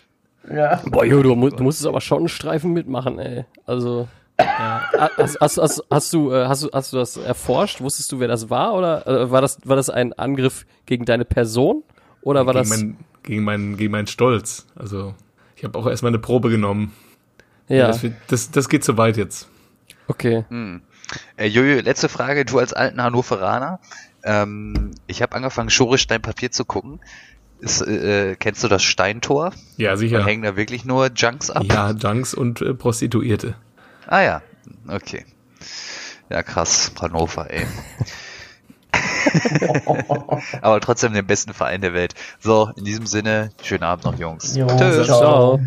[0.52, 0.82] Ja.
[0.86, 3.46] Boah, Jo, du, du musstest aber schon einen Streifen mitmachen, ey.
[3.66, 4.08] Also.
[4.38, 7.82] Hast, hast, hast, hast, du, äh, hast, du, hast du das erforscht?
[7.82, 8.74] Wusstest du, wer das war?
[8.74, 11.84] Oder äh, war, das, war das ein Angriff gegen deine Person?
[12.22, 12.78] Oder war gegen, das.
[12.78, 14.66] mein, gegen, mein, gegen meinen Stolz.
[14.76, 15.14] Also,
[15.56, 16.94] ich habe auch erstmal eine Probe genommen.
[17.68, 19.48] ja, Das, das, das geht zu weit jetzt.
[20.08, 20.46] okay.
[20.50, 20.82] Hm.
[21.38, 23.80] Äh, Jojo, letzte Frage, du als alten Hannoveraner.
[24.24, 27.00] Ähm, ich habe angefangen, Schore Stein Papier zu gucken.
[27.64, 29.54] Ist, äh, kennst du das Steintor?
[29.78, 30.22] Ja, sicher.
[30.26, 31.64] hängen da wirklich nur Junks ab?
[31.64, 33.56] Ja, Junks und äh, Prostituierte.
[34.06, 34.42] Ah ja,
[34.90, 35.26] okay.
[36.30, 37.66] Ja, krass, Hannover, ey.
[40.62, 42.16] Aber trotzdem den besten Verein der Welt.
[42.40, 44.58] So, in diesem Sinne, schönen Abend noch, Jungs.
[44.58, 45.06] Jo, Tschüss.
[45.06, 45.20] ciao.
[45.20, 45.60] Ciao.